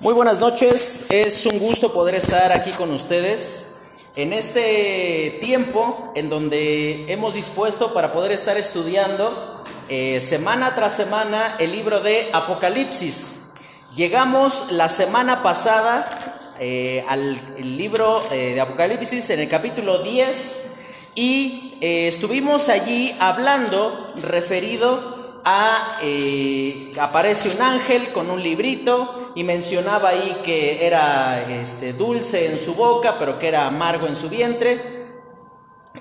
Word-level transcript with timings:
Muy 0.00 0.14
buenas 0.14 0.40
noches, 0.40 1.04
es 1.10 1.44
un 1.44 1.58
gusto 1.58 1.92
poder 1.92 2.14
estar 2.14 2.52
aquí 2.52 2.70
con 2.70 2.90
ustedes 2.90 3.74
en 4.16 4.32
este 4.32 5.36
tiempo 5.42 6.10
en 6.16 6.30
donde 6.30 7.04
hemos 7.12 7.34
dispuesto 7.34 7.92
para 7.92 8.10
poder 8.10 8.32
estar 8.32 8.56
estudiando 8.56 9.62
eh, 9.90 10.22
semana 10.22 10.74
tras 10.74 10.96
semana 10.96 11.56
el 11.58 11.72
libro 11.72 12.00
de 12.00 12.30
Apocalipsis. 12.32 13.50
Llegamos 13.94 14.72
la 14.72 14.88
semana 14.88 15.42
pasada 15.42 16.54
eh, 16.58 17.04
al 17.06 17.56
libro 17.58 18.22
eh, 18.32 18.54
de 18.54 18.60
Apocalipsis 18.62 19.28
en 19.28 19.40
el 19.40 19.50
capítulo 19.50 20.02
10 20.02 20.76
y 21.14 21.76
estuvimos 21.82 22.70
allí 22.70 23.14
hablando 23.20 24.14
referido 24.16 25.19
eh, 26.02 26.92
aparece 27.00 27.54
un 27.54 27.62
ángel 27.62 28.12
con 28.12 28.30
un 28.30 28.42
librito 28.42 29.32
y 29.34 29.44
mencionaba 29.44 30.10
ahí 30.10 30.40
que 30.44 30.86
era 30.86 31.42
este, 31.42 31.92
dulce 31.92 32.46
en 32.46 32.58
su 32.58 32.74
boca, 32.74 33.18
pero 33.18 33.38
que 33.38 33.48
era 33.48 33.66
amargo 33.66 34.06
en 34.06 34.16
su 34.16 34.28
vientre. 34.28 35.06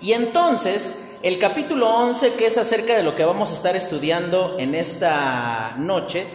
Y 0.01 0.13
entonces, 0.13 1.17
el 1.23 1.39
capítulo 1.39 1.89
11, 1.89 2.33
que 2.33 2.47
es 2.47 2.57
acerca 2.57 2.95
de 2.95 3.03
lo 3.03 3.15
que 3.15 3.25
vamos 3.25 3.51
a 3.51 3.53
estar 3.53 3.75
estudiando 3.75 4.55
en 4.59 4.75
esta 4.75 5.75
noche, 5.77 6.27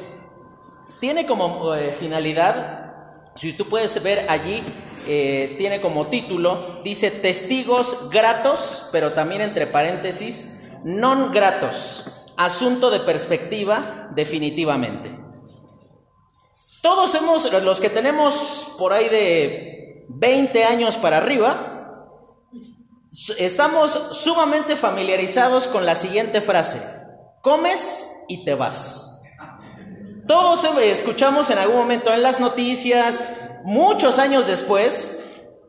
tiene 1.01 1.27
como 1.27 1.75
eh, 1.75 1.93
finalidad, 1.93 3.13
si 3.35 3.53
tú 3.53 3.69
puedes 3.69 4.03
ver 4.03 4.27
allí, 4.29 4.63
eh, 5.07 5.57
tiene 5.59 5.81
como 5.81 6.07
título, 6.07 6.81
dice 6.83 7.11
testigos 7.11 8.09
gratos, 8.11 8.89
pero 8.93 9.13
también 9.13 9.43
entre 9.43 9.67
paréntesis, 9.67 10.63
non 10.85 11.33
gratos 11.33 12.14
asunto 12.37 12.91
de 12.91 13.01
perspectiva 13.01 14.11
definitivamente. 14.15 15.19
Todos 16.83 17.15
hemos, 17.15 17.51
los 17.51 17.81
que 17.81 17.89
tenemos 17.89 18.73
por 18.77 18.93
ahí 18.93 19.09
de 19.09 20.05
20 20.09 20.65
años 20.65 20.97
para 20.97 21.19
arriba, 21.19 21.75
estamos 23.39 23.93
sumamente 24.13 24.77
familiarizados 24.77 25.67
con 25.67 25.87
la 25.87 25.95
siguiente 25.95 26.41
frase, 26.41 26.83
comes 27.43 28.07
y 28.29 28.45
te 28.45 28.55
vas. 28.55 29.23
Todos 30.27 30.65
escuchamos 30.83 31.51
en 31.51 31.59
algún 31.59 31.77
momento 31.77 32.13
en 32.13 32.23
las 32.23 32.41
noticias, 32.41 33.25
muchos 33.63 34.19
años 34.19 34.47
después, 34.47 35.21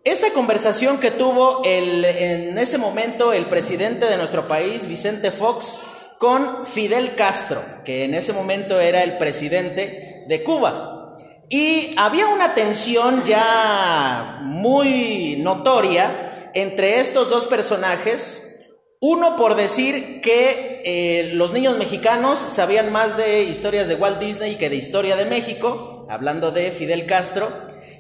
esta 0.06 0.32
conversación 0.34 1.00
que 1.00 1.11
tuvo 1.11 1.61
el, 1.66 2.06
en 2.06 2.58
ese 2.58 2.78
momento 2.78 3.34
el 3.34 3.50
presidente 3.50 4.06
de 4.06 4.17
nuestro 4.17 4.48
país, 4.48 4.88
Vicente 4.88 5.32
Fox, 5.32 5.80
con 6.26 6.66
Fidel 6.66 7.14
Castro, 7.14 7.62
que 7.86 8.04
en 8.04 8.16
ese 8.16 8.34
momento 8.34 8.80
era 8.80 9.04
el 9.04 9.20
presidente 9.20 10.23
de 10.28 10.44
Cuba. 10.44 11.20
Y 11.50 11.92
había 11.98 12.26
una 12.30 12.56
tensión 12.56 13.23
ya 13.26 14.40
muy 14.42 15.36
notoria 15.38 16.50
entre 16.56 17.00
estos 17.00 17.30
dos 17.30 17.45
personajes. 17.45 18.66
Uno 19.00 19.36
por 19.36 19.54
decir 19.54 20.20
que 20.22 20.82
eh, 20.84 21.30
los 21.36 21.54
niños 21.54 21.78
mexicanos 21.78 22.39
sabían 22.39 22.92
más 22.92 23.17
de 23.17 23.44
historias 23.44 23.88
de 23.88 23.94
Walt 23.94 24.17
Disney 24.17 24.56
que 24.56 24.72
de 24.72 24.78
historia 24.78 25.16
de 25.16 25.26
México, 25.26 26.08
hablando 26.10 26.50
de 26.50 26.72
Fidel 26.72 27.06
Castro. 27.06 27.52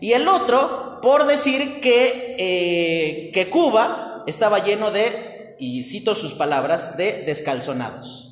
Y 0.01 0.13
el 0.13 0.27
otro 0.27 0.97
por 1.03 1.27
decir 1.27 1.79
que, 1.79 2.35
eh, 2.39 3.31
que 3.31 3.49
Cuba 3.51 4.23
estaba 4.25 4.63
lleno 4.63 4.89
de 4.89 5.34
y 5.59 5.83
cito 5.83 6.15
sus 6.15 6.33
palabras, 6.33 6.97
de 6.97 7.23
descalzonados. 7.25 8.25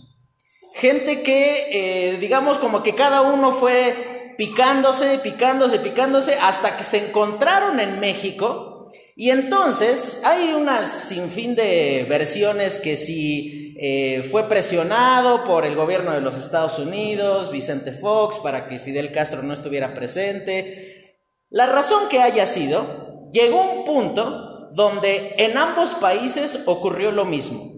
Gente 0.76 1.22
que, 1.22 1.68
eh, 1.72 2.18
digamos, 2.20 2.58
como 2.58 2.82
que 2.82 2.96
cada 2.96 3.22
uno 3.22 3.52
fue 3.52 4.34
picándose, 4.38 5.20
picándose, 5.20 5.80
picándose, 5.80 6.36
hasta 6.42 6.78
que 6.78 6.84
se 6.84 7.08
encontraron 7.08 7.80
en 7.80 8.00
México. 8.00 8.92
Y 9.16 9.30
entonces 9.30 10.22
hay 10.24 10.54
unas 10.54 10.90
sinfín 10.90 11.56
de 11.56 12.06
versiones 12.10 12.80
que 12.80 12.96
si 12.96 13.76
eh, 13.80 14.24
fue 14.32 14.48
presionado 14.48 15.44
por 15.46 15.66
el 15.66 15.76
gobierno 15.76 16.12
de 16.12 16.22
los 16.22 16.38
Estados 16.38 16.80
Unidos, 16.80 17.52
Vicente 17.52 17.92
Fox, 17.92 18.40
para 18.40 18.68
que 18.68 18.80
Fidel 18.80 19.12
Castro 19.12 19.44
no 19.44 19.54
estuviera 19.54 19.94
presente. 19.94 21.20
La 21.50 21.68
razón 21.68 22.10
que 22.10 22.22
haya 22.22 22.48
sido, 22.48 23.30
llegó 23.32 23.62
un 23.62 23.86
punto 23.86 24.53
donde 24.76 25.36
en 25.38 25.58
ambos 25.58 25.94
países 25.96 26.64
ocurrió 26.66 27.12
lo 27.12 27.26
mismo. 27.26 27.72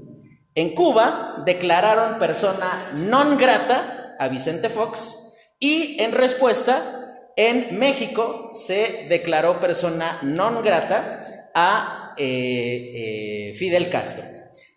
En 0.55 0.73
Cuba 0.73 1.43
declararon 1.45 2.17
persona 2.19 2.91
non 2.95 3.35
grata 3.35 4.15
a 4.17 4.27
Vicente 4.29 4.69
Fox 4.69 5.35
y 5.59 6.01
en 6.01 6.13
respuesta 6.13 7.03
en 7.35 7.77
México 7.77 8.51
se 8.53 9.07
declaró 9.09 9.59
persona 9.59 10.19
non 10.23 10.63
grata 10.63 11.51
a 11.53 12.13
eh, 12.15 13.51
eh, 13.51 13.53
Fidel 13.55 13.89
Castro. 13.89 14.23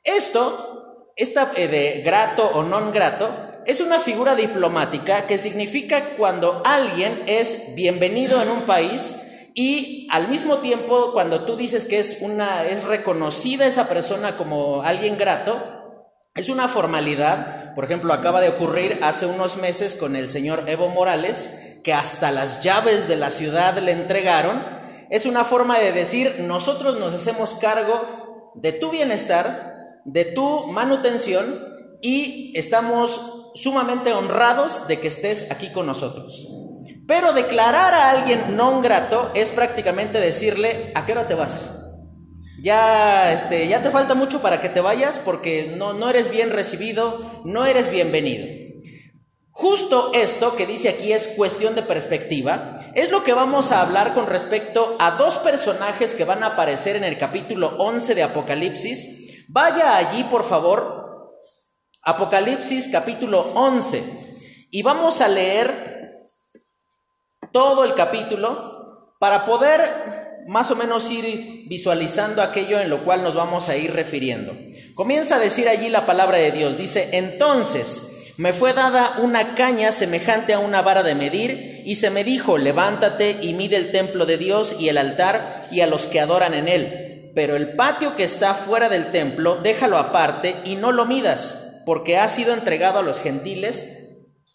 Esto, 0.02 1.12
esta 1.14 1.52
eh, 1.54 1.68
de 1.68 2.02
grato 2.02 2.42
o 2.42 2.64
non 2.66 2.90
grato, 2.90 3.30
es 3.64 3.80
una 3.80 4.00
figura 4.00 4.34
diplomática 4.34 5.26
que 5.28 5.38
significa 5.38 6.16
cuando 6.16 6.62
alguien 6.64 7.22
es 7.26 7.74
bienvenido 7.76 8.42
en 8.42 8.50
un 8.50 8.62
país 8.62 9.14
y 9.60 10.06
al 10.12 10.28
mismo 10.28 10.58
tiempo, 10.58 11.10
cuando 11.12 11.44
tú 11.44 11.56
dices 11.56 11.84
que 11.84 11.98
es 11.98 12.18
una, 12.20 12.62
es 12.62 12.84
reconocida 12.84 13.66
esa 13.66 13.88
persona 13.88 14.36
como 14.36 14.84
alguien 14.84 15.18
grato, 15.18 15.60
es 16.36 16.48
una 16.48 16.68
formalidad. 16.68 17.74
Por 17.74 17.84
ejemplo, 17.84 18.12
acaba 18.12 18.40
de 18.40 18.50
ocurrir 18.50 19.00
hace 19.02 19.26
unos 19.26 19.56
meses 19.56 19.96
con 19.96 20.14
el 20.14 20.28
señor 20.28 20.62
Evo 20.68 20.86
Morales, 20.86 21.80
que 21.82 21.92
hasta 21.92 22.30
las 22.30 22.62
llaves 22.62 23.08
de 23.08 23.16
la 23.16 23.32
ciudad 23.32 23.76
le 23.78 23.90
entregaron. 23.90 24.62
Es 25.10 25.26
una 25.26 25.44
forma 25.44 25.76
de 25.80 25.90
decir, 25.90 26.36
nosotros 26.38 27.00
nos 27.00 27.12
hacemos 27.12 27.56
cargo 27.56 28.52
de 28.54 28.70
tu 28.70 28.92
bienestar, 28.92 30.02
de 30.04 30.24
tu 30.24 30.68
manutención 30.68 31.98
y 32.00 32.52
estamos 32.56 33.50
sumamente 33.56 34.12
honrados 34.12 34.86
de 34.86 35.00
que 35.00 35.08
estés 35.08 35.50
aquí 35.50 35.72
con 35.72 35.86
nosotros. 35.86 36.46
Pero 37.08 37.32
declarar 37.32 37.94
a 37.94 38.10
alguien 38.12 38.52
non 38.52 38.84
grato 38.84 39.32
es 39.32 39.48
prácticamente 39.48 40.20
decirle, 40.20 40.92
¿a 40.92 41.08
qué 41.08 41.16
hora 41.16 41.24
te 41.24 41.32
vas? 41.32 41.88
Ya, 42.60 43.32
este, 43.32 43.66
ya 43.66 43.82
te 43.82 43.88
falta 43.88 44.12
mucho 44.12 44.42
para 44.42 44.60
que 44.60 44.68
te 44.68 44.82
vayas 44.82 45.18
porque 45.18 45.72
no, 45.78 45.94
no 45.94 46.10
eres 46.10 46.28
bien 46.28 46.50
recibido, 46.50 47.40
no 47.48 47.64
eres 47.64 47.88
bienvenido. 47.88 48.44
Justo 49.48 50.12
esto 50.12 50.54
que 50.54 50.66
dice 50.66 50.90
aquí 50.90 51.14
es 51.14 51.28
cuestión 51.28 51.74
de 51.74 51.82
perspectiva, 51.82 52.76
es 52.94 53.10
lo 53.10 53.24
que 53.24 53.32
vamos 53.32 53.72
a 53.72 53.80
hablar 53.80 54.12
con 54.12 54.26
respecto 54.26 54.94
a 55.00 55.12
dos 55.12 55.38
personajes 55.38 56.14
que 56.14 56.28
van 56.28 56.42
a 56.42 56.48
aparecer 56.48 56.94
en 56.94 57.04
el 57.04 57.16
capítulo 57.16 57.74
11 57.78 58.16
de 58.16 58.22
Apocalipsis. 58.22 59.46
Vaya 59.48 59.96
allí, 59.96 60.24
por 60.24 60.44
favor, 60.44 61.40
Apocalipsis 62.02 62.90
capítulo 62.92 63.50
11, 63.54 64.02
y 64.70 64.82
vamos 64.82 65.22
a 65.22 65.28
leer 65.28 65.97
todo 67.52 67.84
el 67.84 67.94
capítulo 67.94 69.14
para 69.18 69.44
poder 69.44 70.44
más 70.48 70.70
o 70.70 70.76
menos 70.76 71.10
ir 71.10 71.64
visualizando 71.68 72.42
aquello 72.42 72.80
en 72.80 72.88
lo 72.88 73.04
cual 73.04 73.22
nos 73.22 73.34
vamos 73.34 73.68
a 73.68 73.76
ir 73.76 73.92
refiriendo. 73.92 74.56
Comienza 74.94 75.36
a 75.36 75.40
decir 75.40 75.68
allí 75.68 75.90
la 75.90 76.06
palabra 76.06 76.38
de 76.38 76.52
Dios. 76.52 76.78
Dice, 76.78 77.10
entonces 77.12 78.32
me 78.38 78.52
fue 78.52 78.72
dada 78.72 79.16
una 79.18 79.54
caña 79.54 79.92
semejante 79.92 80.54
a 80.54 80.58
una 80.58 80.80
vara 80.80 81.02
de 81.02 81.14
medir 81.14 81.82
y 81.84 81.96
se 81.96 82.08
me 82.08 82.24
dijo, 82.24 82.56
levántate 82.56 83.38
y 83.42 83.52
mide 83.52 83.76
el 83.76 83.90
templo 83.90 84.24
de 84.24 84.38
Dios 84.38 84.76
y 84.78 84.88
el 84.88 84.96
altar 84.96 85.68
y 85.70 85.82
a 85.82 85.86
los 85.86 86.06
que 86.06 86.20
adoran 86.20 86.54
en 86.54 86.68
él. 86.68 87.32
Pero 87.34 87.56
el 87.56 87.76
patio 87.76 88.16
que 88.16 88.24
está 88.24 88.54
fuera 88.54 88.88
del 88.88 89.10
templo, 89.10 89.56
déjalo 89.56 89.98
aparte 89.98 90.56
y 90.64 90.76
no 90.76 90.92
lo 90.92 91.04
midas, 91.04 91.82
porque 91.84 92.16
ha 92.16 92.28
sido 92.28 92.54
entregado 92.54 93.00
a 93.00 93.02
los 93.02 93.20
gentiles 93.20 94.06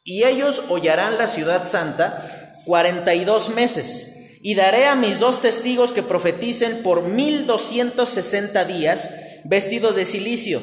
y 0.03 0.23
ellos 0.23 0.63
hollarán 0.69 1.17
la 1.17 1.27
ciudad 1.27 1.63
santa 1.65 2.42
42 2.65 3.49
meses. 3.49 4.37
Y 4.41 4.55
daré 4.55 4.87
a 4.87 4.95
mis 4.95 5.19
dos 5.19 5.41
testigos 5.41 5.91
que 5.91 6.03
profeticen 6.03 6.83
por 6.83 7.03
1260 7.07 8.65
días 8.65 9.09
vestidos 9.45 9.95
de 9.95 10.05
silicio. 10.05 10.61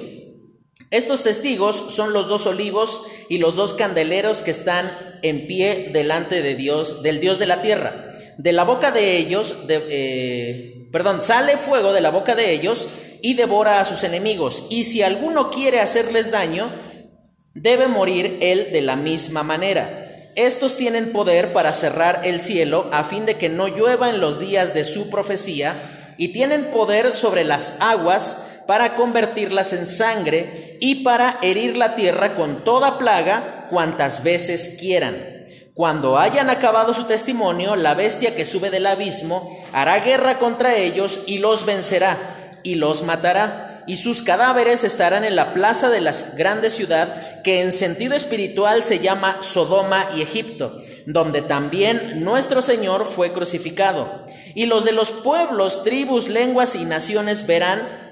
Estos 0.91 1.23
testigos 1.23 1.85
son 1.88 2.12
los 2.12 2.29
dos 2.29 2.47
olivos 2.47 3.02
y 3.29 3.38
los 3.38 3.55
dos 3.55 3.75
candeleros 3.75 4.43
que 4.43 4.50
están 4.50 4.91
en 5.23 5.47
pie 5.47 5.91
delante 5.93 6.43
de 6.43 6.56
Dios, 6.56 7.02
del 7.02 7.20
Dios 7.20 7.38
de 7.38 7.47
la 7.47 7.62
tierra. 7.62 8.06
De 8.38 8.52
la 8.52 8.64
boca 8.64 8.91
de 8.91 9.17
ellos, 9.17 9.69
de, 9.69 9.87
eh, 9.88 10.88
perdón, 10.91 11.20
sale 11.20 11.56
fuego 11.56 11.93
de 11.93 12.00
la 12.00 12.11
boca 12.11 12.35
de 12.35 12.52
ellos 12.52 12.88
y 13.23 13.35
devora 13.35 13.81
a 13.81 13.85
sus 13.85 14.02
enemigos. 14.02 14.67
Y 14.69 14.85
si 14.85 15.02
alguno 15.02 15.50
quiere 15.50 15.79
hacerles 15.81 16.31
daño, 16.31 16.73
debe 17.55 17.87
morir 17.87 18.38
él 18.41 18.70
de 18.73 18.82
la 18.82 18.97
misma 18.97 19.43
manera. 19.43 20.10
Estos 20.46 20.78
tienen 20.78 21.12
poder 21.12 21.52
para 21.52 21.75
cerrar 21.75 22.22
el 22.25 22.40
cielo 22.40 22.88
a 22.92 23.04
fin 23.04 23.26
de 23.26 23.37
que 23.37 23.50
no 23.50 23.69
llueva 23.69 24.08
en 24.08 24.20
los 24.20 24.40
días 24.40 24.72
de 24.72 24.84
su 24.84 25.10
profecía, 25.10 25.75
y 26.16 26.28
tienen 26.28 26.70
poder 26.70 27.12
sobre 27.12 27.44
las 27.44 27.76
aguas 27.78 28.46
para 28.66 28.94
convertirlas 28.94 29.75
en 29.75 29.84
sangre 29.84 30.78
y 30.81 30.96
para 30.96 31.37
herir 31.42 31.76
la 31.76 31.94
tierra 31.94 32.37
con 32.37 32.64
toda 32.64 32.96
plaga 32.96 33.66
cuantas 33.69 34.22
veces 34.22 34.76
quieran. 34.81 35.44
Cuando 35.75 36.19
hayan 36.19 36.48
acabado 36.48 36.94
su 36.94 37.04
testimonio, 37.04 37.76
la 37.76 37.92
bestia 37.92 38.34
que 38.34 38.46
sube 38.46 38.70
del 38.70 38.87
abismo 38.87 39.54
hará 39.75 39.98
guerra 39.98 40.38
contra 40.38 40.75
ellos 40.75 41.20
y 41.26 41.37
los 41.37 41.66
vencerá 41.66 42.16
y 42.62 42.76
los 42.76 43.02
matará. 43.02 43.80
Y 43.90 43.96
sus 43.96 44.22
cadáveres 44.22 44.84
estarán 44.84 45.25
en 45.25 45.34
la 45.34 45.50
plaza 45.50 45.90
de 45.90 46.00
la 46.00 46.14
grande 46.37 46.70
ciudad 46.70 47.42
que 47.42 47.60
en 47.60 47.72
sentido 47.72 48.14
espiritual 48.14 48.84
se 48.84 49.00
llama 49.00 49.38
Sodoma 49.40 50.08
y 50.14 50.22
Egipto, 50.22 50.78
donde 51.06 51.42
también 51.42 52.22
nuestro 52.22 52.62
Señor 52.62 53.04
fue 53.04 53.32
crucificado. 53.32 54.25
Y 54.54 54.66
los 54.66 54.84
de 54.84 54.92
los 54.92 55.10
pueblos, 55.10 55.82
tribus, 55.82 56.28
lenguas 56.28 56.76
y 56.76 56.84
naciones 56.84 57.48
verán 57.48 58.10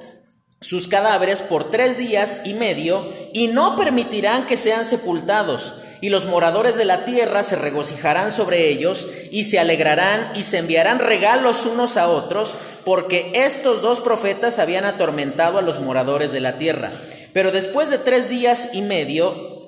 sus 0.61 0.89
cadáveres 0.89 1.41
por 1.41 1.71
tres 1.71 1.99
días 1.99 2.41
y 2.45 2.55
medio 2.55 3.13
y 3.33 3.49
no 3.49 3.77
permitirán 3.77 4.47
que 4.47 4.57
sean 4.57 4.85
sepultados. 4.85 5.75
Y 6.01 6.11
los 6.11 6.27
moradores 6.27 6.77
de 6.77 6.85
la 6.85 7.05
tierra 7.05 7.43
se 7.43 7.57
regocijarán 7.57 8.31
sobre 8.31 8.69
ellos 8.69 9.09
y 9.31 9.45
se 9.45 9.59
alegrarán 9.59 10.33
y 10.37 10.45
se 10.45 10.59
enviarán 10.59 10.99
regalos 11.01 11.67
unos 11.67 11.97
a 11.97 12.09
otros, 12.09 12.57
porque 12.85 13.33
estos 13.35 13.83
dos 13.83 14.01
profetas 14.01 14.59
habían 14.59 14.85
atormentado 14.85 15.59
a 15.59 15.63
los 15.63 15.81
moradores 15.81 16.33
de 16.33 16.41
la 16.41 16.59
tierra. 16.59 16.93
Pero 17.33 17.51
después 17.51 17.91
de 17.91 17.99
tres 17.99 18.29
días 18.29 18.71
y 18.73 18.83
medio, 18.83 19.59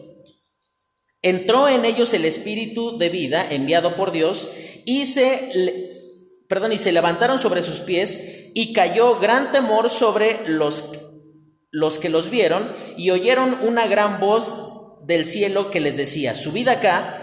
entró 1.23 1.69
en 1.69 1.85
ellos 1.85 2.15
el 2.15 2.25
espíritu 2.25 2.97
de 2.99 3.09
vida 3.09 3.47
enviado 3.51 3.97
por 3.97 4.13
Dios 4.13 4.49
y 4.85 5.07
se 5.07 6.00
perdón, 6.51 6.73
y 6.73 6.79
se 6.79 6.91
levantaron 6.91 7.39
sobre 7.39 7.63
sus 7.63 7.79
pies 7.79 8.51
y 8.55 8.73
cayó 8.73 9.21
gran 9.21 9.53
temor 9.53 9.89
sobre 9.89 10.49
los, 10.49 10.91
los 11.71 12.01
que 12.01 12.09
los 12.09 12.29
vieron 12.29 12.73
y 12.97 13.11
oyeron 13.11 13.61
una 13.63 13.87
gran 13.87 14.19
voz 14.19 14.53
del 15.07 15.27
cielo 15.27 15.71
que 15.71 15.79
les 15.79 15.97
decía, 15.97 16.35
subid 16.35 16.67
acá. 16.67 17.17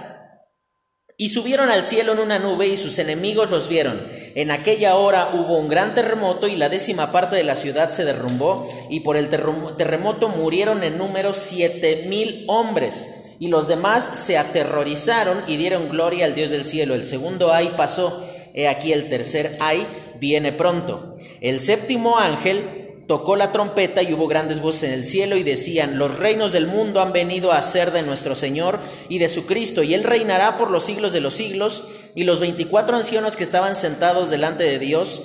Y 1.19 1.29
subieron 1.29 1.71
al 1.71 1.83
cielo 1.83 2.13
en 2.13 2.19
una 2.19 2.39
nube 2.39 2.67
y 2.67 2.77
sus 2.77 2.99
enemigos 2.99 3.49
los 3.49 3.67
vieron. 3.67 4.07
En 4.35 4.51
aquella 4.51 4.95
hora 4.95 5.31
hubo 5.33 5.57
un 5.57 5.67
gran 5.67 5.93
terremoto 5.93 6.47
y 6.47 6.55
la 6.55 6.69
décima 6.69 7.11
parte 7.11 7.35
de 7.35 7.43
la 7.43 7.55
ciudad 7.55 7.89
se 7.89 8.05
derrumbó 8.05 8.69
y 8.89 8.99
por 9.01 9.17
el 9.17 9.27
terremoto 9.27 10.29
murieron 10.29 10.83
en 10.83 10.97
número 10.97 11.33
siete 11.33 12.05
mil 12.07 12.45
hombres. 12.47 13.07
Y 13.39 13.47
los 13.47 13.67
demás 13.67 14.11
se 14.13 14.37
aterrorizaron 14.37 15.43
y 15.47 15.57
dieron 15.57 15.89
gloria 15.89 16.25
al 16.25 16.35
Dios 16.35 16.51
del 16.51 16.65
cielo. 16.65 16.93
El 16.93 17.03
segundo 17.03 17.51
ay 17.51 17.73
pasó 17.75 18.23
He 18.57 18.67
aquí 18.67 18.91
el 18.91 19.07
tercer 19.07 19.55
ay 19.59 19.85
viene 20.19 20.51
pronto. 20.51 21.15
El 21.41 21.59
séptimo 21.59 22.17
ángel 22.17 23.03
tocó 23.07 23.35
la 23.35 23.51
trompeta 23.51 24.01
y 24.01 24.11
hubo 24.13 24.27
grandes 24.27 24.61
voces 24.61 24.89
en 24.89 24.93
el 24.95 25.05
cielo 25.05 25.37
y 25.37 25.43
decían, 25.43 25.99
los 25.99 26.17
reinos 26.17 26.53
del 26.53 26.65
mundo 26.65 26.99
han 26.99 27.13
venido 27.13 27.51
a 27.51 27.61
ser 27.61 27.91
de 27.91 28.01
nuestro 28.01 28.33
Señor 28.33 28.79
y 29.09 29.19
de 29.19 29.29
su 29.29 29.45
Cristo, 29.45 29.83
y 29.83 29.93
él 29.93 30.03
reinará 30.03 30.57
por 30.57 30.71
los 30.71 30.83
siglos 30.83 31.13
de 31.13 31.19
los 31.19 31.35
siglos, 31.35 31.83
y 32.15 32.23
los 32.23 32.39
veinticuatro 32.39 32.97
ancianos 32.97 33.37
que 33.37 33.43
estaban 33.43 33.75
sentados 33.75 34.31
delante 34.31 34.63
de 34.63 34.79
Dios, 34.79 35.21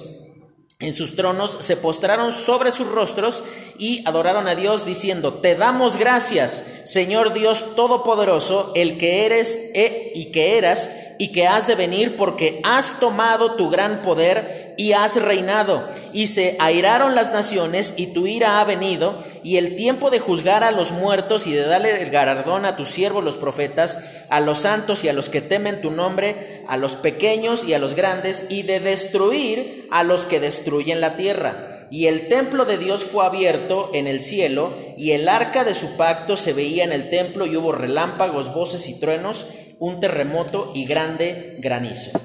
en 0.83 0.93
sus 0.93 1.17
tronos, 1.17 1.57
se 1.61 1.77
postraron 1.77 2.33
sobre 2.33 2.73
sus 2.73 2.89
rostros 2.89 3.45
y 3.79 4.07
adoraron 4.07 4.49
a 4.49 4.55
Dios 4.55 4.85
diciendo, 4.85 5.35
Te 5.35 5.55
damos 5.55 5.97
gracias, 5.97 6.65
Señor 6.85 7.33
Dios 7.33 7.75
Todopoderoso, 7.77 8.73
el 8.75 8.99
que 8.99 9.25
eres 9.25 9.57
e, 9.75 10.13
y 10.15 10.33
que 10.33 10.59
eras 10.59 10.91
y 11.19 11.31
que 11.31 11.47
has 11.47 11.69
de 11.69 11.77
venir 11.77 12.17
porque 12.17 12.61
has 12.65 12.99
tomado 12.99 13.53
tu 13.53 13.71
gran 13.71 14.03
poder 14.03 14.72
y 14.77 14.93
has 14.93 15.21
reinado. 15.21 15.89
Y 16.13 16.27
se 16.27 16.57
airaron 16.61 17.15
las 17.15 17.33
naciones 17.33 17.95
y 17.97 18.09
tu 18.09 18.27
ira 18.27 18.61
ha 18.61 18.65
venido 18.65 19.23
y 19.43 19.57
el 19.57 19.77
tiempo 19.77 20.11
de 20.11 20.21
juzgar 20.21 20.65
a 20.65 20.73
los 20.73 20.93
muertos 20.93 21.47
y 21.47 21.53
de 21.53 21.67
darle 21.67 22.03
el 22.03 22.11
galardón 22.11 22.65
a 22.65 22.77
tus 22.77 22.89
siervos 22.89 23.25
los 23.25 23.37
profetas, 23.37 24.25
a 24.31 24.41
los 24.41 24.59
santos 24.59 25.05
y 25.05 25.09
a 25.09 25.13
los 25.13 25.29
que 25.29 25.41
temen 25.41 25.81
tu 25.81 25.91
nombre, 25.91 26.63
a 26.69 26.77
los 26.77 26.97
pequeños 26.97 27.65
y 27.65 27.75
a 27.75 27.79
los 27.79 27.95
grandes 27.95 28.47
y 28.49 28.63
de 28.63 28.81
destruir 28.81 29.89
a 29.91 30.03
los 30.05 30.27
que 30.27 30.41
destruyen 30.41 31.01
la 31.01 31.17
tierra. 31.17 31.69
Y 31.93 32.07
el 32.07 32.29
templo 32.29 32.65
de 32.65 32.79
Dios 32.79 33.05
fue 33.05 33.27
abierto 33.27 33.91
en 33.93 34.07
el 34.07 34.23
cielo, 34.23 34.75
y 34.97 35.11
el 35.11 35.29
arca 35.29 35.63
de 35.63 35.75
su 35.75 35.99
pacto 35.99 36.39
se 36.39 36.55
veía 36.55 36.85
en 36.85 36.93
el 36.93 37.11
templo, 37.11 37.45
y 37.45 37.55
hubo 37.55 37.71
relámpagos, 37.71 38.55
voces 38.55 38.89
y 38.89 38.99
truenos, 38.99 39.47
un 39.79 40.01
terremoto 40.01 40.73
y 40.75 40.87
grande 40.87 41.57
granizo. 41.59 42.19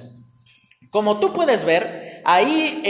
Como 0.89 1.19
tú 1.19 1.33
puedes 1.33 1.65
ver, 1.65 2.06
ahí 2.27 2.83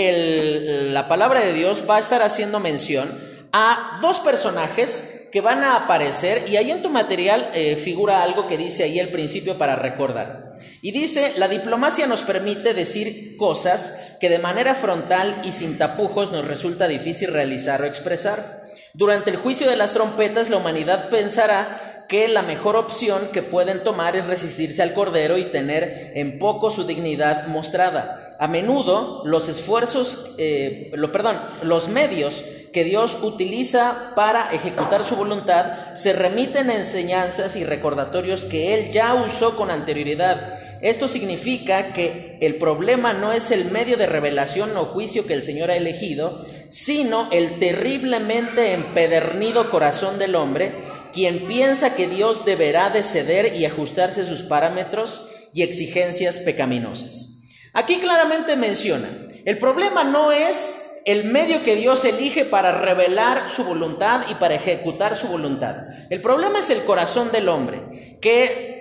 la 0.91 1.07
palabra 1.07 1.39
de 1.41 1.53
Dios 1.53 1.83
va 1.89 1.95
a 1.95 1.99
estar 1.99 2.21
haciendo 2.21 2.59
mención 2.59 3.23
a 3.53 3.99
dos 4.01 4.19
personajes 4.19 5.29
que 5.31 5.41
van 5.41 5.63
a 5.63 5.75
aparecer 5.75 6.49
y 6.49 6.57
ahí 6.57 6.71
en 6.71 6.81
tu 6.81 6.89
material 6.89 7.51
eh, 7.53 7.75
figura 7.75 8.23
algo 8.23 8.47
que 8.47 8.57
dice 8.57 8.83
ahí 8.83 8.99
el 8.99 9.09
principio 9.09 9.57
para 9.57 9.75
recordar. 9.75 10.57
Y 10.81 10.91
dice, 10.91 11.33
la 11.37 11.47
diplomacia 11.47 12.07
nos 12.07 12.23
permite 12.23 12.73
decir 12.73 13.37
cosas 13.37 14.15
que 14.19 14.29
de 14.29 14.39
manera 14.39 14.73
frontal 14.73 15.41
y 15.43 15.51
sin 15.51 15.77
tapujos 15.77 16.31
nos 16.31 16.45
resulta 16.45 16.87
difícil 16.87 17.31
realizar 17.31 17.81
o 17.81 17.85
expresar. 17.85 18.63
Durante 18.93 19.29
el 19.29 19.37
juicio 19.37 19.69
de 19.69 19.75
las 19.75 19.93
trompetas 19.93 20.49
la 20.49 20.57
humanidad 20.57 21.09
pensará 21.09 21.96
que 22.07 22.27
la 22.27 22.41
mejor 22.41 22.75
opción 22.75 23.29
que 23.33 23.41
pueden 23.41 23.83
tomar 23.83 24.15
es 24.15 24.27
resistirse 24.27 24.81
al 24.81 24.93
Cordero 24.93 25.37
y 25.37 25.45
tener 25.45 26.13
en 26.15 26.39
poco 26.39 26.71
su 26.71 26.85
dignidad 26.85 27.47
mostrada. 27.47 28.35
A 28.39 28.47
menudo 28.47 29.23
los 29.25 29.49
esfuerzos, 29.49 30.31
eh, 30.37 30.91
lo, 30.93 31.11
perdón, 31.11 31.37
los 31.63 31.87
medios 31.89 32.43
que 32.71 32.83
Dios 32.83 33.17
utiliza 33.23 34.11
para 34.15 34.51
ejecutar 34.51 35.03
su 35.03 35.15
voluntad 35.15 35.95
se 35.95 36.13
remiten 36.13 36.69
a 36.69 36.75
enseñanzas 36.75 37.55
y 37.55 37.63
recordatorios 37.63 38.45
que 38.45 38.75
Él 38.75 38.91
ya 38.91 39.15
usó 39.15 39.57
con 39.57 39.71
anterioridad. 39.71 40.59
Esto 40.81 41.07
significa 41.07 41.93
que 41.93 42.37
el 42.39 42.55
problema 42.55 43.13
no 43.13 43.33
es 43.33 43.49
el 43.49 43.71
medio 43.71 43.97
de 43.97 44.05
revelación 44.05 44.77
o 44.77 44.85
juicio 44.85 45.25
que 45.25 45.33
el 45.33 45.41
Señor 45.41 45.71
ha 45.71 45.75
elegido, 45.75 46.45
sino 46.69 47.29
el 47.31 47.57
terriblemente 47.57 48.73
empedernido 48.73 49.71
corazón 49.71 50.19
del 50.19 50.35
hombre 50.35 50.71
quien 51.11 51.45
piensa 51.47 51.95
que 51.95 52.07
Dios 52.07 52.45
deberá 52.45 52.89
de 52.89 53.03
ceder 53.03 53.55
y 53.55 53.65
ajustarse 53.65 54.21
a 54.21 54.25
sus 54.25 54.43
parámetros 54.43 55.27
y 55.53 55.63
exigencias 55.63 56.39
pecaminosas. 56.39 57.43
Aquí 57.73 57.97
claramente 57.97 58.55
menciona, 58.55 59.09
el 59.45 59.57
problema 59.57 60.03
no 60.03 60.31
es 60.31 60.75
el 61.05 61.23
medio 61.23 61.63
que 61.63 61.77
Dios 61.77 62.03
elige 62.03 62.43
para 62.43 62.81
revelar 62.81 63.49
su 63.49 63.63
voluntad 63.63 64.25
y 64.29 64.35
para 64.35 64.55
ejecutar 64.55 65.15
su 65.15 65.27
voluntad. 65.27 65.75
El 66.09 66.19
problema 66.21 66.59
es 66.59 66.69
el 66.69 66.83
corazón 66.83 67.31
del 67.31 67.47
hombre, 67.47 68.19
que 68.21 68.76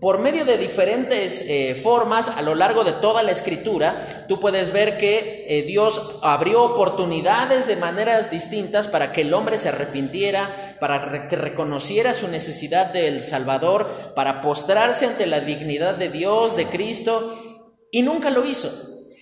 por 0.00 0.18
medio 0.18 0.44
de 0.44 0.58
diferentes 0.58 1.44
eh, 1.48 1.74
formas 1.74 2.28
a 2.28 2.42
lo 2.42 2.54
largo 2.54 2.84
de 2.84 2.92
toda 2.92 3.22
la 3.22 3.32
escritura, 3.32 4.26
tú 4.28 4.38
puedes 4.38 4.72
ver 4.72 4.96
que 4.96 5.46
eh, 5.48 5.62
Dios 5.62 6.18
abrió 6.22 6.62
oportunidades 6.62 7.66
de 7.66 7.76
maneras 7.76 8.30
distintas 8.30 8.86
para 8.86 9.12
que 9.12 9.22
el 9.22 9.34
hombre 9.34 9.58
se 9.58 9.70
arrepintiera, 9.70 10.76
para 10.78 11.26
que 11.26 11.36
reconociera 11.36 12.14
su 12.14 12.28
necesidad 12.28 12.92
del 12.92 13.22
Salvador, 13.22 13.90
para 14.14 14.40
postrarse 14.40 15.06
ante 15.06 15.26
la 15.26 15.40
dignidad 15.40 15.94
de 15.94 16.10
Dios, 16.10 16.56
de 16.56 16.66
Cristo, 16.66 17.36
y 17.90 18.02
nunca 18.02 18.30
lo 18.30 18.44
hizo. 18.44 18.70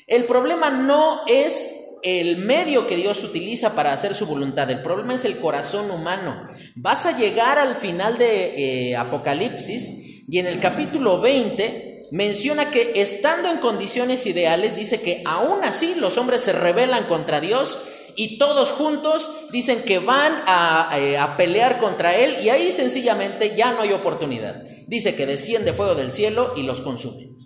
El 0.07 0.25
problema 0.25 0.71
no 0.71 1.23
es 1.27 1.71
el 2.03 2.37
medio 2.37 2.87
que 2.87 2.97
Dios 2.97 3.25
utiliza 3.25 3.75
para 3.75 3.93
hacer 3.93 4.15
su 4.15 4.27
voluntad, 4.27 4.71
el 4.71 4.83
problema 4.83 5.15
es 5.15 5.25
el 5.25 5.39
corazón 5.39 5.91
humano. 5.91 6.47
Vas 6.75 7.07
a 7.07 7.17
llegar 7.17 7.59
al 7.59 7.77
final 7.77 8.19
de 8.19 8.91
eh, 8.91 8.97
Apocalipsis, 8.97 10.06
y 10.29 10.39
en 10.39 10.47
el 10.47 10.61
capítulo 10.61 11.21
20 11.21 12.09
menciona 12.11 12.71
que 12.71 13.01
estando 13.01 13.51
en 13.51 13.59
condiciones 13.59 14.27
ideales, 14.27 14.77
dice 14.77 15.01
que 15.01 15.23
aún 15.25 15.65
así 15.65 15.95
los 15.97 16.19
hombres 16.19 16.41
se 16.41 16.53
rebelan 16.53 17.05
contra 17.05 17.41
Dios 17.41 17.79
y 18.17 18.39
todos 18.39 18.71
juntos 18.71 19.31
dicen 19.53 19.83
que 19.83 19.99
van 19.99 20.33
a, 20.47 20.91
eh, 20.99 21.19
a, 21.19 21.37
pelear 21.37 21.79
contra 21.79 22.15
Él 22.17 22.39
y 22.43 22.49
ahí 22.49 22.73
sencillamente 22.73 23.55
ya 23.57 23.73
no 23.73 23.83
hay 23.83 23.93
oportunidad. 23.93 24.63
Dice 24.87 25.15
que 25.15 25.27
desciende 25.27 25.73
fuego 25.73 25.95
del 25.95 26.11
cielo 26.11 26.55
y 26.57 26.63
los 26.63 26.81
consume. 26.81 27.37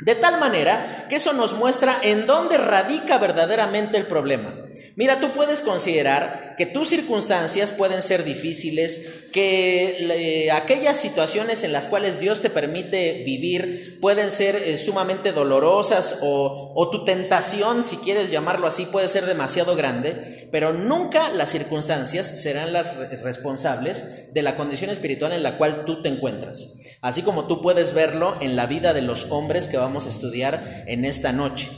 De 0.00 0.14
tal 0.14 0.38
manera 0.38 1.06
que 1.08 1.16
eso 1.16 1.32
nos 1.32 1.54
muestra 1.54 1.98
en 2.02 2.26
dónde 2.26 2.58
radica 2.58 3.18
verdaderamente 3.18 3.96
el 3.96 4.06
problema. 4.06 4.54
Mira, 4.96 5.20
tú 5.20 5.32
puedes 5.32 5.60
considerar 5.60 6.54
que 6.56 6.66
tus 6.66 6.88
circunstancias 6.88 7.72
pueden 7.72 8.02
ser 8.02 8.24
difíciles, 8.24 9.28
que 9.32 10.50
aquellas 10.52 10.96
situaciones 10.96 11.64
en 11.64 11.72
las 11.72 11.86
cuales 11.86 12.20
Dios 12.20 12.40
te 12.40 12.50
permite 12.50 13.22
vivir 13.24 13.98
pueden 14.00 14.30
ser 14.30 14.56
eh, 14.56 14.76
sumamente 14.76 15.32
dolorosas 15.32 16.18
o, 16.22 16.72
o 16.74 16.90
tu 16.90 17.04
tentación, 17.04 17.84
si 17.84 17.96
quieres 17.96 18.30
llamarlo 18.30 18.66
así, 18.66 18.86
puede 18.86 19.08
ser 19.08 19.26
demasiado 19.26 19.76
grande, 19.76 20.48
pero 20.50 20.72
nunca 20.72 21.30
las 21.30 21.50
circunstancias 21.50 22.42
serán 22.42 22.72
las 22.72 22.96
responsables 23.22 24.32
de 24.32 24.42
la 24.42 24.56
condición 24.56 24.90
espiritual 24.90 25.32
en 25.32 25.42
la 25.42 25.58
cual 25.58 25.84
tú 25.84 26.02
te 26.02 26.08
encuentras. 26.08 26.74
Así 27.00 27.22
como 27.22 27.46
tú 27.46 27.62
puedes 27.62 27.94
verlo 27.94 28.34
en 28.40 28.56
la 28.56 28.66
vida 28.66 28.92
de 28.92 29.02
los 29.02 29.26
hombres 29.30 29.68
que 29.68 29.76
vamos 29.76 30.06
a 30.06 30.10
estudiar 30.10 30.84
en 30.86 31.04
esta 31.04 31.32
noche. 31.32 31.68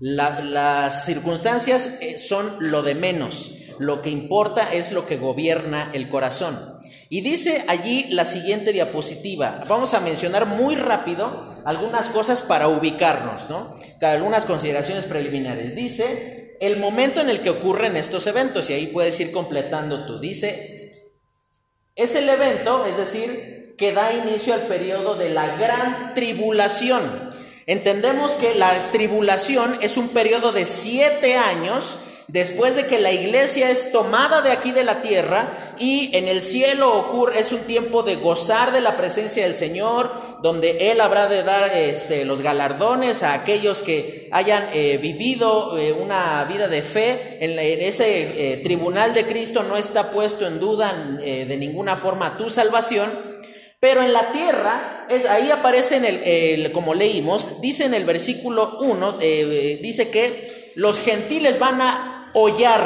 Las 0.00 1.04
circunstancias 1.04 1.98
eh, 2.00 2.18
son 2.18 2.56
lo 2.58 2.82
de 2.82 2.94
menos, 2.94 3.52
lo 3.78 4.02
que 4.02 4.10
importa 4.10 4.72
es 4.72 4.92
lo 4.92 5.06
que 5.06 5.16
gobierna 5.16 5.90
el 5.92 6.08
corazón. 6.08 6.80
Y 7.08 7.22
dice 7.22 7.64
allí 7.68 8.06
la 8.10 8.24
siguiente 8.24 8.72
diapositiva. 8.72 9.64
Vamos 9.68 9.94
a 9.94 10.00
mencionar 10.00 10.46
muy 10.46 10.76
rápido 10.76 11.44
algunas 11.64 12.08
cosas 12.08 12.40
para 12.40 12.68
ubicarnos, 12.68 13.50
¿no? 13.50 13.74
Algunas 14.00 14.46
consideraciones 14.46 15.06
preliminares. 15.06 15.74
Dice 15.74 16.56
el 16.60 16.78
momento 16.78 17.20
en 17.20 17.30
el 17.30 17.40
que 17.40 17.50
ocurren 17.50 17.96
estos 17.96 18.26
eventos, 18.26 18.70
y 18.70 18.74
ahí 18.74 18.86
puedes 18.86 19.18
ir 19.18 19.32
completando 19.32 20.06
tú. 20.06 20.20
Dice, 20.20 21.10
es 21.96 22.14
el 22.14 22.28
evento, 22.28 22.84
es 22.86 22.96
decir, 22.96 23.74
que 23.76 23.92
da 23.92 24.12
inicio 24.12 24.54
al 24.54 24.62
periodo 24.62 25.16
de 25.16 25.30
la 25.30 25.56
gran 25.56 26.14
tribulación. 26.14 27.29
Entendemos 27.70 28.32
que 28.32 28.56
la 28.56 28.72
tribulación 28.90 29.78
es 29.80 29.96
un 29.96 30.08
periodo 30.08 30.50
de 30.50 30.66
siete 30.66 31.36
años 31.36 31.98
después 32.26 32.74
de 32.74 32.88
que 32.88 32.98
la 32.98 33.12
iglesia 33.12 33.70
es 33.70 33.92
tomada 33.92 34.42
de 34.42 34.50
aquí 34.50 34.72
de 34.72 34.82
la 34.82 35.02
tierra 35.02 35.76
y 35.78 36.10
en 36.16 36.26
el 36.26 36.42
cielo 36.42 36.92
ocurre, 36.98 37.38
es 37.38 37.52
un 37.52 37.60
tiempo 37.60 38.02
de 38.02 38.16
gozar 38.16 38.72
de 38.72 38.80
la 38.80 38.96
presencia 38.96 39.44
del 39.44 39.54
Señor, 39.54 40.10
donde 40.42 40.90
Él 40.90 41.00
habrá 41.00 41.28
de 41.28 41.44
dar 41.44 41.70
este, 41.72 42.24
los 42.24 42.42
galardones 42.42 43.22
a 43.22 43.34
aquellos 43.34 43.82
que 43.82 44.28
hayan 44.32 44.70
eh, 44.72 44.98
vivido 45.00 45.78
eh, 45.78 45.92
una 45.92 46.44
vida 46.46 46.66
de 46.66 46.82
fe. 46.82 47.38
En, 47.38 47.56
ese 47.56 48.52
eh, 48.52 48.56
tribunal 48.64 49.14
de 49.14 49.26
Cristo 49.26 49.62
no 49.62 49.76
está 49.76 50.10
puesto 50.10 50.44
en 50.44 50.58
duda 50.58 50.92
de 51.20 51.56
ninguna 51.56 51.94
forma 51.94 52.36
tu 52.36 52.50
salvación. 52.50 53.29
Pero 53.80 54.02
en 54.02 54.12
la 54.12 54.30
tierra, 54.32 55.06
es, 55.08 55.24
ahí 55.24 55.50
aparece 55.50 55.96
en 55.96 56.04
el, 56.04 56.72
como 56.72 56.94
leímos, 56.94 57.62
dice 57.62 57.86
en 57.86 57.94
el 57.94 58.04
versículo 58.04 58.78
1, 58.80 59.12
dice 59.12 60.10
que 60.10 60.72
los 60.76 61.00
gentiles 61.00 61.58
van 61.58 61.80
a 61.80 62.30
hollar 62.34 62.84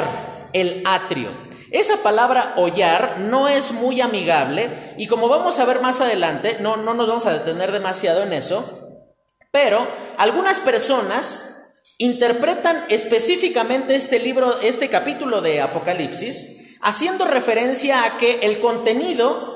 el 0.53 0.81
atrio. 0.85 1.45
Esa 1.71 1.97
palabra 1.97 2.53
hollar 2.55 3.19
no 3.19 3.49
es 3.49 3.73
muy 3.73 3.99
amigable 3.99 4.95
y 4.97 5.07
como 5.07 5.27
vamos 5.27 5.59
a 5.59 5.65
ver 5.65 5.81
más 5.81 5.99
adelante, 5.99 6.57
no, 6.61 6.77
no 6.77 6.93
nos 6.93 7.07
vamos 7.07 7.25
a 7.25 7.33
detener 7.33 7.73
demasiado 7.73 8.23
en 8.23 8.31
eso, 8.31 8.81
pero 9.51 9.85
algunas 10.17 10.59
personas 10.61 11.73
interpretan 11.97 12.85
específicamente 12.89 13.95
este 13.95 14.19
libro, 14.19 14.61
este 14.61 14.89
capítulo 14.89 15.41
de 15.41 15.61
Apocalipsis, 15.61 16.77
haciendo 16.81 17.25
referencia 17.25 18.05
a 18.05 18.17
que 18.17 18.39
el 18.43 18.59
contenido, 18.59 19.54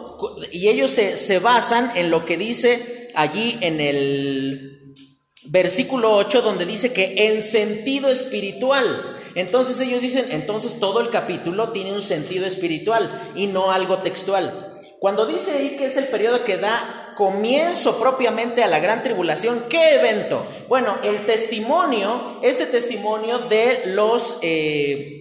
y 0.51 0.67
ellos 0.69 0.91
se, 0.91 1.17
se 1.17 1.39
basan 1.39 1.91
en 1.95 2.09
lo 2.09 2.25
que 2.25 2.37
dice 2.37 3.09
allí 3.15 3.57
en 3.61 3.81
el 3.81 4.95
versículo 5.45 6.15
8, 6.15 6.41
donde 6.41 6.65
dice 6.65 6.93
que 6.93 7.27
en 7.29 7.41
sentido 7.41 8.09
espiritual. 8.09 9.17
Entonces 9.35 9.79
ellos 9.79 10.01
dicen, 10.01 10.25
entonces 10.31 10.79
todo 10.79 11.01
el 11.01 11.09
capítulo 11.09 11.69
tiene 11.69 11.93
un 11.93 12.01
sentido 12.01 12.45
espiritual 12.45 13.31
y 13.35 13.47
no 13.47 13.71
algo 13.71 13.99
textual. 13.99 14.77
Cuando 14.99 15.25
dice 15.25 15.51
ahí 15.51 15.77
que 15.77 15.85
es 15.85 15.97
el 15.97 16.07
periodo 16.07 16.43
que 16.43 16.57
da 16.57 17.13
comienzo 17.15 17.99
propiamente 17.99 18.63
a 18.63 18.67
la 18.67 18.79
gran 18.79 19.01
tribulación, 19.01 19.63
¿qué 19.69 19.95
evento? 19.95 20.45
Bueno, 20.67 20.97
el 21.03 21.25
testimonio, 21.25 22.39
este 22.43 22.65
testimonio 22.65 23.39
de 23.39 23.83
los... 23.87 24.37
Eh, 24.41 25.18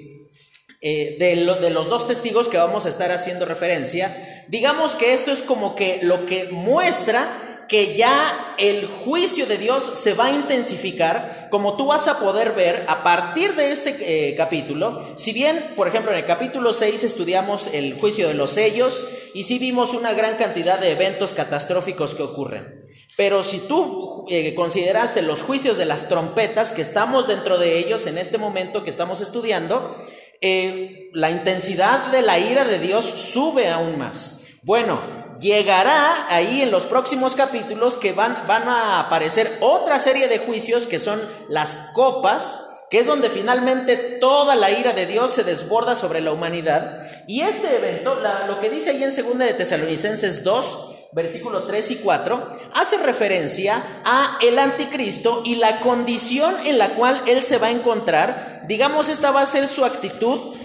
eh, 0.80 1.16
de, 1.18 1.36
de, 1.60 1.70
los 1.70 1.88
dos 1.88 2.06
testigos 2.06 2.48
que 2.48 2.56
vamos 2.56 2.86
a 2.86 2.88
estar 2.88 3.10
haciendo 3.12 3.44
referencia, 3.44 4.44
digamos 4.48 4.94
que 4.94 5.12
esto 5.12 5.32
es 5.32 5.42
como 5.42 5.74
que 5.74 6.00
lo 6.02 6.26
que 6.26 6.48
muestra 6.50 7.48
que 7.68 7.94
ya 7.94 8.54
el 8.58 8.86
juicio 8.86 9.46
de 9.46 9.58
Dios 9.58 9.84
se 9.94 10.14
va 10.14 10.26
a 10.26 10.32
intensificar, 10.32 11.48
como 11.50 11.76
tú 11.76 11.86
vas 11.86 12.08
a 12.08 12.18
poder 12.18 12.52
ver 12.52 12.84
a 12.88 13.02
partir 13.04 13.54
de 13.56 13.70
este 13.70 14.30
eh, 14.30 14.34
capítulo. 14.36 15.02
Si 15.16 15.32
bien, 15.32 15.74
por 15.76 15.86
ejemplo, 15.86 16.10
en 16.10 16.18
el 16.18 16.24
capítulo 16.24 16.72
6 16.72 17.04
estudiamos 17.04 17.68
el 17.72 17.94
juicio 18.00 18.26
de 18.26 18.34
los 18.34 18.50
sellos 18.50 19.06
y 19.34 19.44
sí 19.44 19.58
vimos 19.58 19.92
una 19.92 20.14
gran 20.14 20.36
cantidad 20.36 20.80
de 20.80 20.92
eventos 20.92 21.34
catastróficos 21.34 22.14
que 22.14 22.22
ocurren. 22.22 22.88
Pero 23.18 23.42
si 23.42 23.58
tú 23.58 24.26
eh, 24.30 24.54
consideraste 24.54 25.22
los 25.22 25.42
juicios 25.42 25.76
de 25.76 25.84
las 25.84 26.08
trompetas, 26.08 26.72
que 26.72 26.82
estamos 26.82 27.28
dentro 27.28 27.58
de 27.58 27.76
ellos 27.76 28.06
en 28.06 28.16
este 28.16 28.38
momento 28.38 28.84
que 28.84 28.90
estamos 28.90 29.20
estudiando, 29.20 29.94
eh, 30.40 31.10
la 31.12 31.30
intensidad 31.30 32.06
de 32.12 32.22
la 32.22 32.38
ira 32.38 32.64
de 32.64 32.78
Dios 32.78 33.04
sube 33.04 33.68
aún 33.68 33.98
más. 33.98 34.40
Bueno, 34.62 35.00
llegará 35.40 36.26
ahí 36.28 36.62
en 36.62 36.70
los 36.70 36.84
próximos 36.84 37.34
capítulos 37.34 37.96
que 37.96 38.12
van, 38.12 38.44
van 38.46 38.68
a 38.68 39.00
aparecer 39.00 39.56
otra 39.60 39.98
serie 39.98 40.28
de 40.28 40.38
juicios 40.38 40.86
que 40.86 40.98
son 40.98 41.20
las 41.48 41.76
copas, 41.94 42.64
que 42.90 43.00
es 43.00 43.06
donde 43.06 43.30
finalmente 43.30 43.96
toda 44.20 44.54
la 44.54 44.70
ira 44.70 44.92
de 44.92 45.06
Dios 45.06 45.32
se 45.32 45.44
desborda 45.44 45.94
sobre 45.94 46.20
la 46.20 46.32
humanidad. 46.32 47.02
Y 47.26 47.42
este 47.42 47.76
evento, 47.76 48.18
lo 48.46 48.60
que 48.60 48.70
dice 48.70 48.90
ahí 48.90 49.02
en 49.02 49.14
2 49.14 49.38
de 49.38 49.54
Tesalonicenses 49.54 50.44
2, 50.44 50.97
versículo 51.12 51.64
3 51.64 51.90
y 51.92 51.96
4, 51.96 52.48
hace 52.74 52.98
referencia 52.98 53.82
a 54.04 54.38
el 54.42 54.58
anticristo 54.58 55.42
y 55.44 55.56
la 55.56 55.80
condición 55.80 56.54
en 56.66 56.78
la 56.78 56.94
cual 56.94 57.22
él 57.26 57.42
se 57.42 57.58
va 57.58 57.68
a 57.68 57.72
encontrar. 57.72 58.62
Digamos, 58.66 59.08
esta 59.08 59.30
va 59.30 59.42
a 59.42 59.46
ser 59.46 59.68
su 59.68 59.84
actitud, 59.84 60.56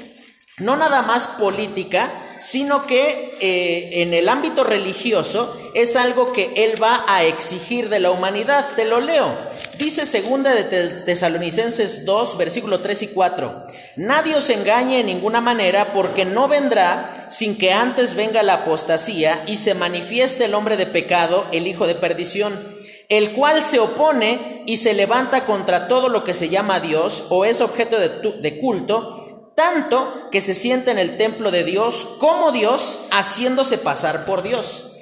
no 0.58 0.76
nada 0.76 1.02
más 1.02 1.28
política, 1.28 2.12
sino 2.40 2.86
que 2.86 3.38
eh, 3.40 4.02
en 4.02 4.14
el 4.14 4.28
ámbito 4.28 4.66
religioso 4.66 5.58
es 5.74 5.96
algo 5.96 6.34
que 6.34 6.52
él 6.58 6.82
va 6.82 7.06
a 7.08 7.24
exigir 7.24 7.88
de 7.88 8.02
la 8.02 8.12
humanidad. 8.12 8.76
Te 8.76 8.84
lo 8.84 9.00
leo. 9.00 9.38
Dice 9.84 10.06
segunda 10.06 10.56
de 10.56 10.64
Tesalonicenses 10.64 12.06
2, 12.06 12.38
versículo 12.38 12.80
3 12.80 13.04
y 13.04 13.08
4. 13.10 13.66
Nadie 13.98 14.34
os 14.34 14.50
engañe 14.50 15.02
en 15.02 15.08
ninguna 15.08 15.42
manera, 15.42 15.92
porque 15.92 16.24
no 16.24 16.48
vendrá 16.48 17.28
sin 17.30 17.58
que 17.58 17.74
antes 17.74 18.16
venga 18.16 18.44
la 18.44 18.54
apostasía 18.54 19.44
y 19.46 19.58
se 19.58 19.74
manifieste 19.74 20.46
el 20.46 20.54
hombre 20.54 20.78
de 20.78 20.86
pecado, 20.86 21.46
el 21.52 21.68
hijo 21.68 21.86
de 21.86 21.96
perdición, 21.96 22.66
el 23.10 23.34
cual 23.34 23.62
se 23.62 23.80
opone 23.80 24.64
y 24.66 24.78
se 24.78 24.94
levanta 24.94 25.44
contra 25.44 25.90
todo 25.90 26.08
lo 26.08 26.24
que 26.24 26.34
se 26.34 26.48
llama 26.48 26.80
Dios 26.80 27.26
o 27.28 27.44
es 27.44 27.60
objeto 27.60 27.98
de 28.00 28.60
culto 28.60 29.52
tanto 29.56 30.30
que 30.32 30.40
se 30.40 30.54
siente 30.54 30.92
en 30.92 30.98
el 30.98 31.18
templo 31.18 31.52
de 31.52 31.66
Dios 31.66 32.08
como 32.20 32.54
Dios 32.54 33.02
haciéndose 33.12 33.78
pasar 33.78 34.24
por 34.24 34.44
Dios. 34.44 34.93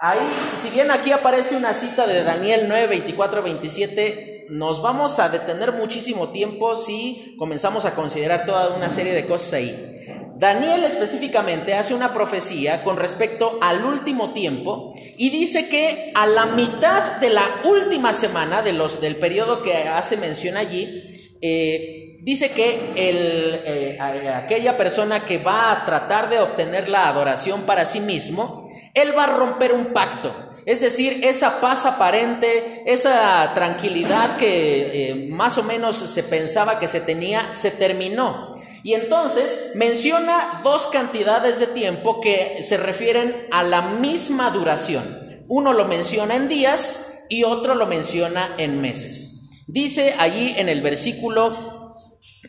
Ahí, 0.00 0.20
si 0.60 0.70
bien 0.70 0.90
aquí 0.90 1.12
aparece 1.12 1.56
una 1.56 1.72
cita 1.72 2.06
de 2.06 2.22
Daniel 2.22 2.66
9, 2.68 2.88
24, 2.88 3.42
27, 3.42 4.46
nos 4.50 4.82
vamos 4.82 5.18
a 5.18 5.28
detener 5.28 5.72
muchísimo 5.72 6.28
tiempo 6.28 6.76
si 6.76 7.34
comenzamos 7.38 7.84
a 7.84 7.94
considerar 7.94 8.44
toda 8.44 8.74
una 8.76 8.90
serie 8.90 9.12
de 9.12 9.26
cosas 9.26 9.54
ahí. 9.54 9.90
Daniel 10.36 10.84
específicamente 10.84 11.74
hace 11.74 11.94
una 11.94 12.12
profecía 12.12 12.82
con 12.82 12.96
respecto 12.96 13.58
al 13.62 13.84
último 13.84 14.32
tiempo 14.32 14.92
y 15.16 15.30
dice 15.30 15.68
que 15.68 16.12
a 16.14 16.26
la 16.26 16.46
mitad 16.46 17.18
de 17.18 17.30
la 17.30 17.62
última 17.64 18.12
semana 18.12 18.60
de 18.60 18.72
los, 18.72 19.00
del 19.00 19.16
periodo 19.16 19.62
que 19.62 19.88
hace 19.88 20.16
mención 20.16 20.56
allí, 20.56 21.02
eh, 21.40 22.18
dice 22.22 22.50
que 22.50 22.90
el, 22.96 23.62
eh, 23.64 23.98
aquella 24.34 24.76
persona 24.76 25.24
que 25.24 25.38
va 25.38 25.70
a 25.70 25.86
tratar 25.86 26.28
de 26.28 26.40
obtener 26.40 26.88
la 26.88 27.08
adoración 27.08 27.62
para 27.62 27.86
sí 27.86 28.00
mismo, 28.00 28.63
él 28.94 29.16
va 29.16 29.24
a 29.24 29.36
romper 29.36 29.72
un 29.72 29.86
pacto. 29.86 30.34
Es 30.66 30.80
decir, 30.80 31.20
esa 31.24 31.60
paz 31.60 31.84
aparente, 31.84 32.84
esa 32.86 33.52
tranquilidad 33.54 34.38
que 34.38 35.10
eh, 35.10 35.28
más 35.28 35.58
o 35.58 35.62
menos 35.62 35.96
se 35.96 36.22
pensaba 36.22 36.78
que 36.78 36.88
se 36.88 37.00
tenía, 37.00 37.52
se 37.52 37.70
terminó. 37.70 38.54
Y 38.82 38.94
entonces 38.94 39.72
menciona 39.74 40.60
dos 40.62 40.86
cantidades 40.86 41.58
de 41.58 41.66
tiempo 41.66 42.20
que 42.20 42.62
se 42.62 42.76
refieren 42.76 43.46
a 43.50 43.62
la 43.62 43.82
misma 43.82 44.50
duración. 44.50 45.20
Uno 45.48 45.72
lo 45.72 45.86
menciona 45.86 46.36
en 46.36 46.48
días 46.48 47.24
y 47.28 47.44
otro 47.44 47.74
lo 47.74 47.86
menciona 47.86 48.54
en 48.58 48.80
meses. 48.80 49.50
Dice 49.66 50.14
allí 50.18 50.54
en 50.56 50.68
el 50.68 50.82
versículo 50.82 51.92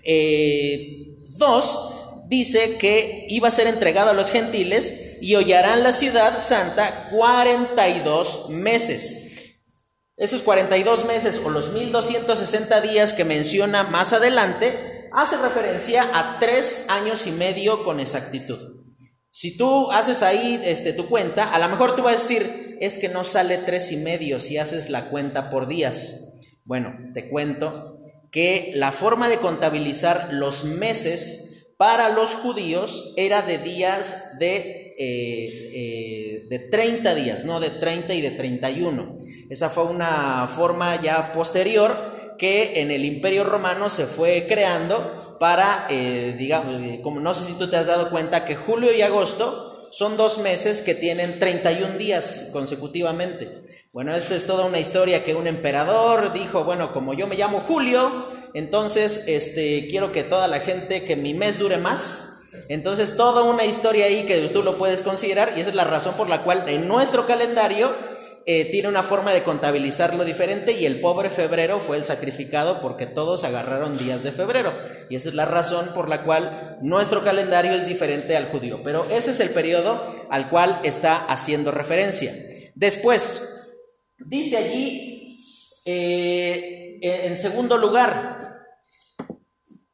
eh, 0.03 1.15
dos, 1.37 1.91
dice 2.27 2.77
que 2.77 3.25
iba 3.29 3.47
a 3.47 3.51
ser 3.51 3.67
entregado 3.67 4.11
a 4.11 4.13
los 4.13 4.31
gentiles 4.31 5.04
y 5.21 5.35
hollarán 5.35 5.83
la 5.83 5.93
ciudad 5.93 6.39
santa 6.39 7.09
42 7.11 8.49
meses. 8.49 9.25
Esos 10.17 10.41
42 10.41 11.05
meses 11.05 11.41
o 11.43 11.49
los 11.49 11.73
1260 11.73 12.81
días 12.81 13.13
que 13.13 13.25
menciona 13.25 13.83
más 13.83 14.13
adelante 14.13 15.09
hace 15.11 15.37
referencia 15.37 16.09
a 16.13 16.39
tres 16.39 16.85
años 16.89 17.27
y 17.27 17.31
medio 17.31 17.83
con 17.83 17.99
exactitud. 17.99 18.75
Si 19.31 19.57
tú 19.57 19.91
haces 19.91 20.23
ahí 20.23 20.61
este, 20.63 20.93
tu 20.93 21.09
cuenta, 21.09 21.51
a 21.51 21.59
lo 21.59 21.67
mejor 21.67 21.95
tú 21.95 22.03
vas 22.03 22.15
a 22.15 22.17
decir, 22.17 22.77
es 22.79 22.97
que 22.97 23.09
no 23.09 23.25
sale 23.25 23.57
tres 23.57 23.91
y 23.91 23.97
medio 23.97 24.39
si 24.39 24.57
haces 24.57 24.89
la 24.89 25.09
cuenta 25.09 25.49
por 25.49 25.67
días. 25.67 26.31
Bueno, 26.63 26.95
te 27.13 27.29
cuento 27.29 27.99
que 28.31 28.71
la 28.75 28.91
forma 28.91 29.27
de 29.27 29.37
contabilizar 29.37 30.29
los 30.31 30.63
meses 30.63 31.54
para 31.77 32.09
los 32.09 32.35
judíos 32.35 33.13
era 33.17 33.41
de 33.41 33.57
días 33.57 34.37
de, 34.39 34.95
eh, 34.97 35.71
eh, 35.73 36.45
de 36.49 36.59
30 36.59 37.15
días, 37.15 37.43
no 37.43 37.59
de 37.59 37.69
30 37.69 38.13
y 38.13 38.21
de 38.21 38.31
31. 38.31 39.17
Esa 39.49 39.69
fue 39.69 39.83
una 39.85 40.49
forma 40.55 41.01
ya 41.01 41.33
posterior 41.33 42.35
que 42.37 42.81
en 42.81 42.91
el 42.91 43.05
imperio 43.05 43.43
romano 43.43 43.89
se 43.89 44.05
fue 44.05 44.45
creando 44.47 45.37
para, 45.39 45.87
eh, 45.89 46.35
digamos, 46.37 46.81
como 47.01 47.19
no 47.19 47.33
sé 47.33 47.45
si 47.45 47.53
tú 47.53 47.69
te 47.69 47.77
has 47.77 47.87
dado 47.87 48.09
cuenta 48.09 48.45
que 48.45 48.55
julio 48.55 48.93
y 48.93 49.01
agosto 49.01 49.74
son 49.91 50.17
dos 50.17 50.37
meses 50.37 50.81
que 50.81 50.95
tienen 50.95 51.39
31 51.39 51.97
días 51.97 52.49
consecutivamente. 52.51 53.63
Bueno, 53.93 54.15
esto 54.15 54.35
es 54.35 54.45
toda 54.45 54.65
una 54.65 54.79
historia 54.79 55.23
que 55.23 55.35
un 55.35 55.47
emperador 55.47 56.33
dijo, 56.33 56.63
bueno, 56.63 56.93
como 56.93 57.13
yo 57.13 57.27
me 57.27 57.35
llamo 57.35 57.61
Julio, 57.61 58.27
entonces 58.53 59.23
este, 59.27 59.87
quiero 59.89 60.11
que 60.11 60.23
toda 60.23 60.47
la 60.47 60.59
gente, 60.59 61.05
que 61.05 61.15
mi 61.15 61.33
mes 61.33 61.59
dure 61.59 61.77
más. 61.77 62.31
Entonces, 62.69 63.17
toda 63.17 63.43
una 63.43 63.65
historia 63.65 64.05
ahí 64.05 64.25
que 64.25 64.47
tú 64.49 64.63
lo 64.63 64.77
puedes 64.77 65.01
considerar 65.01 65.53
y 65.55 65.61
esa 65.61 65.69
es 65.69 65.75
la 65.75 65.83
razón 65.83 66.15
por 66.15 66.29
la 66.29 66.43
cual 66.43 66.63
en 66.67 66.87
nuestro 66.87 67.27
calendario 67.27 67.93
eh, 68.47 68.65
tiene 68.65 68.89
una 68.89 69.01
forma 69.01 69.33
de 69.33 69.41
contabilizarlo 69.41 70.23
diferente 70.23 70.71
y 70.73 70.85
el 70.85 71.01
pobre 71.01 71.31
febrero 71.31 71.79
fue 71.79 71.97
el 71.97 72.05
sacrificado 72.05 72.79
porque 72.79 73.07
todos 73.07 73.43
agarraron 73.43 73.97
días 73.97 74.21
de 74.21 74.31
febrero. 74.31 74.77
Y 75.09 75.15
esa 75.15 75.29
es 75.29 75.35
la 75.35 75.45
razón 75.45 75.89
por 75.95 76.09
la 76.09 76.23
cual 76.23 76.77
nuestro 76.81 77.23
calendario 77.23 77.71
es 77.73 77.87
diferente 77.87 78.37
al 78.37 78.45
judío. 78.45 78.81
Pero 78.83 79.03
ese 79.09 79.31
es 79.31 79.39
el 79.39 79.49
periodo 79.49 80.03
al 80.29 80.47
cual 80.49 80.79
está 80.83 81.25
haciendo 81.25 81.71
referencia. 81.71 82.35
Después, 82.75 83.65
dice 84.19 84.57
allí, 84.57 85.81
eh, 85.85 86.99
en 87.01 87.37
segundo 87.37 87.79
lugar, 87.79 88.59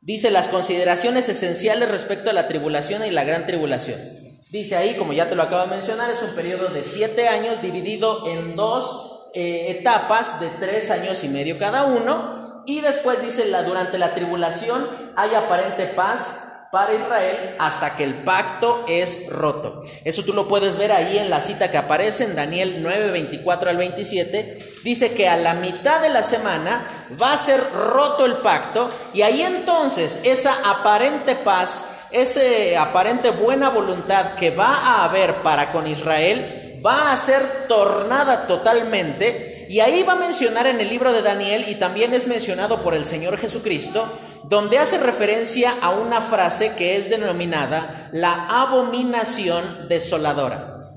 dice 0.02 0.30
las 0.30 0.50
consideraciones 0.50 1.30
esenciales 1.30 1.90
respecto 1.90 2.30
a 2.30 2.34
la 2.34 2.50
tribulación 2.50 3.06
y 3.06 3.12
la 3.12 3.24
gran 3.24 3.46
tribulación. 3.46 4.21
Dice 4.52 4.76
ahí, 4.76 4.96
como 4.96 5.14
ya 5.14 5.30
te 5.30 5.36
lo 5.36 5.44
acabo 5.44 5.62
de 5.62 5.70
mencionar, 5.70 6.12
es 6.12 6.22
un 6.24 6.36
periodo 6.36 6.68
de 6.68 6.84
siete 6.84 7.30
años 7.30 7.62
dividido 7.62 8.28
en 8.28 8.58
dos 8.58 9.30
eh, 9.34 9.68
etapas 9.70 10.42
de 10.42 10.48
tres 10.60 10.92
años 10.92 11.24
y 11.24 11.30
medio 11.30 11.58
cada 11.58 11.86
uno. 11.86 12.64
Y 12.66 12.82
después 12.82 13.22
dice, 13.22 13.46
la, 13.46 13.64
durante 13.64 13.98
la 13.98 14.14
tribulación 14.14 14.86
hay 15.16 15.36
aparente 15.36 15.86
paz 15.86 16.50
para 16.70 16.94
Israel 16.94 17.56
hasta 17.60 17.96
que 17.96 18.04
el 18.04 18.26
pacto 18.26 18.84
es 18.90 19.30
roto. 19.30 19.84
Eso 20.04 20.24
tú 20.26 20.34
lo 20.34 20.50
puedes 20.50 20.78
ver 20.78 20.92
ahí 20.92 21.18
en 21.18 21.30
la 21.30 21.40
cita 21.40 21.72
que 21.72 21.78
aparece 21.78 22.26
en 22.26 22.36
Daniel 22.36 22.80
9, 22.82 23.12
24 23.12 23.70
al 23.70 23.78
27. 23.78 24.76
Dice 24.84 25.14
que 25.14 25.30
a 25.30 25.38
la 25.38 25.54
mitad 25.54 26.02
de 26.02 26.10
la 26.10 26.24
semana 26.24 27.08
va 27.22 27.32
a 27.32 27.38
ser 27.38 27.62
roto 27.72 28.26
el 28.26 28.36
pacto 28.38 28.90
y 29.14 29.22
ahí 29.22 29.44
entonces 29.44 30.20
esa 30.24 30.56
aparente 30.70 31.36
paz 31.36 31.86
ese 32.12 32.78
aparente 32.78 33.32
buena 33.32 33.70
voluntad 33.70 34.36
que 34.36 34.50
va 34.52 34.76
a 34.76 35.04
haber 35.06 35.42
para 35.42 35.72
con 35.72 35.88
Israel 35.88 36.80
va 36.86 37.12
a 37.12 37.18
ser 37.18 37.68
tornada 37.68 38.48
totalmente 38.48 39.66
y 39.70 39.80
ahí 39.80 40.04
va 40.04 40.14
a 40.14 40.18
mencionar 40.18 40.68
en 40.68 40.80
el 40.80 40.90
libro 40.90 41.14
de 41.14 41.22
Daniel 41.22 41.66
y 41.68 41.76
también 41.76 42.14
es 42.14 42.28
mencionado 42.28 42.82
por 42.82 42.94
el 42.94 43.06
Señor 43.06 43.38
Jesucristo, 43.38 44.06
donde 44.44 44.80
hace 44.80 44.98
referencia 44.98 45.76
a 45.82 45.92
una 45.92 46.20
frase 46.20 46.74
que 46.76 46.98
es 46.98 47.10
denominada 47.10 48.10
la 48.12 48.48
abominación 48.48 49.88
desoladora. 49.88 50.92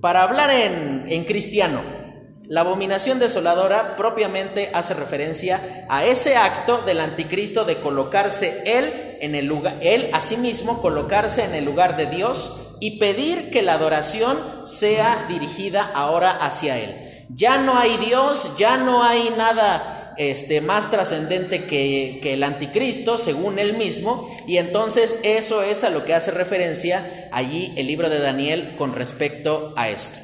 Para 0.00 0.22
hablar 0.22 0.50
en, 0.50 1.04
en 1.08 1.24
cristiano, 1.24 2.03
la 2.46 2.60
abominación 2.60 3.18
desoladora 3.18 3.96
propiamente 3.96 4.70
hace 4.74 4.94
referencia 4.94 5.86
a 5.88 6.04
ese 6.04 6.36
acto 6.36 6.82
del 6.82 7.00
anticristo 7.00 7.64
de 7.64 7.76
colocarse 7.76 8.62
él 8.66 9.16
en 9.20 9.34
el 9.34 9.46
lugar, 9.46 9.78
él 9.80 10.10
a 10.12 10.20
sí 10.20 10.36
mismo 10.36 10.82
colocarse 10.82 11.44
en 11.44 11.54
el 11.54 11.64
lugar 11.64 11.96
de 11.96 12.06
Dios 12.06 12.56
y 12.80 12.98
pedir 12.98 13.50
que 13.50 13.62
la 13.62 13.74
adoración 13.74 14.38
sea 14.66 15.24
dirigida 15.28 15.90
ahora 15.94 16.30
hacia 16.30 16.78
él. 16.78 16.94
Ya 17.30 17.56
no 17.56 17.78
hay 17.78 17.96
Dios, 17.96 18.50
ya 18.58 18.76
no 18.76 19.02
hay 19.02 19.30
nada 19.38 20.14
este, 20.18 20.60
más 20.60 20.90
trascendente 20.90 21.64
que, 21.64 22.18
que 22.22 22.34
el 22.34 22.42
anticristo, 22.42 23.16
según 23.16 23.58
él 23.58 23.78
mismo, 23.78 24.30
y 24.46 24.58
entonces 24.58 25.18
eso 25.22 25.62
es 25.62 25.82
a 25.82 25.90
lo 25.90 26.04
que 26.04 26.14
hace 26.14 26.30
referencia 26.30 27.30
allí 27.32 27.72
el 27.76 27.86
libro 27.86 28.10
de 28.10 28.18
Daniel 28.18 28.74
con 28.76 28.94
respecto 28.94 29.72
a 29.76 29.88
esto. 29.88 30.18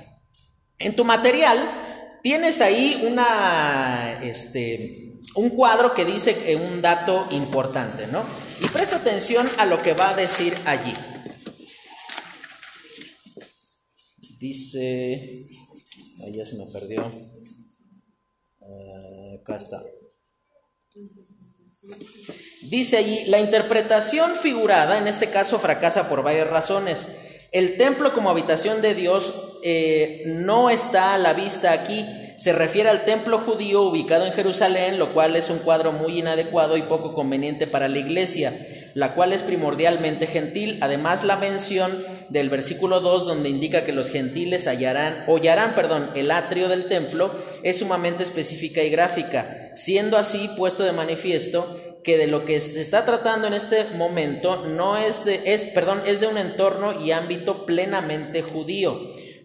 En 0.78 0.94
tu 0.94 1.04
material 1.04 1.89
tienes 2.22 2.60
ahí 2.60 3.02
una, 3.06 4.20
este, 4.22 5.20
un 5.34 5.50
cuadro 5.50 5.94
que 5.94 6.04
dice 6.04 6.56
un 6.56 6.82
dato 6.82 7.26
importante, 7.30 8.06
¿no? 8.06 8.24
Y 8.60 8.68
presta 8.68 8.96
atención 8.96 9.48
a 9.58 9.66
lo 9.66 9.80
que 9.82 9.94
va 9.94 10.10
a 10.10 10.14
decir 10.14 10.56
allí. 10.64 10.92
Dice, 14.38 15.46
ahí 16.24 16.32
ya 16.32 16.44
se 16.44 16.56
me 16.56 16.66
perdió. 16.66 17.10
Uh, 18.60 19.40
acá 19.40 19.56
está. 19.56 19.82
Dice 22.62 22.98
allí, 22.98 23.24
la 23.26 23.40
interpretación 23.40 24.36
figurada, 24.36 24.98
en 24.98 25.08
este 25.08 25.30
caso, 25.30 25.58
fracasa 25.58 26.08
por 26.08 26.22
varias 26.22 26.48
razones. 26.48 27.08
El 27.52 27.76
templo 27.78 28.12
como 28.12 28.30
habitación 28.30 28.80
de 28.80 28.94
Dios 28.94 29.34
eh, 29.64 30.22
no 30.26 30.70
está 30.70 31.14
a 31.14 31.18
la 31.18 31.32
vista 31.32 31.72
aquí. 31.72 32.06
Se 32.36 32.52
refiere 32.52 32.88
al 32.88 33.04
templo 33.04 33.40
judío 33.40 33.82
ubicado 33.82 34.24
en 34.24 34.32
Jerusalén, 34.32 35.00
lo 35.00 35.12
cual 35.12 35.34
es 35.34 35.50
un 35.50 35.58
cuadro 35.58 35.90
muy 35.90 36.20
inadecuado 36.20 36.76
y 36.76 36.82
poco 36.82 37.12
conveniente 37.12 37.66
para 37.66 37.88
la 37.88 37.98
iglesia, 37.98 38.54
la 38.94 39.14
cual 39.14 39.32
es 39.32 39.42
primordialmente 39.42 40.28
gentil. 40.28 40.78
Además, 40.80 41.24
la 41.24 41.36
mención 41.36 42.04
del 42.28 42.50
versículo 42.50 43.00
2, 43.00 43.26
donde 43.26 43.48
indica 43.48 43.84
que 43.84 43.92
los 43.92 44.10
gentiles 44.10 44.68
hallarán, 44.68 45.24
hollarán 45.26 45.74
perdón, 45.74 46.12
el 46.14 46.30
atrio 46.30 46.68
del 46.68 46.88
templo, 46.88 47.32
es 47.64 47.80
sumamente 47.80 48.22
específica 48.22 48.80
y 48.84 48.90
gráfica, 48.90 49.72
siendo 49.74 50.16
así 50.16 50.48
puesto 50.56 50.84
de 50.84 50.92
manifiesto 50.92 51.89
que 52.02 52.16
de 52.16 52.26
lo 52.26 52.44
que 52.44 52.60
se 52.60 52.80
está 52.80 53.04
tratando 53.04 53.46
en 53.46 53.54
este 53.54 53.84
momento 53.94 54.66
no 54.66 54.96
es 54.96 55.24
de, 55.24 55.52
es, 55.52 55.64
perdón, 55.64 56.02
es 56.06 56.20
de 56.20 56.26
un 56.26 56.38
entorno 56.38 57.00
y 57.04 57.12
ámbito 57.12 57.66
plenamente 57.66 58.42
judío, 58.42 58.98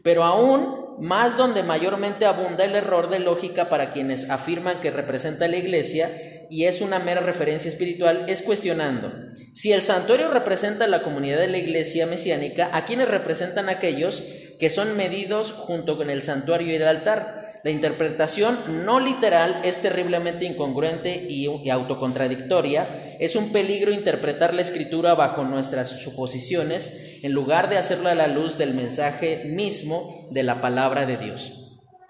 pero 0.04 0.24
aún 0.24 0.86
más 1.00 1.38
donde 1.38 1.64
mayormente 1.64 2.26
abunda 2.26 2.64
el 2.64 2.76
error 2.76 3.10
de 3.10 3.20
lógica 3.20 3.68
para 3.68 3.92
quienes 3.92 4.30
afirman 4.30 4.80
que 4.80 4.92
representa 4.92 5.48
la 5.48 5.58
iglesia 5.58 6.10
y 6.50 6.66
es 6.66 6.82
una 6.82 7.00
mera 7.00 7.22
referencia 7.22 7.70
espiritual, 7.70 8.26
es 8.28 8.42
cuestionando 8.42 9.12
si 9.56 9.72
el 9.72 9.82
santuario 9.82 10.30
representa 10.30 10.86
la 10.86 11.02
comunidad 11.02 11.40
de 11.40 11.48
la 11.48 11.58
iglesia 11.58 12.06
mesiánica, 12.08 12.70
a 12.74 12.84
quienes 12.84 13.08
representan 13.08 13.70
aquellos 13.70 14.22
que 14.60 14.70
son 14.70 14.96
medidos 14.96 15.52
junto 15.52 15.98
con 15.98 16.10
el 16.10 16.22
santuario 16.22 16.68
y 16.68 16.76
el 16.76 16.88
altar. 16.88 17.60
La 17.64 17.72
interpretación 17.72 18.86
no 18.86 19.00
literal 19.00 19.62
es 19.64 19.82
terriblemente 19.82 20.46
incongruente 20.46 21.26
y, 21.30 21.70
autocontradictoria. 21.70 22.88
Es 23.20 23.36
un 23.36 23.52
peligro 23.52 23.92
interpretar 23.92 24.54
la 24.54 24.62
escritura 24.62 25.16
bajo 25.16 25.44
nuestras 25.44 25.90
suposiciones 25.90 27.20
en 27.24 27.32
lugar 27.32 27.70
de 27.70 27.78
hacerlo 27.78 28.10
a 28.10 28.16
la 28.16 28.28
luz 28.28 28.58
del 28.58 28.74
mensaje 28.74 29.44
mismo 29.46 30.28
de 30.32 30.44
la 30.44 30.62
palabra 30.62 31.06
de 31.06 31.18
Dios. 31.18 31.54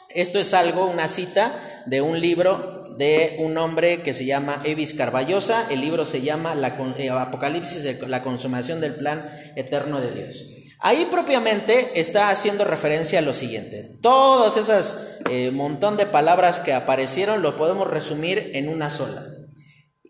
Esto 0.10 0.40
es 0.40 0.54
algo, 0.54 0.86
una 0.86 1.08
cita 1.08 1.84
de 1.86 2.02
un 2.02 2.20
libro 2.20 2.84
de 2.98 3.36
un 3.40 3.58
hombre 3.58 4.02
que 4.02 4.14
se 4.14 4.26
llama 4.26 4.62
Evis 4.64 4.94
Carballosa. 4.94 5.68
El 5.70 5.82
libro 5.82 6.06
se 6.06 6.22
llama 6.22 6.56
la, 6.56 6.78
eh, 6.98 7.10
Apocalipsis, 7.10 8.00
la 8.08 8.24
consumación 8.24 8.82
del 8.82 8.96
plan 8.96 9.30
eterno 9.56 10.00
de 10.02 10.12
Dios. 10.12 10.46
Ahí 10.80 11.08
propiamente 11.10 12.00
está 12.00 12.30
haciendo 12.30 12.66
referencia 12.66 13.20
a 13.20 13.22
lo 13.22 13.34
siguiente. 13.34 13.98
Todas 14.02 14.58
esas 14.58 15.20
eh, 15.30 15.52
montón 15.52 15.98
de 15.98 16.06
palabras 16.06 16.60
que 16.60 16.74
aparecieron 16.74 17.42
lo 17.42 17.58
podemos 17.58 17.90
resumir 17.90 18.52
en 18.54 18.70
una 18.70 18.90
sola. 18.90 19.26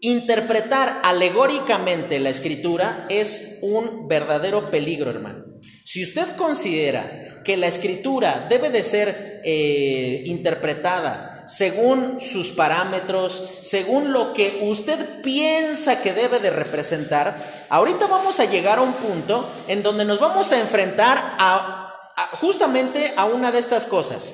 Interpretar 0.01 1.01
alegóricamente 1.04 2.19
la 2.19 2.30
escritura 2.30 3.06
es 3.10 3.60
un 3.62 4.08
verdadero 4.08 4.69
peligro, 4.69 5.10
hermano. 5.10 5.45
Si 5.86 6.04
usted 6.04 6.36
considera 6.36 7.41
que 7.43 7.58
la 7.58 7.67
escritura 7.67 8.47
debe 8.49 8.69
de 8.69 8.84
ser 8.84 9.41
eh, 9.45 10.23
interpretada 10.25 11.35
según 11.47 12.19
sus 12.21 12.51
parámetros, 12.51 13.43
según 13.62 14.12
lo 14.12 14.34
que 14.34 14.60
usted 14.63 15.21
piensa 15.21 16.01
que 16.01 16.13
debe 16.13 16.39
de 16.39 16.49
representar, 16.49 17.67
ahorita 17.69 18.08
vamos 18.08 18.39
a 18.39 18.45
llegar 18.45 18.79
a 18.79 18.81
un 18.81 18.93
punto 18.93 19.49
en 19.67 19.84
donde 19.84 20.05
nos 20.05 20.19
vamos 20.19 20.51
a 20.51 20.60
enfrentar 20.60 21.36
a, 21.39 21.93
justamente 22.39 23.13
a 23.17 23.25
una 23.25 23.51
de 23.51 23.60
estas 23.60 23.86
cosas. 23.86 24.34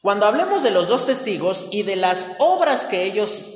Cuando 0.00 0.26
hablemos 0.26 0.62
de 0.62 0.70
los 0.70 0.88
dos 0.88 1.06
testigos 1.06 1.66
y 1.70 1.82
de 1.82 1.96
las 1.96 2.36
obras 2.38 2.84
que 2.84 3.04
ellos... 3.04 3.52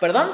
¿Perdón? 0.00 0.28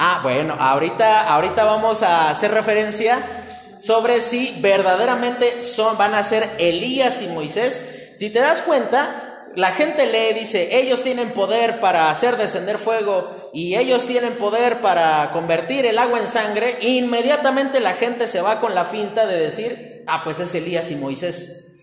Ah, 0.00 0.20
bueno, 0.22 0.56
ahorita, 0.58 1.28
ahorita 1.28 1.64
vamos 1.64 2.02
a 2.02 2.30
hacer 2.30 2.52
referencia 2.52 3.46
sobre 3.80 4.20
si 4.20 4.56
verdaderamente 4.60 5.62
son, 5.62 5.96
van 5.96 6.14
a 6.14 6.22
ser 6.22 6.48
Elías 6.58 7.22
y 7.22 7.28
Moisés. 7.28 8.14
Si 8.18 8.30
te 8.30 8.40
das 8.40 8.62
cuenta, 8.62 9.28
la 9.54 9.72
gente 9.72 10.06
lee, 10.06 10.38
dice, 10.38 10.78
ellos 10.78 11.02
tienen 11.02 11.32
poder 11.32 11.80
para 11.80 12.10
hacer 12.10 12.36
descender 12.36 12.78
fuego 12.78 13.50
y 13.52 13.76
ellos 13.76 14.06
tienen 14.06 14.34
poder 14.34 14.80
para 14.80 15.30
convertir 15.32 15.86
el 15.86 15.98
agua 15.98 16.20
en 16.20 16.28
sangre, 16.28 16.78
inmediatamente 16.82 17.80
la 17.80 17.94
gente 17.94 18.26
se 18.26 18.40
va 18.40 18.60
con 18.60 18.74
la 18.74 18.84
finta 18.84 19.26
de 19.26 19.38
decir, 19.38 20.04
ah, 20.06 20.22
pues 20.22 20.40
es 20.40 20.54
Elías 20.54 20.90
y 20.90 20.96
Moisés. 20.96 21.76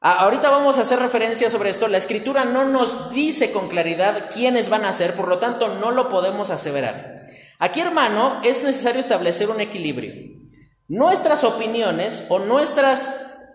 ahorita 0.00 0.50
vamos 0.50 0.78
a 0.78 0.82
hacer 0.82 0.98
referencia 0.98 1.50
sobre 1.50 1.70
esto. 1.70 1.86
La 1.88 1.98
escritura 1.98 2.44
no 2.44 2.64
nos 2.64 3.12
dice 3.12 3.52
con 3.52 3.68
claridad 3.68 4.30
quiénes 4.32 4.68
van 4.68 4.84
a 4.84 4.92
ser, 4.92 5.14
por 5.14 5.28
lo 5.28 5.38
tanto 5.38 5.68
no 5.68 5.90
lo 5.90 6.08
podemos 6.08 6.50
aseverar. 6.50 7.16
Aquí, 7.60 7.80
hermano, 7.80 8.40
es 8.44 8.62
necesario 8.62 9.00
establecer 9.00 9.50
un 9.50 9.60
equilibrio. 9.60 10.12
Nuestras 10.88 11.44
opiniones 11.44 12.24
o 12.30 12.40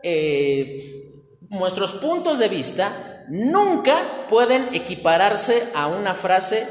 eh, 0.04 1.14
nuestros 1.50 1.94
puntos 1.94 2.38
de 2.38 2.48
vista 2.48 3.26
nunca 3.28 4.28
pueden 4.30 4.70
equipararse 4.76 5.64
a 5.74 5.88
una 5.88 6.14
frase 6.14 6.68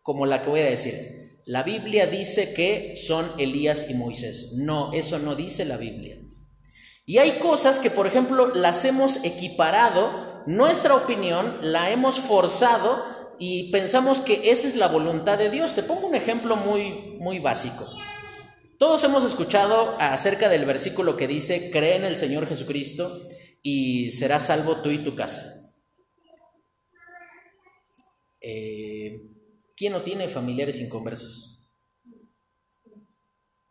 como 0.00 0.24
la 0.24 0.42
que 0.42 0.48
voy 0.48 0.60
a 0.60 0.70
decir. 0.70 1.42
La 1.44 1.64
Biblia 1.64 2.06
dice 2.06 2.54
que 2.54 2.94
son 2.96 3.30
Elías 3.36 3.90
y 3.90 3.94
Moisés. 3.94 4.54
No, 4.56 4.90
eso 4.94 5.18
no 5.18 5.34
dice 5.34 5.66
la 5.66 5.76
Biblia. 5.76 6.16
Y 7.04 7.18
hay 7.18 7.38
cosas 7.38 7.78
que, 7.78 7.90
por 7.90 8.06
ejemplo, 8.06 8.54
las 8.54 8.86
hemos 8.86 9.22
equiparado, 9.22 10.44
nuestra 10.46 10.94
opinión 10.94 11.58
la 11.60 11.90
hemos 11.90 12.20
forzado 12.20 13.04
y 13.38 13.70
pensamos 13.70 14.22
que 14.22 14.50
esa 14.50 14.66
es 14.66 14.76
la 14.76 14.88
voluntad 14.88 15.36
de 15.36 15.50
Dios. 15.50 15.74
Te 15.74 15.82
pongo 15.82 16.06
un 16.06 16.14
ejemplo 16.14 16.56
muy, 16.56 17.18
muy 17.18 17.38
básico. 17.38 17.86
Todos 18.80 19.04
hemos 19.04 19.24
escuchado 19.24 19.94
acerca 20.00 20.48
del 20.48 20.64
versículo 20.64 21.14
que 21.14 21.26
dice, 21.26 21.70
cree 21.70 21.96
en 21.96 22.06
el 22.06 22.16
Señor 22.16 22.46
Jesucristo 22.46 23.14
y 23.60 24.10
serás 24.10 24.46
salvo 24.46 24.80
tú 24.80 24.88
y 24.88 25.04
tu 25.04 25.14
casa. 25.14 25.70
Eh, 28.40 29.20
¿Quién 29.76 29.92
no 29.92 30.02
tiene 30.02 30.30
familiares 30.30 30.80
inconversos? 30.80 31.60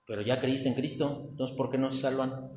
Pero 0.05 0.21
ya 0.21 0.39
creíste 0.39 0.69
en 0.69 0.75
Cristo, 0.75 1.25
entonces 1.31 1.57
¿por 1.57 1.71
qué 1.71 1.79
no 1.79 1.89
se 1.89 2.01
salvan? 2.01 2.51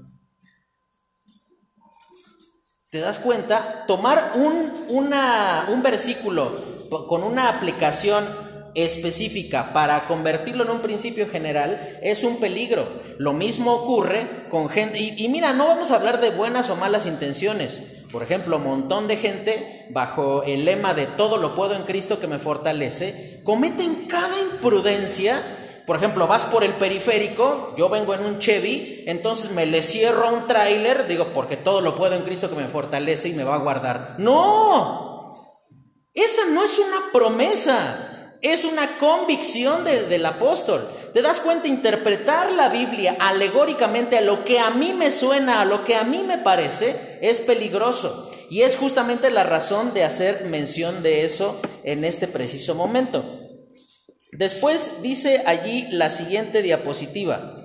¿Te 2.91 2.99
das 2.99 3.19
cuenta? 3.19 3.87
Tomar 3.87 4.35
un, 4.37 4.75
un 4.91 5.83
versículo 5.83 6.87
con 7.09 7.23
una 7.23 7.49
aplicación 7.49 8.52
específica 8.75 9.73
para 9.73 10.07
convertirlo 10.07 10.65
en 10.65 10.71
un 10.71 10.83
principio 10.83 11.29
general 11.29 11.99
es 12.03 12.25
un 12.25 12.39
peligro. 12.39 12.99
Lo 13.19 13.33
mismo 13.33 13.73
ocurre 13.73 14.49
con 14.49 14.69
gente, 14.69 14.99
y, 14.99 15.15
y, 15.23 15.29
mira, 15.29 15.53
no 15.53 15.67
vamos 15.67 15.91
a 15.91 15.97
hablar 15.97 16.21
de 16.21 16.31
buenas 16.31 16.71
o 16.71 16.77
malas 16.77 17.07
intenciones. 17.07 18.03
Por 18.13 18.23
ejemplo, 18.23 18.59
un 18.59 18.65
montón 18.65 19.09
de 19.09 19.17
gente 19.17 19.87
bajo 19.91 20.43
el 20.43 20.65
lema 20.67 20.93
de 20.95 21.07
todo 21.07 21.39
lo 21.39 21.55
puedo 21.55 21.75
en 21.75 21.85
Cristo 21.85 22.21
que 22.21 22.27
me 22.27 22.39
fortalece, 22.39 23.41
cometen 23.43 24.07
cada 24.07 24.39
imprudencia. 24.39 25.43
Por 25.87 25.97
ejemplo, 25.97 26.27
vas 26.27 26.45
por 26.45 26.63
el 26.63 26.75
periférico, 26.75 27.75
yo 27.77 27.89
vengo 27.89 28.15
en 28.15 28.25
un 28.25 28.39
Chevy, 28.39 29.05
entonces 29.07 29.51
me 29.51 29.67
le 29.67 29.83
cierro 29.83 30.29
a 30.29 30.33
un 30.33 30.47
tráiler, 30.47 31.07
digo, 31.07 31.29
porque 31.35 31.57
todo 31.57 31.81
lo 31.81 31.97
puedo 31.97 32.15
en 32.15 32.23
Cristo 32.23 32.49
que 32.49 32.55
me 32.57 32.69
fortalece 32.69 33.31
y 33.31 33.33
me 33.33 33.45
va 33.45 33.55
a 33.55 33.59
guardar. 33.59 34.15
No, 34.19 35.13
esa 36.15 36.43
no 36.51 36.63
es 36.63 36.79
una 36.79 37.11
promesa, 37.13 38.12
es 38.43 38.65
una 38.65 38.99
convicción 38.99 39.85
del 39.85 40.27
apóstol. 40.27 40.89
¿Te 41.15 41.23
das 41.23 41.41
cuenta? 41.41 41.69
Interpretar 41.69 42.51
la 42.53 42.69
Biblia 42.69 43.17
alegóricamente 43.21 44.19
a 44.19 44.21
lo 44.21 44.45
que 44.45 44.59
a 44.59 44.71
mí 44.71 44.93
me 44.93 45.13
suena, 45.13 45.61
a 45.61 45.65
lo 45.65 45.85
que 45.85 45.95
a 45.95 46.03
mí 46.03 46.25
me 46.27 46.39
parece, 46.39 47.19
es 47.23 47.41
peligroso. 47.41 48.31
Y 48.51 48.63
es 48.63 48.77
justamente 48.77 49.31
la 49.31 49.45
razón 49.45 49.95
de 49.95 50.05
hacer 50.05 50.45
mención 50.47 51.03
de 51.03 51.25
eso 51.25 51.61
en 51.85 52.05
este 52.05 52.27
preciso 52.27 52.75
momento. 52.75 53.25
Después 54.33 55.03
dice 55.03 55.43
allí 55.47 55.87
la 55.91 56.11
siguiente 56.11 56.63
diapositiva 56.63 57.63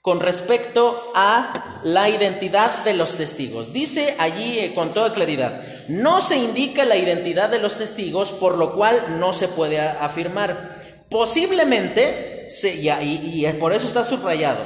con 0.00 0.20
respecto 0.20 1.12
a 1.14 1.80
la 1.82 2.08
identidad 2.08 2.84
de 2.84 2.94
los 2.94 3.16
testigos. 3.16 3.72
Dice 3.72 4.14
allí 4.18 4.58
eh, 4.60 4.72
con 4.74 4.94
toda 4.94 5.12
claridad, 5.12 5.62
no 5.90 6.20
se 6.20 6.36
indica 6.36 6.84
la 6.84 6.96
identidad 6.96 7.48
de 7.50 7.58
los 7.58 7.76
testigos, 7.76 8.30
por 8.30 8.56
lo 8.56 8.74
cual 8.74 9.18
no 9.18 9.32
se 9.32 9.48
puede 9.48 9.80
afirmar. 9.80 10.76
Posiblemente, 11.10 12.46
y, 12.64 13.46
por 13.58 13.72
eso 13.72 13.86
está 13.86 14.04
subrayado, 14.04 14.60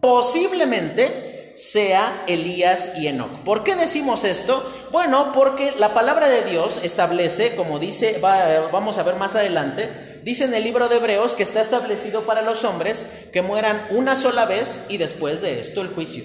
posiblemente 0.00 1.52
sea 1.56 2.22
Elías 2.28 2.92
y 2.96 3.08
Enoch. 3.08 3.32
¿Por 3.40 3.64
qué 3.64 3.74
decimos 3.74 4.24
esto? 4.24 4.62
Bueno, 4.92 5.32
porque 5.32 5.72
la 5.76 5.92
palabra 5.92 6.28
de 6.28 6.44
Dios 6.44 6.80
establece, 6.84 7.56
como 7.56 7.80
dice, 7.80 8.20
vamos 8.20 8.98
a 8.98 9.02
ver 9.02 9.16
más 9.16 9.34
adelante, 9.34 10.20
dice 10.22 10.44
en 10.44 10.54
el 10.54 10.62
libro 10.62 10.88
de 10.88 10.98
Hebreos 10.98 11.34
que 11.34 11.42
está 11.42 11.60
establecido 11.60 12.22
para 12.22 12.42
los 12.42 12.62
hombres 12.62 13.08
que 13.32 13.42
mueran 13.42 13.88
una 13.90 14.14
sola 14.14 14.46
vez 14.46 14.84
y 14.88 14.98
después 14.98 15.42
de 15.42 15.58
esto 15.58 15.82
el 15.82 15.88
juicio. 15.88 16.22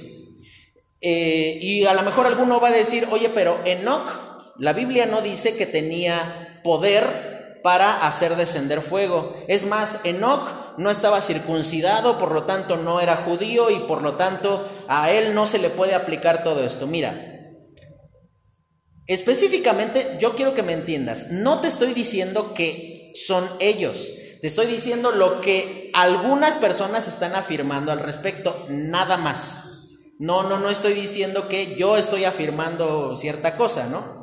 Eh, 1.01 1.57
y 1.59 1.85
a 1.85 1.93
lo 1.95 2.03
mejor 2.03 2.27
alguno 2.27 2.61
va 2.61 2.67
a 2.67 2.71
decir, 2.71 3.07
oye, 3.09 3.29
pero 3.29 3.59
Enoch, 3.65 4.32
la 4.57 4.73
Biblia 4.73 5.05
no 5.05 5.21
dice 5.21 5.55
que 5.55 5.65
tenía 5.65 6.61
poder 6.63 7.59
para 7.63 8.05
hacer 8.05 8.35
descender 8.35 8.81
fuego. 8.81 9.33
Es 9.47 9.65
más, 9.65 10.01
Enoch 10.03 10.77
no 10.77 10.91
estaba 10.91 11.21
circuncidado, 11.21 12.19
por 12.19 12.31
lo 12.31 12.43
tanto 12.43 12.77
no 12.77 12.99
era 12.99 13.17
judío 13.17 13.69
y 13.69 13.79
por 13.79 14.01
lo 14.01 14.15
tanto 14.15 14.67
a 14.87 15.11
él 15.11 15.33
no 15.33 15.45
se 15.47 15.59
le 15.59 15.69
puede 15.69 15.95
aplicar 15.95 16.43
todo 16.43 16.63
esto. 16.65 16.85
Mira, 16.87 17.39
específicamente 19.07 20.17
yo 20.19 20.35
quiero 20.35 20.53
que 20.53 20.63
me 20.63 20.73
entiendas, 20.73 21.31
no 21.31 21.61
te 21.61 21.67
estoy 21.67 21.93
diciendo 21.93 22.53
que 22.53 23.11
son 23.15 23.47
ellos, 23.59 24.11
te 24.41 24.47
estoy 24.47 24.65
diciendo 24.65 25.11
lo 25.11 25.41
que 25.41 25.89
algunas 25.93 26.57
personas 26.57 27.07
están 27.07 27.33
afirmando 27.35 27.91
al 27.91 27.99
respecto, 27.99 28.65
nada 28.69 29.17
más. 29.17 29.69
No, 30.19 30.43
no, 30.43 30.59
no 30.59 30.69
estoy 30.69 30.93
diciendo 30.93 31.47
que 31.47 31.75
yo 31.75 31.97
estoy 31.97 32.23
afirmando 32.23 33.15
cierta 33.15 33.55
cosa, 33.57 33.87
¿no? 33.87 34.22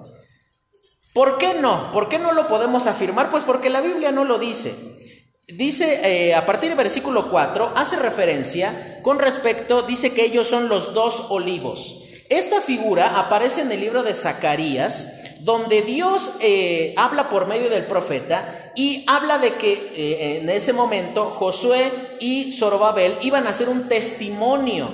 ¿Por 1.13 1.39
qué 1.39 1.55
no? 1.55 1.91
¿Por 1.93 2.09
qué 2.09 2.19
no 2.19 2.33
lo 2.33 2.47
podemos 2.47 2.87
afirmar? 2.87 3.31
Pues 3.31 3.43
porque 3.45 3.69
la 3.69 3.81
Biblia 3.81 4.13
no 4.13 4.25
lo 4.25 4.39
dice. 4.39 4.75
Dice, 5.49 6.01
eh, 6.05 6.35
a 6.35 6.47
partir 6.47 6.69
del 6.69 6.79
versículo 6.79 7.31
4, 7.31 7.73
hace 7.75 7.97
referencia 7.97 9.01
con 9.03 9.19
respecto, 9.19 9.83
dice 9.83 10.13
que 10.13 10.25
ellos 10.25 10.47
son 10.47 10.69
los 10.69 10.95
dos 10.95 11.27
olivos. 11.31 12.05
Esta 12.29 12.61
figura 12.61 13.19
aparece 13.19 13.63
en 13.63 13.73
el 13.73 13.81
libro 13.81 14.05
de 14.05 14.15
Zacarías, 14.15 15.13
donde 15.41 15.83
Dios 15.83 16.33
eh, 16.41 16.95
habla 16.97 17.29
por 17.29 17.49
medio 17.49 17.69
del 17.71 17.87
profeta 17.87 18.71
y 18.77 19.05
habla 19.09 19.39
de 19.39 19.55
que 19.55 19.73
eh, 19.73 20.39
en 20.39 20.49
ese 20.49 20.73
momento 20.73 21.31
Josué 21.31 21.91
y 22.21 22.53
Zorobabel 22.53 23.17
iban 23.23 23.49
a 23.49 23.51
hacer 23.51 23.69
un 23.69 23.89
testimonio. 23.89 24.89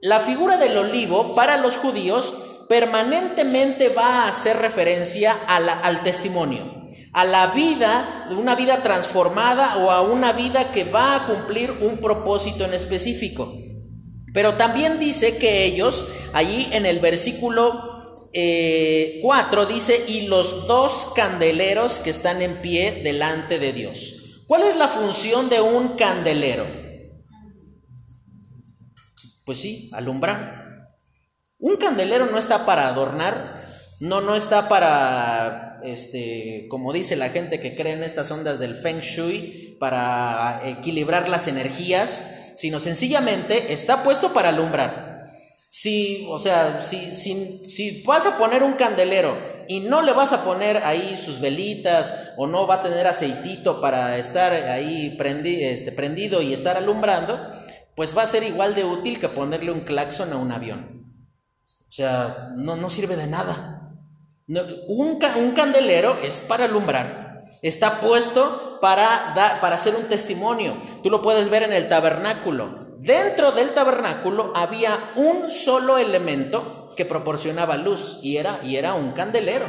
La 0.00 0.20
figura 0.20 0.58
del 0.58 0.76
olivo 0.76 1.34
para 1.34 1.56
los 1.56 1.78
judíos 1.78 2.34
permanentemente 2.68 3.88
va 3.88 4.24
a 4.24 4.28
hacer 4.28 4.56
referencia 4.58 5.36
al 5.46 6.02
testimonio, 6.02 6.88
a 7.12 7.24
la 7.24 7.48
vida, 7.48 8.28
una 8.30 8.54
vida 8.54 8.82
transformada 8.82 9.78
o 9.78 9.90
a 9.90 10.02
una 10.02 10.32
vida 10.32 10.72
que 10.72 10.84
va 10.84 11.16
a 11.16 11.26
cumplir 11.26 11.70
un 11.70 11.98
propósito 11.98 12.64
en 12.64 12.74
específico. 12.74 13.52
Pero 14.32 14.56
también 14.56 14.98
dice 14.98 15.38
que 15.38 15.64
ellos, 15.64 16.06
allí 16.32 16.68
en 16.72 16.86
el 16.86 16.98
versículo 16.98 17.94
4 18.32 18.32
eh, 18.32 19.66
dice, 19.72 20.04
y 20.08 20.22
los 20.22 20.66
dos 20.66 21.12
candeleros 21.14 22.00
que 22.00 22.10
están 22.10 22.42
en 22.42 22.56
pie 22.56 23.02
delante 23.04 23.60
de 23.60 23.72
Dios. 23.72 24.42
¿Cuál 24.48 24.64
es 24.64 24.76
la 24.76 24.88
función 24.88 25.48
de 25.48 25.60
un 25.60 25.90
candelero? 25.96 26.66
Pues 29.44 29.58
sí, 29.58 29.88
alumbrar. 29.92 30.63
Un 31.64 31.78
candelero 31.78 32.26
no 32.26 32.36
está 32.36 32.66
para 32.66 32.88
adornar, 32.88 33.64
no, 33.98 34.20
no 34.20 34.36
está 34.36 34.68
para, 34.68 35.80
este, 35.82 36.66
como 36.68 36.92
dice 36.92 37.16
la 37.16 37.30
gente 37.30 37.58
que 37.58 37.74
cree 37.74 37.94
en 37.94 38.02
estas 38.02 38.30
ondas 38.30 38.58
del 38.58 38.74
Feng 38.74 39.00
Shui, 39.00 39.78
para 39.80 40.60
equilibrar 40.62 41.26
las 41.30 41.48
energías, 41.48 42.52
sino 42.56 42.80
sencillamente 42.80 43.72
está 43.72 44.02
puesto 44.02 44.34
para 44.34 44.50
alumbrar. 44.50 45.32
Si, 45.70 46.26
o 46.28 46.38
sea, 46.38 46.82
si, 46.82 47.14
si, 47.14 47.64
si 47.64 48.02
vas 48.02 48.26
a 48.26 48.36
poner 48.36 48.62
un 48.62 48.74
candelero 48.74 49.34
y 49.66 49.80
no 49.80 50.02
le 50.02 50.12
vas 50.12 50.34
a 50.34 50.44
poner 50.44 50.82
ahí 50.84 51.16
sus 51.16 51.40
velitas 51.40 52.34
o 52.36 52.46
no 52.46 52.66
va 52.66 52.74
a 52.74 52.82
tener 52.82 53.06
aceitito 53.06 53.80
para 53.80 54.18
estar 54.18 54.52
ahí 54.52 55.16
este, 55.62 55.92
prendido 55.92 56.42
y 56.42 56.52
estar 56.52 56.76
alumbrando, 56.76 57.40
pues 57.94 58.14
va 58.14 58.20
a 58.20 58.26
ser 58.26 58.42
igual 58.42 58.74
de 58.74 58.84
útil 58.84 59.18
que 59.18 59.30
ponerle 59.30 59.72
un 59.72 59.80
claxon 59.80 60.30
a 60.30 60.36
un 60.36 60.52
avión. 60.52 61.03
O 61.94 61.96
sea, 61.96 62.50
no, 62.56 62.74
no 62.74 62.90
sirve 62.90 63.14
de 63.14 63.28
nada. 63.28 63.92
un, 64.48 65.20
un, 65.36 65.52
candelero 65.52 66.18
es 66.20 66.40
para 66.40 66.64
alumbrar. 66.64 67.44
Está 67.62 68.00
puesto 68.00 68.80
para, 68.80 69.32
dar, 69.36 69.60
para 69.60 69.76
hacer 69.76 69.94
un 69.94 70.08
testimonio. 70.08 70.76
Tú 71.04 71.10
lo 71.10 71.22
puedes 71.22 71.50
ver 71.50 71.62
en 71.62 71.72
el 71.72 71.88
tabernáculo. 71.88 72.96
Dentro 72.98 73.52
del 73.52 73.74
tabernáculo 73.74 74.52
había 74.56 75.12
un 75.14 75.52
solo 75.52 75.96
elemento 75.96 76.90
que 76.96 77.04
proporcionaba 77.04 77.76
luz 77.76 78.18
y 78.22 78.38
era, 78.38 78.58
y 78.64 78.74
era 78.74 78.94
un 78.94 79.12
candelero. 79.12 79.66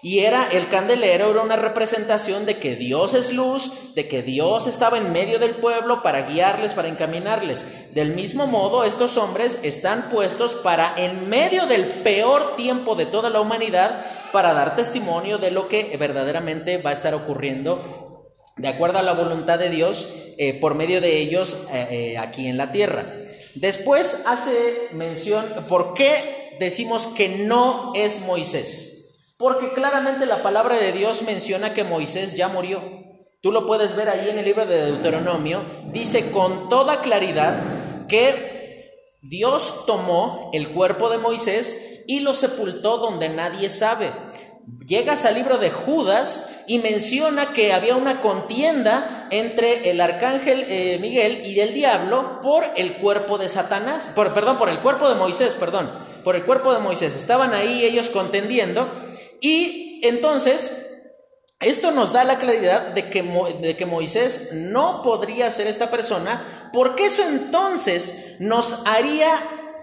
Y 0.00 0.20
era 0.20 0.48
el 0.52 0.68
candelero, 0.68 1.30
era 1.30 1.42
una 1.42 1.56
representación 1.56 2.46
de 2.46 2.58
que 2.58 2.76
Dios 2.76 3.14
es 3.14 3.32
luz, 3.32 3.94
de 3.96 4.06
que 4.06 4.22
Dios 4.22 4.68
estaba 4.68 4.96
en 4.96 5.10
medio 5.10 5.40
del 5.40 5.56
pueblo 5.56 6.02
para 6.04 6.22
guiarles, 6.22 6.74
para 6.74 6.88
encaminarles. 6.88 7.94
Del 7.94 8.14
mismo 8.14 8.46
modo, 8.46 8.84
estos 8.84 9.16
hombres 9.16 9.58
están 9.64 10.10
puestos 10.10 10.54
para, 10.54 10.94
en 10.96 11.28
medio 11.28 11.66
del 11.66 11.86
peor 11.86 12.54
tiempo 12.54 12.94
de 12.94 13.06
toda 13.06 13.28
la 13.28 13.40
humanidad, 13.40 14.04
para 14.32 14.54
dar 14.54 14.76
testimonio 14.76 15.38
de 15.38 15.50
lo 15.50 15.68
que 15.68 15.96
verdaderamente 15.96 16.78
va 16.78 16.90
a 16.90 16.92
estar 16.92 17.14
ocurriendo 17.14 18.08
de 18.58 18.68
acuerdo 18.68 18.98
a 18.98 19.02
la 19.02 19.14
voluntad 19.14 19.58
de 19.58 19.70
Dios 19.70 20.08
eh, 20.36 20.54
por 20.54 20.74
medio 20.74 21.00
de 21.00 21.18
ellos 21.18 21.56
eh, 21.72 21.86
eh, 21.90 22.18
aquí 22.18 22.48
en 22.48 22.56
la 22.56 22.72
tierra. 22.72 23.06
Después 23.54 24.24
hace 24.26 24.88
mención, 24.92 25.44
¿por 25.68 25.94
qué 25.94 26.56
decimos 26.60 27.06
que 27.06 27.28
no 27.28 27.92
es 27.94 28.20
Moisés? 28.20 28.97
Porque 29.38 29.72
claramente 29.72 30.26
la 30.26 30.42
palabra 30.42 30.76
de 30.76 30.90
Dios 30.90 31.22
menciona 31.22 31.72
que 31.72 31.84
Moisés 31.84 32.34
ya 32.34 32.48
murió. 32.48 32.82
Tú 33.40 33.52
lo 33.52 33.66
puedes 33.66 33.94
ver 33.94 34.08
ahí 34.08 34.28
en 34.28 34.38
el 34.38 34.44
libro 34.44 34.66
de 34.66 34.86
Deuteronomio. 34.86 35.62
Dice 35.92 36.32
con 36.32 36.68
toda 36.68 37.02
claridad 37.02 37.62
que 38.08 38.90
Dios 39.22 39.86
tomó 39.86 40.50
el 40.52 40.70
cuerpo 40.70 41.08
de 41.08 41.18
Moisés 41.18 42.02
y 42.08 42.18
lo 42.18 42.34
sepultó 42.34 42.98
donde 42.98 43.28
nadie 43.28 43.70
sabe. 43.70 44.10
Llegas 44.84 45.24
al 45.24 45.34
libro 45.34 45.58
de 45.58 45.70
Judas 45.70 46.50
y 46.66 46.80
menciona 46.80 47.52
que 47.52 47.72
había 47.72 47.94
una 47.94 48.20
contienda 48.20 49.28
entre 49.30 49.88
el 49.90 50.00
arcángel 50.00 50.66
eh, 50.68 50.98
Miguel 51.00 51.46
y 51.46 51.60
el 51.60 51.74
diablo 51.74 52.40
por 52.42 52.64
el 52.76 52.94
cuerpo 52.94 53.38
de 53.38 53.48
Satanás, 53.48 54.10
por, 54.16 54.34
perdón, 54.34 54.58
por 54.58 54.68
el 54.68 54.80
cuerpo 54.80 55.08
de 55.08 55.14
Moisés, 55.14 55.54
perdón, 55.54 55.88
por 56.24 56.34
el 56.34 56.44
cuerpo 56.44 56.72
de 56.74 56.80
Moisés. 56.80 57.14
Estaban 57.14 57.54
ahí 57.54 57.84
ellos 57.84 58.10
contendiendo 58.10 58.88
y 59.40 60.00
entonces, 60.02 60.86
esto 61.60 61.90
nos 61.90 62.12
da 62.12 62.22
la 62.24 62.38
claridad 62.38 62.88
de 62.88 63.10
que, 63.10 63.22
de 63.60 63.76
que 63.76 63.86
Moisés 63.86 64.50
no 64.52 65.02
podría 65.02 65.50
ser 65.50 65.66
esta 65.66 65.90
persona, 65.90 66.70
porque 66.72 67.06
eso 67.06 67.22
entonces 67.24 68.36
nos 68.38 68.86
haría 68.86 69.30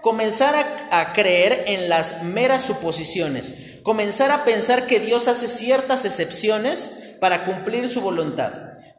comenzar 0.00 0.54
a, 0.90 1.12
creer 1.12 1.64
en 1.66 1.88
las 1.88 2.22
meras 2.22 2.62
suposiciones, 2.62 3.80
comenzar 3.82 4.30
a 4.30 4.44
pensar 4.44 4.86
que 4.86 5.00
Dios 5.00 5.28
hace 5.28 5.48
ciertas 5.48 6.04
excepciones 6.04 7.16
para 7.20 7.44
cumplir 7.44 7.88
su 7.88 8.00
voluntad. 8.00 8.52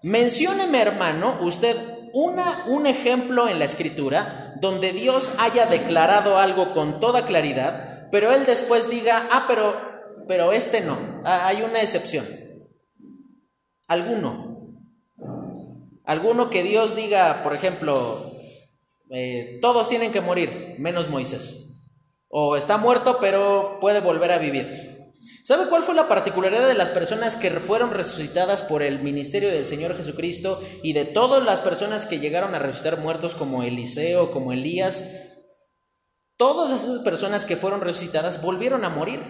Mencióneme, 0.04 0.82
hermano, 0.82 1.38
usted 1.42 1.78
una, 2.14 2.64
un 2.68 2.88
ejemplo 2.88 3.48
en 3.48 3.58
la 3.58 3.66
escritura 3.66 4.54
donde 4.60 4.92
Dios 4.92 5.32
haya 5.40 5.66
declarado 5.66 6.38
algo 6.38 6.74
con 6.74 7.00
toda 7.00 7.26
claridad, 7.26 8.10
pero 8.12 8.32
él 8.32 8.46
después 8.46 8.90
diga, 8.90 9.28
ah, 9.32 9.46
pero 9.48 9.97
pero 10.28 10.52
este 10.52 10.82
no. 10.82 10.98
Hay 11.24 11.62
una 11.62 11.82
excepción. 11.82 12.26
Alguno. 13.88 14.78
Alguno 16.04 16.50
que 16.50 16.64
Dios 16.64 16.96
diga, 16.96 17.42
por 17.44 17.54
ejemplo, 17.54 18.32
eh, 19.10 19.60
todos 19.62 19.90
tienen 19.90 20.12
que 20.12 20.22
morir, 20.22 20.76
menos 20.80 21.10
Moisés. 21.10 21.84
O 22.30 22.56
está 22.56 22.78
muerto, 22.78 23.18
pero 23.20 23.78
puede 23.80 24.02
volver 24.02 24.32
a 24.32 24.38
vivir. 24.38 24.88
¿Sabe 25.44 25.68
cuál 25.70 25.84
fue 25.84 25.96
la 25.96 26.10
particularidad 26.10 26.68
de 26.68 26.74
las 26.74 26.90
personas 26.90 27.38
que 27.38 27.50
fueron 27.52 27.92
resucitadas 27.92 28.62
por 28.62 28.84
el 28.84 29.00
ministerio 29.00 29.50
del 29.50 29.66
Señor 29.66 29.96
Jesucristo 29.96 30.62
y 30.84 30.92
de 30.92 31.06
todas 31.06 31.42
las 31.44 31.62
personas 31.62 32.06
que 32.06 32.20
llegaron 32.20 32.54
a 32.54 32.60
resucitar 32.60 33.00
muertos 33.00 33.34
como 33.34 33.64
Eliseo, 33.64 34.32
como 34.32 34.52
Elías? 34.52 35.10
Todas 36.36 36.84
esas 36.84 37.00
personas 37.00 37.46
que 37.46 37.56
fueron 37.56 37.80
resucitadas 37.80 38.42
volvieron 38.42 38.84
a 38.84 38.90
morir 38.90 39.22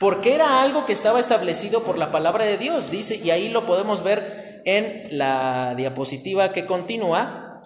porque 0.00 0.34
era 0.34 0.62
algo 0.62 0.86
que 0.86 0.92
estaba 0.92 1.20
establecido 1.20 1.84
por 1.84 1.98
la 1.98 2.10
palabra 2.10 2.44
de 2.44 2.58
Dios, 2.58 2.90
dice, 2.90 3.16
y 3.16 3.30
ahí 3.30 3.48
lo 3.48 3.66
podemos 3.66 4.02
ver 4.02 4.62
en 4.64 5.16
la 5.16 5.74
diapositiva 5.76 6.52
que 6.52 6.66
continúa, 6.66 7.62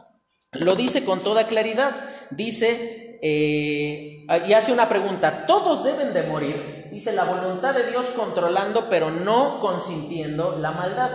lo 0.53 0.77
dice 0.77 1.05
con 1.05 1.21
toda 1.21 1.47
claridad, 1.47 1.95
dice, 2.31 3.19
eh, 3.23 4.27
y 4.47 4.53
hace 4.53 4.73
una 4.73 4.89
pregunta, 4.89 5.47
¿todos 5.47 5.85
deben 5.85 6.13
de 6.13 6.23
morir? 6.25 6.87
Dice, 6.91 7.13
la 7.13 7.25
voluntad 7.25 7.75
de 7.75 7.91
Dios 7.91 8.07
controlando, 8.17 8.89
pero 8.89 9.11
no 9.11 9.61
consintiendo 9.61 10.57
la 10.57 10.73
maldad. 10.73 11.11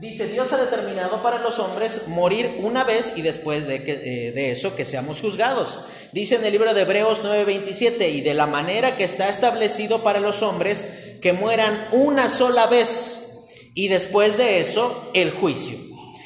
Dice, 0.00 0.28
Dios 0.28 0.52
ha 0.52 0.58
determinado 0.58 1.22
para 1.22 1.38
los 1.38 1.58
hombres 1.58 2.08
morir 2.08 2.58
una 2.62 2.84
vez 2.84 3.14
y 3.16 3.22
después 3.22 3.66
de, 3.66 3.82
que, 3.82 3.92
eh, 3.92 4.32
de 4.32 4.50
eso 4.50 4.76
que 4.76 4.84
seamos 4.84 5.20
juzgados. 5.20 5.80
Dice 6.16 6.36
en 6.36 6.46
el 6.46 6.52
libro 6.52 6.72
de 6.72 6.80
Hebreos 6.80 7.20
9:27, 7.22 8.08
y 8.08 8.22
de 8.22 8.32
la 8.32 8.46
manera 8.46 8.96
que 8.96 9.04
está 9.04 9.28
establecido 9.28 10.02
para 10.02 10.18
los 10.18 10.42
hombres 10.42 11.18
que 11.20 11.34
mueran 11.34 11.88
una 11.92 12.30
sola 12.30 12.66
vez 12.68 13.18
y 13.74 13.88
después 13.88 14.38
de 14.38 14.58
eso 14.58 15.10
el 15.12 15.30
juicio. 15.30 15.76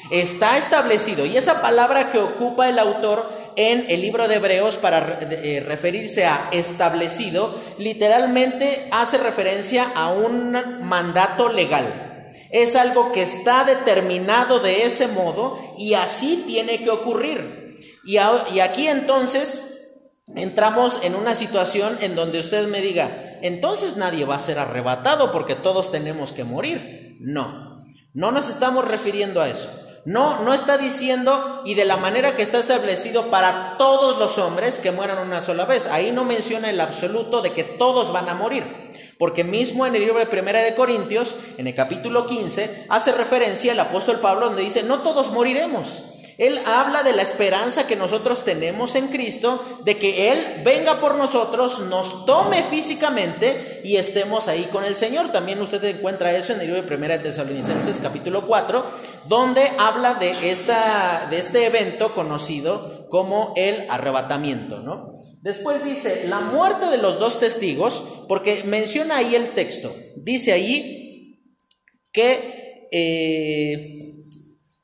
Está 0.09 0.57
establecido. 0.57 1.25
Y 1.25 1.35
esa 1.35 1.61
palabra 1.61 2.09
que 2.09 2.19
ocupa 2.19 2.69
el 2.69 2.79
autor 2.79 3.29
en 3.57 3.85
el 3.89 3.99
libro 3.99 4.29
de 4.29 4.35
Hebreos 4.35 4.77
para 4.77 5.19
eh, 5.29 5.61
referirse 5.67 6.25
a 6.25 6.47
establecido, 6.53 7.59
literalmente 7.77 8.87
hace 8.91 9.17
referencia 9.17 9.91
a 9.93 10.13
un 10.13 10.87
mandato 10.87 11.49
legal. 11.49 12.29
Es 12.49 12.77
algo 12.77 13.11
que 13.11 13.23
está 13.23 13.65
determinado 13.65 14.61
de 14.61 14.83
ese 14.83 15.09
modo 15.09 15.59
y 15.77 15.95
así 15.95 16.45
tiene 16.47 16.81
que 16.81 16.91
ocurrir. 16.91 17.99
Y, 18.05 18.13
y 18.13 18.59
aquí 18.61 18.87
entonces 18.87 19.67
entramos 20.35 20.99
en 21.03 21.15
una 21.15 21.33
situación 21.33 21.97
en 22.01 22.15
donde 22.15 22.39
usted 22.39 22.67
me 22.67 22.81
diga, 22.81 23.37
entonces 23.41 23.97
nadie 23.97 24.25
va 24.25 24.35
a 24.35 24.39
ser 24.39 24.59
arrebatado 24.59 25.31
porque 25.31 25.55
todos 25.55 25.91
tenemos 25.91 26.31
que 26.31 26.43
morir. 26.43 27.17
No, 27.19 27.81
no 28.13 28.31
nos 28.31 28.49
estamos 28.49 28.87
refiriendo 28.87 29.41
a 29.41 29.49
eso. 29.49 29.69
No, 30.03 30.43
no 30.43 30.53
está 30.53 30.79
diciendo 30.79 31.61
y 31.63 31.75
de 31.75 31.85
la 31.85 31.95
manera 31.95 32.35
que 32.35 32.41
está 32.41 32.57
establecido 32.57 33.27
para 33.27 33.77
todos 33.77 34.17
los 34.17 34.39
hombres 34.39 34.79
que 34.79 34.91
mueran 34.91 35.19
una 35.19 35.41
sola 35.41 35.65
vez. 35.65 35.85
Ahí 35.87 36.11
no 36.11 36.25
menciona 36.25 36.71
el 36.71 36.81
absoluto 36.81 37.41
de 37.41 37.51
que 37.53 37.63
todos 37.63 38.11
van 38.11 38.27
a 38.27 38.33
morir. 38.33 38.63
Porque 39.19 39.43
mismo 39.43 39.85
en 39.85 39.93
el 39.93 40.01
libro 40.01 40.17
de 40.17 40.25
Primera 40.25 40.63
de 40.63 40.73
Corintios, 40.73 41.35
en 41.57 41.67
el 41.67 41.75
capítulo 41.75 42.25
15, 42.25 42.87
hace 42.89 43.11
referencia 43.11 43.71
el 43.71 43.79
apóstol 43.79 44.19
Pablo 44.19 44.47
donde 44.47 44.63
dice, 44.63 44.81
no 44.81 45.01
todos 45.01 45.31
moriremos. 45.31 46.03
Él 46.41 46.59
habla 46.65 47.03
de 47.03 47.13
la 47.13 47.21
esperanza 47.21 47.85
que 47.85 47.95
nosotros 47.95 48.43
tenemos 48.43 48.95
en 48.95 49.09
Cristo, 49.09 49.63
de 49.85 49.99
que 49.99 50.31
Él 50.31 50.63
venga 50.65 50.99
por 50.99 51.13
nosotros, 51.13 51.81
nos 51.81 52.25
tome 52.25 52.63
físicamente 52.63 53.81
y 53.83 53.97
estemos 53.97 54.47
ahí 54.47 54.63
con 54.71 54.83
el 54.83 54.95
Señor. 54.95 55.31
También 55.31 55.61
usted 55.61 55.83
encuentra 55.83 56.35
eso 56.35 56.53
en 56.53 56.61
el 56.61 56.65
libro 56.65 56.81
de 56.81 56.87
Primera 56.87 57.15
de 57.15 57.25
Tesalonicenses 57.25 57.99
capítulo 57.99 58.47
4, 58.47 58.83
donde 59.27 59.71
habla 59.77 60.15
de, 60.15 60.31
esta, 60.49 61.27
de 61.29 61.37
este 61.37 61.67
evento 61.67 62.15
conocido 62.15 63.07
como 63.11 63.53
el 63.55 63.85
arrebatamiento, 63.91 64.79
¿no? 64.79 65.13
Después 65.43 65.85
dice, 65.85 66.25
la 66.27 66.39
muerte 66.39 66.87
de 66.87 66.97
los 66.97 67.19
dos 67.19 67.39
testigos, 67.39 68.03
porque 68.27 68.63
menciona 68.63 69.17
ahí 69.17 69.35
el 69.35 69.51
texto, 69.51 69.93
dice 70.15 70.53
ahí 70.53 71.39
que... 72.11 72.87
Eh, 72.91 74.10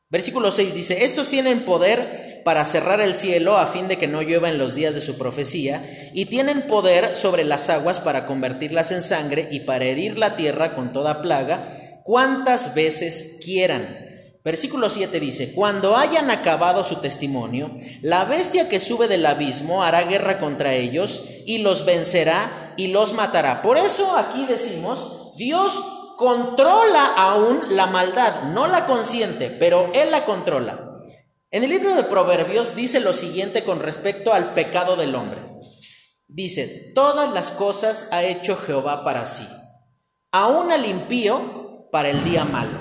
Versículo 0.09 0.51
6 0.51 0.73
dice, 0.73 1.03
estos 1.03 1.27
tienen 1.27 1.65
poder 1.65 2.41
para 2.45 2.63
cerrar 2.63 3.01
el 3.01 3.13
cielo 3.13 3.57
a 3.57 3.67
fin 3.67 3.89
de 3.89 3.97
que 3.97 4.07
no 4.07 4.21
llueva 4.21 4.47
en 4.47 4.57
los 4.57 4.73
días 4.73 4.95
de 4.95 5.01
su 5.01 5.17
profecía, 5.17 6.11
y 6.13 6.27
tienen 6.27 6.65
poder 6.67 7.17
sobre 7.17 7.43
las 7.43 7.69
aguas 7.69 7.99
para 7.99 8.25
convertirlas 8.25 8.93
en 8.93 9.01
sangre 9.01 9.49
y 9.51 9.61
para 9.61 9.83
herir 9.83 10.17
la 10.17 10.37
tierra 10.37 10.75
con 10.75 10.93
toda 10.93 11.21
plaga, 11.21 11.67
cuantas 12.05 12.73
veces 12.73 13.37
quieran. 13.43 14.07
Versículo 14.45 14.87
7 14.87 15.19
dice, 15.19 15.51
cuando 15.51 15.97
hayan 15.97 16.31
acabado 16.31 16.85
su 16.85 17.01
testimonio, 17.01 17.75
la 18.01 18.23
bestia 18.23 18.69
que 18.69 18.79
sube 18.79 19.09
del 19.09 19.25
abismo 19.25 19.83
hará 19.83 20.03
guerra 20.03 20.39
contra 20.39 20.73
ellos 20.73 21.23
y 21.45 21.57
los 21.57 21.83
vencerá 21.83 22.73
y 22.77 22.87
los 22.87 23.11
matará. 23.11 23.61
Por 23.61 23.77
eso 23.77 24.15
aquí 24.15 24.45
decimos, 24.45 25.33
Dios 25.35 25.83
controla 26.17 27.05
aún 27.15 27.61
la 27.69 27.85
maldad, 27.85 28.51
no 28.51 28.67
la 28.67 28.85
consiente, 28.87 29.49
pero 29.49 29.91
Él 29.93 30.11
la 30.11 30.25
controla. 30.25 31.03
En 31.51 31.63
el 31.63 31.69
libro 31.69 31.95
de 31.95 32.03
Proverbios 32.03 32.75
dice 32.75 32.99
lo 32.99 33.13
siguiente 33.13 33.63
con 33.63 33.79
respecto 33.79 34.33
al 34.33 34.53
pecado 34.53 34.97
del 34.97 35.15
hombre. 35.15 35.41
Dice, 36.27 36.91
todas 36.93 37.31
las 37.31 37.51
cosas 37.51 38.09
ha 38.11 38.23
hecho 38.23 38.57
Jehová 38.57 39.05
para 39.05 39.25
sí, 39.25 39.47
aún 40.31 40.71
al 40.71 40.85
impío 40.85 41.87
para 41.91 42.09
el 42.09 42.23
día 42.25 42.43
malo. 42.43 42.79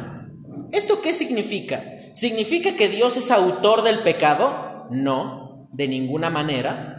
¿Esto 0.72 1.00
qué 1.00 1.12
significa? 1.12 1.84
¿Significa 2.12 2.74
que 2.74 2.88
Dios 2.88 3.16
es 3.16 3.30
autor 3.30 3.82
del 3.82 4.00
pecado? 4.00 4.86
No, 4.90 5.68
de 5.72 5.86
ninguna 5.86 6.30
manera. 6.30 6.95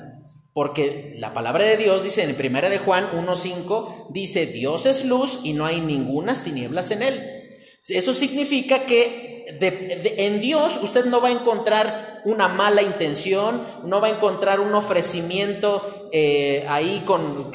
Porque 0.58 1.14
la 1.20 1.36
palabra 1.36 1.66
de 1.66 1.78
Dios 1.78 2.04
dice 2.04 2.24
en 2.24 2.36
1 2.36 2.70
de 2.72 2.80
Juan 2.80 3.12
1.5, 3.12 4.08
dice, 4.10 4.48
Dios 4.48 4.88
es 4.88 5.06
luz 5.06 5.42
y 5.44 5.54
no 5.54 5.68
hay 5.68 5.82
ningunas 5.82 6.44
tinieblas 6.44 6.90
en 6.90 7.04
él. 7.04 7.48
Eso 7.88 8.12
significa 8.12 8.88
que 8.88 9.46
en 9.62 10.42
Dios 10.42 10.80
usted 10.82 11.06
no 11.06 11.22
va 11.22 11.28
a 11.28 11.34
encontrar 11.34 12.24
una 12.26 12.48
mala 12.48 12.82
intención, 12.82 13.62
no 13.84 14.02
va 14.02 14.08
a 14.08 14.16
encontrar 14.16 14.60
un 14.60 14.74
ofrecimiento 14.74 16.10
eh, 16.12 16.66
ahí 16.68 17.04
con, 17.06 17.54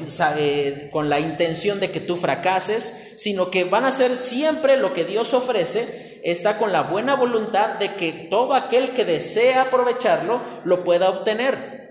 con 0.92 1.10
la 1.10 1.18
intención 1.18 1.80
de 1.80 1.90
que 1.90 1.98
tú 1.98 2.16
fracases, 2.16 3.14
sino 3.16 3.50
que 3.50 3.64
van 3.64 3.84
a 3.84 3.90
ser 3.90 4.16
siempre 4.16 4.76
lo 4.76 4.94
que 4.94 5.04
Dios 5.04 5.34
ofrece, 5.34 6.20
está 6.22 6.56
con 6.56 6.70
la 6.70 6.82
buena 6.82 7.16
voluntad 7.16 7.80
de 7.80 7.96
que 7.96 8.12
todo 8.12 8.54
aquel 8.54 8.90
que 8.90 9.04
desea 9.04 9.62
aprovecharlo 9.62 10.40
lo 10.64 10.84
pueda 10.84 11.10
obtener. 11.10 11.81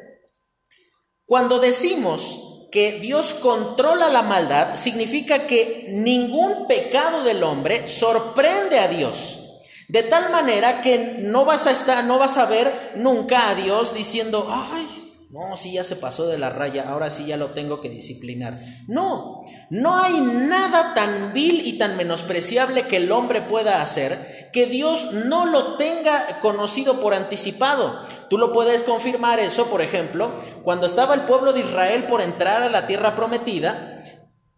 Cuando 1.31 1.59
decimos 1.59 2.65
que 2.73 2.99
Dios 2.99 3.33
controla 3.33 4.09
la 4.09 4.21
maldad 4.21 4.75
significa 4.75 5.47
que 5.47 5.85
ningún 5.87 6.67
pecado 6.67 7.23
del 7.23 7.41
hombre 7.43 7.87
sorprende 7.87 8.79
a 8.79 8.89
Dios. 8.89 9.39
De 9.87 10.03
tal 10.03 10.29
manera 10.29 10.81
que 10.81 11.19
no 11.19 11.45
vas 11.45 11.67
a 11.67 11.71
estar, 11.71 12.03
no 12.03 12.19
vas 12.19 12.35
a 12.35 12.47
ver 12.47 12.91
nunca 12.97 13.47
a 13.47 13.55
Dios 13.55 13.93
diciendo, 13.93 14.45
ay, 14.49 14.85
no, 15.29 15.55
sí 15.55 15.71
ya 15.71 15.85
se 15.85 15.95
pasó 15.95 16.27
de 16.27 16.37
la 16.37 16.49
raya, 16.49 16.89
ahora 16.89 17.09
sí 17.09 17.25
ya 17.25 17.37
lo 17.37 17.51
tengo 17.51 17.79
que 17.79 17.87
disciplinar. 17.87 18.59
No, 18.89 19.45
no 19.69 19.99
hay 19.99 20.19
nada 20.19 20.93
tan 20.93 21.31
vil 21.31 21.65
y 21.65 21.77
tan 21.77 21.95
menospreciable 21.95 22.87
que 22.87 22.97
el 22.97 23.09
hombre 23.09 23.41
pueda 23.41 23.81
hacer 23.81 24.40
que 24.51 24.65
Dios 24.65 25.13
no 25.13 25.45
lo 25.45 25.75
tenga 25.75 26.39
conocido 26.41 26.99
por 26.99 27.13
anticipado. 27.13 28.01
Tú 28.29 28.37
lo 28.37 28.51
puedes 28.51 28.83
confirmar 28.83 29.39
eso, 29.39 29.67
por 29.67 29.81
ejemplo, 29.81 30.29
cuando 30.63 30.85
estaba 30.85 31.13
el 31.13 31.21
pueblo 31.21 31.53
de 31.53 31.61
Israel 31.61 32.05
por 32.07 32.21
entrar 32.21 32.61
a 32.61 32.69
la 32.69 32.87
tierra 32.87 33.15
prometida, 33.15 34.03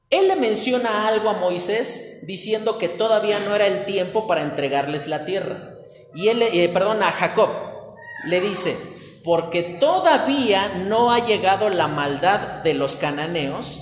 él 0.10 0.28
le 0.28 0.36
menciona 0.36 1.08
algo 1.08 1.30
a 1.30 1.40
Moisés 1.40 2.22
diciendo 2.28 2.78
que 2.78 2.90
todavía 2.90 3.40
no 3.40 3.56
era 3.56 3.68
el 3.68 3.86
tiempo 3.86 4.28
para 4.28 4.44
entregarles 4.44 5.08
la 5.08 5.26
tierra. 5.26 5.76
Y 6.14 6.28
él, 6.28 6.42
eh, 6.42 6.70
perdón, 6.72 7.02
a 7.02 7.12
Jacob 7.12 7.50
le 8.26 8.40
dice, 8.40 8.78
porque 9.24 9.64
todavía 9.64 10.70
no 10.88 11.12
ha 11.12 11.26
llegado 11.26 11.70
la 11.70 11.88
maldad 11.88 12.64
de 12.64 12.74
los 12.74 12.96
cananeos 12.96 13.82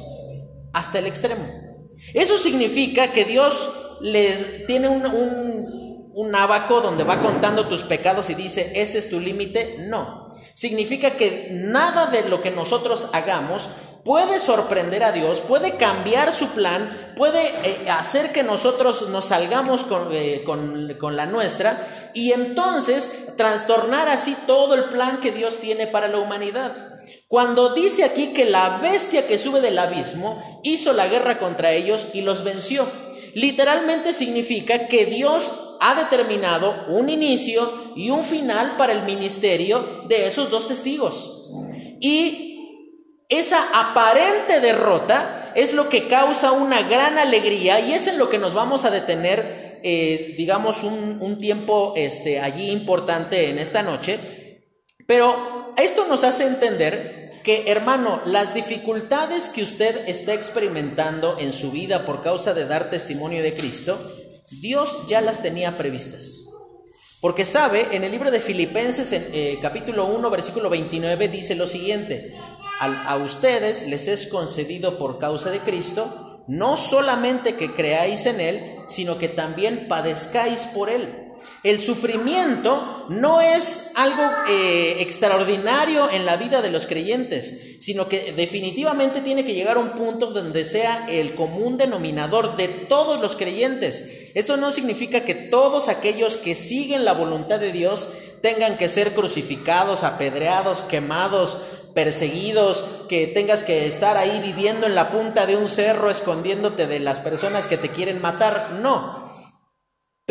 hasta 0.71 0.99
el 0.99 1.07
extremo. 1.07 1.45
Eso 2.13 2.37
significa 2.37 3.11
que 3.11 3.25
Dios 3.25 3.69
les 4.01 4.65
tiene 4.67 4.87
un, 4.87 5.05
un, 5.05 5.80
un 6.13 6.35
abaco 6.35 6.81
donde 6.81 7.03
va 7.03 7.21
contando 7.21 7.67
tus 7.67 7.83
pecados 7.83 8.29
y 8.29 8.35
dice, 8.35 8.73
este 8.75 8.97
es 8.97 9.09
tu 9.09 9.19
límite. 9.19 9.77
No. 9.87 10.31
Significa 10.53 11.11
que 11.11 11.49
nada 11.51 12.07
de 12.07 12.27
lo 12.27 12.41
que 12.41 12.51
nosotros 12.51 13.09
hagamos 13.13 13.69
puede 14.03 14.39
sorprender 14.39 15.03
a 15.03 15.11
Dios, 15.11 15.41
puede 15.41 15.77
cambiar 15.77 16.33
su 16.33 16.49
plan, 16.49 17.13
puede 17.15 17.47
eh, 17.63 17.89
hacer 17.89 18.31
que 18.31 18.43
nosotros 18.43 19.09
nos 19.09 19.25
salgamos 19.25 19.85
eh, 20.11 20.43
con, 20.45 20.95
con, 20.99 21.15
la 21.15 21.25
nuestra 21.25 21.87
y 22.13 22.31
entonces 22.31 23.35
trastornar 23.37 24.09
así 24.09 24.35
todo 24.47 24.73
el 24.73 24.85
plan 24.85 25.19
que 25.21 25.31
Dios 25.31 25.57
tiene 25.57 25.87
para 25.87 26.07
la 26.07 26.17
humanidad. 26.17 26.99
Cuando 27.27 27.73
dice 27.73 28.03
aquí 28.03 28.33
que 28.33 28.45
la 28.45 28.79
bestia 28.79 29.27
que 29.27 29.37
sube 29.37 29.61
del 29.61 29.79
abismo 29.79 30.61
hizo 30.63 30.93
la 30.93 31.07
guerra 31.07 31.39
contra 31.39 31.71
ellos 31.71 32.09
y 32.13 32.21
los 32.21 32.43
venció, 32.43 32.85
literalmente 33.33 34.13
significa 34.13 34.87
que 34.87 35.05
Dios 35.05 35.51
ha 35.81 35.95
determinado 35.95 36.85
un 36.89 37.09
inicio 37.09 37.93
y 37.95 38.11
un 38.11 38.23
final 38.23 38.77
para 38.77 38.93
el 38.93 39.01
ministerio 39.01 40.05
de 40.07 40.27
esos 40.27 40.51
dos 40.51 40.67
testigos. 40.67 41.49
Y 41.99 42.51
esa 43.27 43.67
aparente 43.73 44.59
derrota 44.59 45.51
es 45.55 45.73
lo 45.73 45.89
que 45.89 46.07
causa 46.07 46.51
una 46.51 46.83
gran 46.83 47.17
alegría 47.17 47.79
y 47.79 47.93
es 47.93 48.05
en 48.05 48.19
lo 48.19 48.29
que 48.29 48.37
nos 48.37 48.53
vamos 48.53 48.85
a 48.85 48.91
detener, 48.91 49.79
eh, 49.83 50.35
digamos, 50.37 50.83
un, 50.83 51.39
tiempo 51.39 51.93
este, 51.95 52.39
allí 52.39 52.69
importante 52.69 53.49
en 53.49 53.57
esta 53.57 53.81
noche. 53.81 54.19
Pero 55.07 55.73
esto 55.77 56.05
nos 56.07 56.23
hace 56.23 56.45
entender 56.45 57.31
que, 57.43 57.71
hermano, 57.71 58.21
las 58.25 58.53
dificultades 58.53 59.49
que 59.49 59.63
usted 59.63 60.07
está 60.07 60.35
experimentando 60.35 61.37
en 61.39 61.51
su 61.51 61.71
vida 61.71 62.05
por 62.05 62.21
causa 62.21 62.53
de 62.53 62.65
dar 62.65 62.91
testimonio 62.91 63.41
de 63.41 63.55
Cristo, 63.55 64.20
Dios 64.59 64.97
ya 65.07 65.21
las 65.21 65.41
tenía 65.41 65.77
previstas. 65.77 66.45
Porque 67.21 67.45
sabe, 67.45 67.87
en 67.91 68.03
el 68.03 68.11
libro 68.11 68.31
de 68.31 68.41
Filipenses, 68.41 69.13
en, 69.13 69.27
eh, 69.31 69.59
capítulo 69.61 70.07
1, 70.07 70.29
versículo 70.29 70.69
29, 70.69 71.27
dice 71.27 71.55
lo 71.55 71.67
siguiente, 71.67 72.33
a, 72.79 73.15
ustedes 73.17 73.87
les 73.87 74.07
es 74.07 74.27
concedido 74.27 74.97
por 74.97 75.19
causa 75.19 75.51
de 75.51 75.59
Cristo, 75.59 76.43
no 76.47 76.77
solamente 76.77 77.55
que 77.55 77.73
creáis 77.73 78.25
en 78.25 78.41
Él, 78.41 78.75
sino 78.87 79.19
que 79.19 79.27
también 79.27 79.87
padezcáis 79.87 80.65
por 80.65 80.89
Él. 80.89 81.20
El 81.63 81.79
sufrimiento 81.79 83.05
no 83.09 83.39
es 83.39 83.91
algo 83.95 84.23
eh, 84.49 84.97
extraordinario 84.99 86.09
en 86.09 86.25
la 86.25 86.35
vida 86.35 86.61
de 86.61 86.71
los 86.71 86.87
creyentes, 86.87 87.77
sino 87.79 88.07
que 88.09 88.33
definitivamente 88.33 89.21
tiene 89.21 89.45
que 89.45 89.53
llegar 89.53 89.77
a 89.77 89.81
un 89.81 89.91
punto 89.91 90.27
donde 90.27 90.65
sea 90.65 91.05
el 91.07 91.35
común 91.35 91.77
denominador 91.77 92.55
de 92.57 92.67
todos 92.67 93.21
los 93.21 93.35
creyentes. 93.35 94.31
Esto 94.33 94.57
no 94.57 94.71
significa 94.71 95.23
que 95.23 95.35
todos 95.35 95.87
aquellos 95.87 96.37
que 96.37 96.55
siguen 96.55 97.05
la 97.05 97.13
voluntad 97.13 97.59
de 97.59 97.71
Dios 97.71 98.09
tengan 98.41 98.77
que 98.77 98.89
ser 98.89 99.13
crucificados, 99.13 100.03
apedreados, 100.03 100.81
quemados, 100.81 101.59
perseguidos, 101.93 102.85
que 103.07 103.27
tengas 103.27 103.63
que 103.63 103.85
estar 103.85 104.17
ahí 104.17 104.41
viviendo 104.43 104.87
en 104.87 104.95
la 104.95 105.11
punta 105.11 105.45
de 105.45 105.57
un 105.57 105.69
cerro 105.69 106.09
escondiéndote 106.09 106.87
de 106.87 106.99
las 106.99 107.19
personas 107.19 107.67
que 107.67 107.77
te 107.77 107.89
quieren 107.89 108.21
matar. 108.21 108.79
No. 108.81 109.20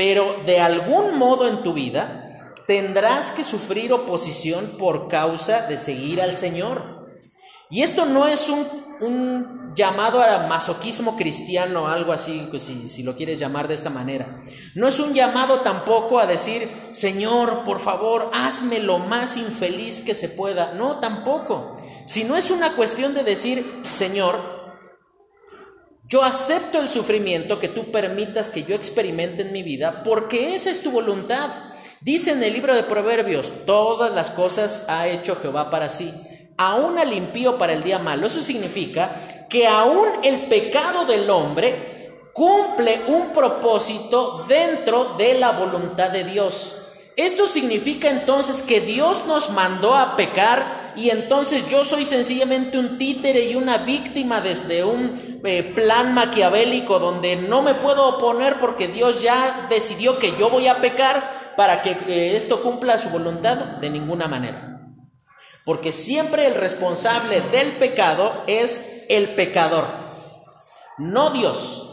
Pero 0.00 0.36
de 0.46 0.58
algún 0.60 1.18
modo 1.18 1.46
en 1.46 1.62
tu 1.62 1.74
vida 1.74 2.38
tendrás 2.66 3.32
que 3.32 3.44
sufrir 3.44 3.92
oposición 3.92 4.78
por 4.78 5.08
causa 5.08 5.66
de 5.66 5.76
seguir 5.76 6.22
al 6.22 6.34
Señor. 6.34 7.06
Y 7.68 7.82
esto 7.82 8.06
no 8.06 8.26
es 8.26 8.48
un, 8.48 8.66
un 9.02 9.74
llamado 9.74 10.22
a 10.22 10.46
masoquismo 10.46 11.18
cristiano, 11.18 11.86
algo 11.86 12.14
así, 12.14 12.46
pues, 12.48 12.62
si, 12.62 12.88
si, 12.88 13.02
lo 13.02 13.14
quieres 13.14 13.38
llamar 13.38 13.68
de 13.68 13.74
esta 13.74 13.90
manera. 13.90 14.40
No 14.74 14.88
es 14.88 14.98
un 15.00 15.12
llamado 15.12 15.60
tampoco 15.60 16.18
a 16.18 16.24
decir, 16.24 16.66
Señor, 16.92 17.64
por 17.64 17.78
favor, 17.78 18.30
hazme 18.32 18.78
lo 18.78 19.00
más 19.00 19.36
infeliz 19.36 20.00
que 20.00 20.14
se 20.14 20.30
pueda. 20.30 20.72
No, 20.72 20.98
tampoco. 20.98 21.76
Sino 22.06 22.38
es 22.38 22.50
una 22.50 22.72
cuestión 22.72 23.12
de 23.12 23.22
decir, 23.22 23.82
Señor, 23.84 24.59
yo 26.10 26.22
acepto 26.22 26.78
el 26.78 26.90
sufrimiento 26.90 27.58
que 27.58 27.68
tú 27.68 27.90
permitas 27.90 28.50
que 28.50 28.64
yo 28.64 28.74
experimente 28.74 29.42
en 29.42 29.52
mi 29.52 29.62
vida, 29.62 30.02
porque 30.04 30.54
esa 30.54 30.70
es 30.70 30.82
tu 30.82 30.90
voluntad. 30.90 31.48
Dice 32.02 32.32
en 32.32 32.42
el 32.42 32.52
libro 32.52 32.74
de 32.74 32.82
Proverbios, 32.82 33.52
todas 33.64 34.12
las 34.12 34.30
cosas 34.30 34.84
ha 34.88 35.08
hecho 35.08 35.36
Jehová 35.36 35.70
para 35.70 35.88
sí 35.88 36.12
aún 36.60 36.98
al 36.98 37.14
impío 37.14 37.56
para 37.56 37.72
el 37.72 37.82
día 37.82 37.98
malo. 37.98 38.26
Eso 38.26 38.42
significa 38.42 39.46
que 39.48 39.66
aún 39.66 40.06
el 40.22 40.46
pecado 40.48 41.06
del 41.06 41.28
hombre 41.30 42.28
cumple 42.34 43.00
un 43.06 43.32
propósito 43.32 44.44
dentro 44.46 45.14
de 45.16 45.38
la 45.38 45.52
voluntad 45.52 46.10
de 46.10 46.24
Dios. 46.24 46.76
Esto 47.16 47.46
significa 47.46 48.10
entonces 48.10 48.62
que 48.62 48.82
Dios 48.82 49.24
nos 49.26 49.48
mandó 49.50 49.94
a 49.94 50.16
pecar 50.16 50.79
y 50.96 51.10
entonces 51.10 51.68
yo 51.68 51.84
soy 51.84 52.04
sencillamente 52.04 52.78
un 52.78 52.98
títere 52.98 53.44
y 53.44 53.54
una 53.54 53.78
víctima 53.78 54.40
desde 54.40 54.84
un 54.84 55.40
eh, 55.44 55.62
plan 55.74 56.14
maquiavélico 56.14 56.98
donde 56.98 57.36
no 57.36 57.62
me 57.62 57.74
puedo 57.74 58.08
oponer 58.08 58.58
porque 58.60 58.88
Dios 58.88 59.22
ya 59.22 59.66
decidió 59.70 60.18
que 60.18 60.32
yo 60.38 60.50
voy 60.50 60.66
a 60.66 60.76
pecar 60.76 61.54
para 61.56 61.82
que 61.82 61.90
eh, 61.90 62.36
esto 62.36 62.62
cumpla 62.62 62.98
su 62.98 63.10
voluntad 63.10 63.56
de 63.56 63.90
ninguna 63.90 64.28
manera. 64.28 64.80
Porque 65.64 65.92
siempre 65.92 66.46
el 66.46 66.54
responsable 66.54 67.40
del 67.52 67.72
pecado 67.72 68.44
es 68.46 69.04
el 69.08 69.30
pecador, 69.30 69.86
no 70.98 71.30
Dios. 71.30 71.86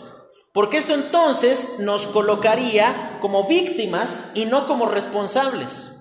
Porque 0.53 0.77
esto 0.77 0.93
entonces 0.93 1.79
nos 1.79 2.07
colocaría 2.07 3.19
como 3.21 3.43
víctimas 3.43 4.31
y 4.33 4.45
no 4.45 4.67
como 4.67 4.87
responsables. 4.87 5.91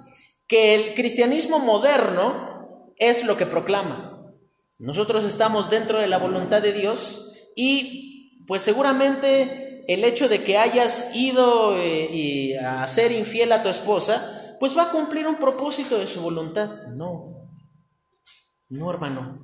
Que 0.46 0.74
el 0.74 0.94
cristianismo 0.94 1.58
moderno 1.58 2.45
es 2.98 3.24
lo 3.24 3.36
que 3.36 3.46
proclama. 3.46 4.30
Nosotros 4.78 5.24
estamos 5.24 5.70
dentro 5.70 5.98
de 5.98 6.06
la 6.06 6.18
voluntad 6.18 6.62
de 6.62 6.72
Dios 6.72 7.32
y 7.54 8.44
pues 8.46 8.62
seguramente 8.62 9.84
el 9.88 10.04
hecho 10.04 10.28
de 10.28 10.42
que 10.42 10.58
hayas 10.58 11.14
ido 11.14 11.76
eh, 11.76 12.58
a 12.58 12.86
ser 12.86 13.12
infiel 13.12 13.52
a 13.52 13.62
tu 13.62 13.68
esposa, 13.68 14.56
pues 14.60 14.76
va 14.76 14.84
a 14.84 14.90
cumplir 14.90 15.26
un 15.26 15.36
propósito 15.36 15.98
de 15.98 16.06
su 16.06 16.20
voluntad. 16.20 16.88
No, 16.88 17.24
no, 18.68 18.90
hermano. 18.90 19.42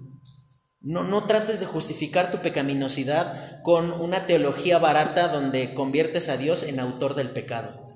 No, 0.81 1.05
no 1.05 1.27
trates 1.27 1.61
de 1.61 1.67
justificar 1.67 2.33
tu 2.33 2.39
pecaminosidad 2.39 3.63
con 3.63 3.93
una 3.93 4.27
teología 4.27 4.79
barata 4.79 5.29
donde 5.29 5.75
conviertes 5.75 6.29
a 6.29 6.37
Dios 6.37 6.65
en 6.65 6.81
autor 6.81 7.15
del 7.15 7.31
pecado. 7.31 7.87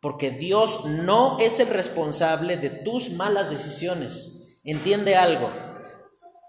Porque 0.00 0.30
Dios 0.30 0.84
no 0.84 1.38
es 1.38 1.60
el 1.60 1.68
responsable 1.68 2.58
de 2.58 2.68
tus 2.68 3.10
malas 3.12 3.48
decisiones. 3.48 4.35
Entiende 4.66 5.14
algo. 5.14 5.48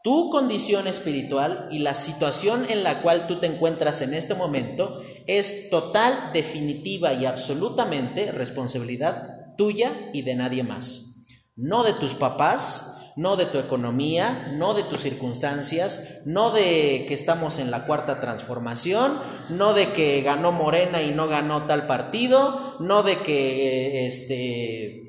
tu 0.04 0.30
condición 0.30 0.88
espiritual 0.88 1.68
y 1.70 1.80
la 1.80 1.94
situación 1.94 2.66
en 2.70 2.84
la 2.84 3.02
cual 3.02 3.28
tú 3.28 3.40
te 3.40 3.48
encuentras 3.48 4.02
en 4.02 4.14
este 4.14 4.36
momento 4.36 5.02
es 5.26 5.70
total, 5.70 6.32
definitiva 6.34 7.14
y 7.14 7.26
absolutamente 7.26 8.32
responsabilidad 8.32 9.56
tuya 9.58 10.10
y 10.14 10.22
de 10.22 10.36
nadie 10.36 10.64
más. 10.64 11.26
No 11.58 11.84
de 11.84 11.92
tus 11.94 12.16
papás, 12.16 13.12
no 13.18 13.36
de 13.36 13.48
tu 13.48 13.58
economía, 13.58 14.54
no 14.56 14.74
de 14.74 14.84
tus 14.84 15.02
circunstancias, 15.02 16.22
no 16.26 16.52
de 16.52 17.06
que 17.08 17.14
estamos 17.14 17.60
en 17.60 17.70
la 17.70 17.86
cuarta 17.86 18.22
transformación, 18.22 19.20
no 19.50 19.74
de 19.74 19.92
que 19.92 20.22
ganó 20.22 20.54
Morena 20.54 21.02
y 21.02 21.12
no 21.12 21.28
ganó 21.28 21.64
tal 21.64 21.86
partido, 21.86 22.78
no 22.80 23.04
de 23.04 23.18
que 23.18 24.06
este 24.06 25.07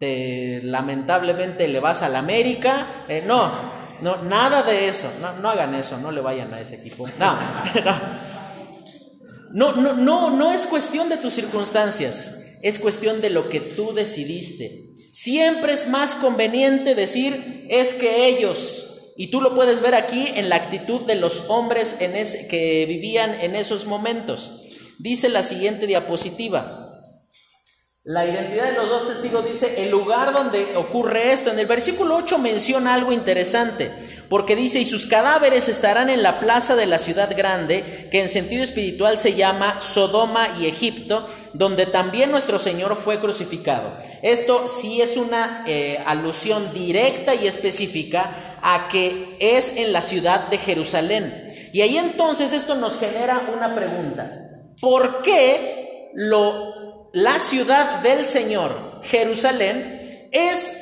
te, 0.00 0.62
lamentablemente 0.64 1.68
le 1.68 1.78
vas 1.78 2.02
a 2.02 2.08
la 2.08 2.18
América, 2.18 3.04
eh, 3.06 3.22
no, 3.24 3.52
no, 4.00 4.22
nada 4.22 4.62
de 4.62 4.88
eso, 4.88 5.12
no, 5.40 5.48
hagan 5.48 5.74
eso, 5.74 5.98
no 5.98 6.10
le 6.10 6.22
vayan 6.22 6.52
a 6.54 6.60
ese 6.60 6.76
equipo, 6.76 7.06
no, 7.18 7.36
no, 9.52 9.76
no, 9.76 9.92
no, 9.92 10.30
no 10.30 10.52
es 10.52 10.66
cuestión 10.66 11.10
de 11.10 11.18
tus 11.18 11.34
circunstancias, 11.34 12.44
es 12.62 12.78
cuestión 12.78 13.20
de 13.20 13.30
lo 13.30 13.48
que 13.50 13.60
tú 13.60 13.92
decidiste. 13.92 14.86
Siempre 15.12 15.72
es 15.72 15.88
más 15.88 16.14
conveniente 16.14 16.94
decir 16.94 17.66
es 17.68 17.94
que 17.94 18.26
ellos, 18.26 19.12
y 19.16 19.30
tú 19.30 19.42
lo 19.42 19.54
puedes 19.54 19.82
ver 19.82 19.94
aquí 19.94 20.28
en 20.34 20.48
la 20.48 20.56
actitud 20.56 21.02
de 21.02 21.16
los 21.16 21.44
hombres 21.48 21.98
en 22.00 22.12
que 22.48 22.86
vivían 22.86 23.38
en 23.40 23.54
esos 23.54 23.84
momentos. 23.84 24.62
Dice 24.98 25.28
la 25.28 25.42
siguiente 25.42 25.86
diapositiva. 25.86 26.79
La 28.04 28.24
identidad 28.24 28.70
de 28.70 28.78
los 28.78 28.88
dos 28.88 29.08
testigos 29.08 29.44
dice 29.44 29.84
el 29.84 29.90
lugar 29.90 30.32
donde 30.32 30.74
ocurre 30.74 31.32
esto. 31.32 31.50
En 31.50 31.58
el 31.58 31.66
versículo 31.66 32.16
8 32.16 32.38
menciona 32.38 32.94
algo 32.94 33.12
interesante, 33.12 33.90
porque 34.30 34.56
dice, 34.56 34.80
y 34.80 34.86
sus 34.86 35.04
cadáveres 35.04 35.68
estarán 35.68 36.08
en 36.08 36.22
la 36.22 36.40
plaza 36.40 36.76
de 36.76 36.86
la 36.86 36.98
ciudad 36.98 37.36
grande, 37.36 38.08
que 38.10 38.22
en 38.22 38.30
sentido 38.30 38.64
espiritual 38.64 39.18
se 39.18 39.34
llama 39.34 39.82
Sodoma 39.82 40.48
y 40.58 40.66
Egipto, 40.66 41.28
donde 41.52 41.84
también 41.84 42.30
nuestro 42.30 42.58
Señor 42.58 42.96
fue 42.96 43.20
crucificado. 43.20 43.92
Esto 44.22 44.66
sí 44.66 45.02
es 45.02 45.18
una 45.18 45.64
eh, 45.66 46.02
alusión 46.06 46.72
directa 46.72 47.34
y 47.34 47.46
específica 47.46 48.58
a 48.62 48.88
que 48.90 49.36
es 49.40 49.76
en 49.76 49.92
la 49.92 50.00
ciudad 50.00 50.48
de 50.48 50.56
Jerusalén. 50.56 51.50
Y 51.74 51.82
ahí 51.82 51.98
entonces 51.98 52.54
esto 52.54 52.76
nos 52.76 52.98
genera 52.98 53.42
una 53.54 53.74
pregunta. 53.74 54.48
¿Por 54.80 55.20
qué 55.20 56.08
lo 56.14 56.89
la 57.12 57.38
ciudad 57.38 58.00
del 58.00 58.24
Señor, 58.24 59.00
Jerusalén, 59.02 60.28
es 60.32 60.76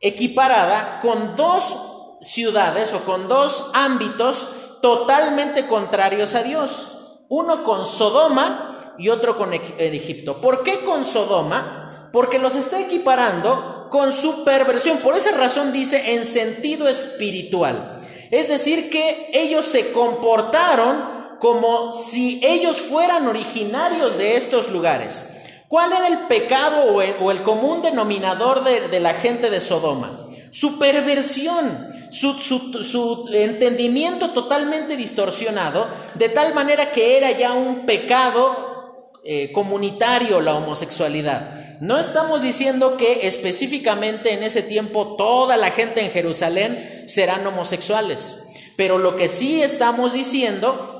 equiparada 0.00 1.00
con 1.00 1.36
dos 1.36 1.78
ciudades 2.20 2.92
o 2.92 3.04
con 3.04 3.28
dos 3.28 3.70
ámbitos 3.74 4.48
totalmente 4.80 5.66
contrarios 5.66 6.34
a 6.34 6.42
Dios. 6.42 7.24
Uno 7.28 7.64
con 7.64 7.86
Sodoma 7.86 8.94
y 8.98 9.08
otro 9.08 9.36
con 9.36 9.52
Egipto. 9.52 10.40
¿Por 10.40 10.62
qué 10.62 10.84
con 10.84 11.04
Sodoma? 11.04 12.10
Porque 12.12 12.38
los 12.38 12.54
está 12.54 12.80
equiparando 12.80 13.88
con 13.90 14.12
su 14.12 14.44
perversión. 14.44 14.98
Por 14.98 15.16
esa 15.16 15.36
razón 15.36 15.72
dice 15.72 16.14
en 16.14 16.24
sentido 16.24 16.88
espiritual. 16.88 18.00
Es 18.30 18.48
decir, 18.48 18.90
que 18.90 19.30
ellos 19.32 19.64
se 19.64 19.92
comportaron 19.92 21.16
como 21.40 21.92
si 21.92 22.40
ellos 22.42 22.80
fueran 22.80 23.26
originarios 23.26 24.16
de 24.16 24.36
estos 24.36 24.70
lugares. 24.70 25.28
¿Cuál 25.68 25.92
era 25.92 26.06
el 26.06 26.18
pecado 26.28 26.94
o 26.94 27.30
el, 27.32 27.42
común 27.42 27.82
denominador 27.82 28.62
de, 28.62 29.00
la 29.00 29.14
gente 29.14 29.50
de 29.50 29.60
Sodoma? 29.60 30.28
Su 30.52 30.78
perversión, 30.78 31.88
su, 32.10 33.28
entendimiento 33.32 34.30
totalmente 34.30 34.96
distorsionado, 34.96 35.88
de 36.14 36.28
tal 36.28 36.54
manera 36.54 36.92
que 36.92 37.18
era 37.18 37.32
ya 37.32 37.52
un 37.52 37.84
pecado 37.84 39.12
eh, 39.24 39.50
comunitario 39.52 40.40
la 40.40 40.54
homosexualidad. 40.54 41.80
No 41.80 41.98
estamos 41.98 42.42
diciendo 42.42 42.96
que 42.96 43.26
específicamente 43.26 44.32
en 44.32 44.44
ese 44.44 44.62
tiempo 44.62 45.16
toda 45.16 45.56
la 45.56 45.72
gente 45.72 46.00
en 46.00 46.12
Jerusalén 46.12 47.04
serán 47.08 47.44
homosexuales, 47.44 48.52
pero 48.76 48.98
lo 48.98 49.16
que 49.16 49.28
sí 49.28 49.62
estamos 49.62 50.12
diciendo 50.12 50.95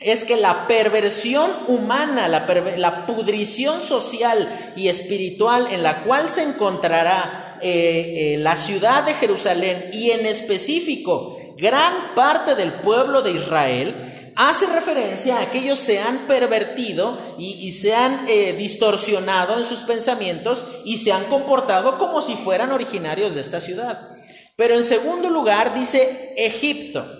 es 0.00 0.24
que 0.24 0.36
la 0.36 0.66
perversión 0.66 1.50
humana, 1.68 2.26
la, 2.26 3.06
pudrición 3.06 3.82
social 3.82 4.72
y 4.74 4.88
espiritual 4.88 5.68
en 5.70 5.82
la 5.82 6.04
cual 6.04 6.30
se 6.30 6.42
encontrará 6.42 7.58
eh, 7.62 8.34
eh, 8.34 8.36
la 8.38 8.56
ciudad 8.56 9.04
de 9.04 9.12
Jerusalén 9.12 9.90
y 9.92 10.10
en 10.12 10.24
específico 10.24 11.36
gran 11.58 12.14
parte 12.14 12.54
del 12.54 12.72
pueblo 12.72 13.20
de 13.20 13.32
Israel, 13.32 13.94
hace 14.36 14.64
referencia 14.66 15.38
a 15.38 15.50
que 15.50 15.58
ellos 15.58 15.78
se 15.78 16.00
han 16.00 16.26
pervertido 16.26 17.18
y, 17.38 17.70
se 17.72 17.94
han 17.94 18.24
eh, 18.26 18.54
distorsionado 18.54 19.58
en 19.58 19.64
sus 19.64 19.82
pensamientos 19.82 20.64
y 20.86 20.96
se 20.96 21.12
han 21.12 21.24
comportado 21.24 21.98
como 21.98 22.22
si 22.22 22.34
fueran 22.36 22.72
originarios 22.72 23.34
de 23.34 23.42
esta 23.42 23.60
ciudad. 23.60 24.08
Pero 24.56 24.74
en 24.74 24.82
segundo 24.82 25.28
lugar 25.28 25.74
dice 25.74 26.32
Egipto. 26.38 27.19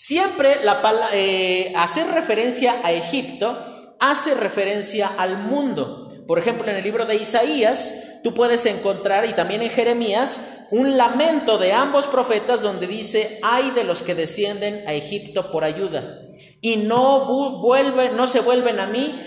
Siempre 0.00 0.62
la, 0.62 0.80
eh, 1.12 1.72
hacer 1.74 2.06
referencia 2.12 2.76
a 2.84 2.92
Egipto 2.92 3.96
hace 3.98 4.34
referencia 4.34 5.08
al 5.18 5.38
mundo. 5.38 6.08
Por 6.28 6.38
ejemplo, 6.38 6.70
en 6.70 6.76
el 6.76 6.84
libro 6.84 7.04
de 7.04 7.16
Isaías, 7.16 7.94
tú 8.22 8.32
puedes 8.32 8.64
encontrar, 8.66 9.26
y 9.26 9.32
también 9.32 9.60
en 9.60 9.70
Jeremías, 9.70 10.40
un 10.70 10.96
lamento 10.96 11.58
de 11.58 11.72
ambos 11.72 12.06
profetas 12.06 12.62
donde 12.62 12.86
dice, 12.86 13.40
hay 13.42 13.72
de 13.72 13.82
los 13.82 14.02
que 14.02 14.14
descienden 14.14 14.84
a 14.86 14.92
Egipto 14.92 15.50
por 15.50 15.64
ayuda 15.64 16.20
y 16.60 16.76
no, 16.76 17.58
vuelven, 17.60 18.16
no 18.16 18.28
se 18.28 18.38
vuelven 18.38 18.78
a 18.78 18.86
mí, 18.86 19.20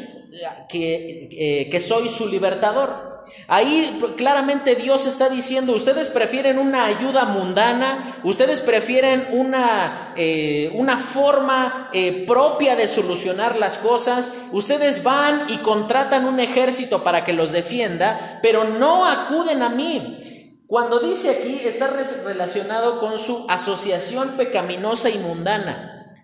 que, 0.69 1.27
eh, 1.33 1.69
que 1.69 1.81
soy 1.81 2.07
su 2.07 2.29
libertador. 2.29 3.10
Ahí 3.47 3.99
claramente 4.17 4.75
Dios 4.75 5.05
está 5.05 5.29
diciendo, 5.29 5.73
ustedes 5.73 6.09
prefieren 6.09 6.57
una 6.57 6.85
ayuda 6.85 7.25
mundana, 7.25 8.19
ustedes 8.23 8.61
prefieren 8.61 9.27
una, 9.31 10.13
eh, 10.15 10.71
una 10.73 10.97
forma 10.97 11.89
eh, 11.93 12.25
propia 12.27 12.75
de 12.75 12.87
solucionar 12.87 13.57
las 13.57 13.77
cosas, 13.77 14.31
ustedes 14.51 15.03
van 15.03 15.45
y 15.49 15.57
contratan 15.57 16.25
un 16.25 16.39
ejército 16.39 17.03
para 17.03 17.23
que 17.25 17.33
los 17.33 17.51
defienda, 17.51 18.39
pero 18.41 18.63
no 18.63 19.05
acuden 19.05 19.61
a 19.63 19.69
mí. 19.69 20.61
Cuando 20.67 20.99
dice 20.99 21.29
aquí 21.29 21.61
está 21.65 21.87
relacionado 21.87 22.99
con 22.99 23.19
su 23.19 23.45
asociación 23.49 24.37
pecaminosa 24.37 25.09
y 25.09 25.17
mundana. 25.17 26.15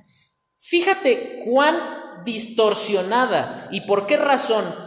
Fíjate 0.59 1.39
cuán 1.45 1.75
distorsionada 2.23 3.67
y 3.71 3.81
por 3.81 4.07
qué 4.07 4.17
razón 4.17 4.86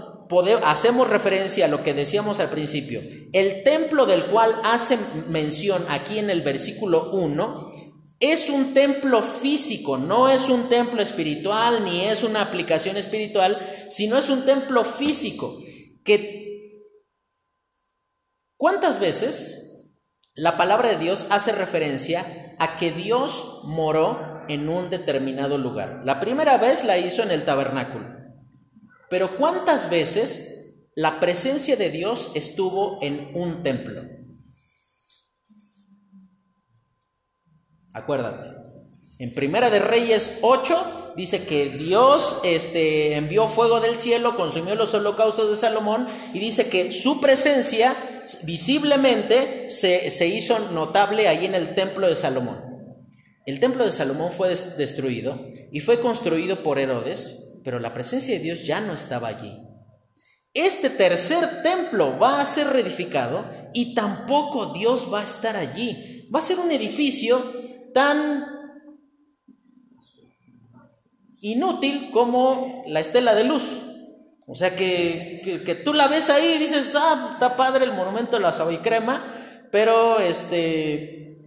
hacemos 0.65 1.09
referencia 1.09 1.65
a 1.65 1.69
lo 1.69 1.83
que 1.83 1.95
decíamos 1.95 2.41
al 2.41 2.51
principio. 2.51 3.01
El 3.33 3.63
templo 3.63 4.07
del 4.07 4.27
cual 4.27 4.61
hace 4.65 4.99
mención 5.29 5.85
aquí 5.89 6.19
en 6.19 6.31
el 6.31 6.43
versículo 6.43 7.11
1 7.13 7.73
es 8.21 8.51
un 8.51 8.75
templo 8.75 9.23
físico, 9.23 9.97
no 9.97 10.29
es 10.29 10.49
un 10.49 10.69
templo 10.69 11.03
espiritual 11.03 11.85
ni 11.85 12.05
es 12.05 12.23
una 12.23 12.43
aplicación 12.43 12.97
espiritual, 12.97 13.59
sino 13.89 14.19
es 14.19 14.29
un 14.29 14.45
templo 14.45 14.85
físico 14.85 15.59
que 16.05 16.41
¿Cuántas 18.61 19.01
veces 19.01 19.91
la 20.35 20.59
palabra 20.59 20.91
de 20.91 20.99
Dios 20.99 21.27
hace 21.31 21.51
referencia 21.51 22.55
a 22.59 22.77
que 22.77 22.91
Dios 22.91 23.63
moró 23.65 24.43
en 24.51 24.69
un 24.69 24.91
determinado 24.91 25.57
lugar? 25.57 26.03
La 26.05 26.21
primera 26.21 26.59
vez 26.59 26.85
la 26.85 26.99
hizo 26.99 27.23
en 27.23 27.31
el 27.31 27.47
tabernáculo. 27.47 28.20
Pero 29.11 29.37
¿cuántas 29.37 29.91
veces 29.91 30.87
la 30.95 31.19
presencia 31.19 31.77
de 31.77 31.91
Dios 31.91 32.31
estuvo 32.35 33.03
en 33.03 33.33
un 33.35 33.65
templo? 33.65 34.03
Acuérdate. 37.93 38.47
En 39.19 39.35
Primera 39.35 39.69
de 39.69 39.81
Reyes 39.81 40.39
8 40.43 41.15
dice 41.17 41.45
que 41.45 41.71
Dios 41.71 42.39
este, 42.45 43.17
envió 43.17 43.49
fuego 43.49 43.81
del 43.81 43.97
cielo, 43.97 44.37
consumió 44.37 44.77
los 44.77 44.95
holocaustos 44.95 45.51
de 45.51 45.57
Salomón 45.57 46.07
y 46.33 46.39
dice 46.39 46.69
que 46.69 46.93
su 46.93 47.21
presencia 47.21 47.97
visiblemente 48.45 49.69
se, 49.71 50.09
se 50.13 50.29
hizo 50.29 50.57
notable 50.71 51.27
ahí 51.27 51.47
en 51.47 51.57
el 51.57 51.75
templo 51.75 52.07
de 52.07 52.15
Salomón. 52.15 52.63
El 53.45 53.59
templo 53.59 53.85
de 53.85 53.91
Salomón 53.91 54.31
fue 54.31 54.51
destruido 54.51 55.49
y 55.73 55.81
fue 55.81 55.99
construido 55.99 56.63
por 56.63 56.79
Herodes 56.79 57.50
pero 57.65 57.79
la 57.79 57.95
presencia 57.95 58.35
de 58.35 58.41
Dios 58.41 58.65
ya 58.65 58.81
no 58.81 58.93
estaba 58.93 59.29
allí. 59.29 59.57
Este 60.53 60.91
tercer 60.91 61.63
templo 61.63 62.19
va 62.19 62.41
a 62.41 62.45
ser 62.45 62.69
reedificado 62.69 63.47
y 63.73 63.95
tampoco 63.95 64.73
Dios 64.73 65.13
va 65.13 65.21
a 65.21 65.25
estar 65.25 65.57
allí. 65.57 66.29
Va 66.35 66.41
a 66.41 66.43
ser 66.43 66.59
un 66.59 66.73
edificio 66.73 67.41
tan 67.95 68.47
inútil 71.41 72.11
como 72.11 72.83
la 72.87 73.01
estela 73.01 73.35
de 73.35 73.45
luz. 73.45 73.65
O 74.47 74.55
sea 74.57 74.75
que, 74.75 75.63
que, 75.65 75.75
tú 75.77 75.95
la 75.95 76.09
ves 76.09 76.29
ahí 76.29 76.55
y 76.57 76.59
dices, 76.59 76.97
ah, 76.97 77.31
está 77.35 77.57
padre 77.57 77.85
el 77.85 77.93
monumento 77.93 78.33
de 78.37 78.41
la 78.41 78.53
crema, 78.83 79.23
pero 79.71 80.19
este, 80.19 81.39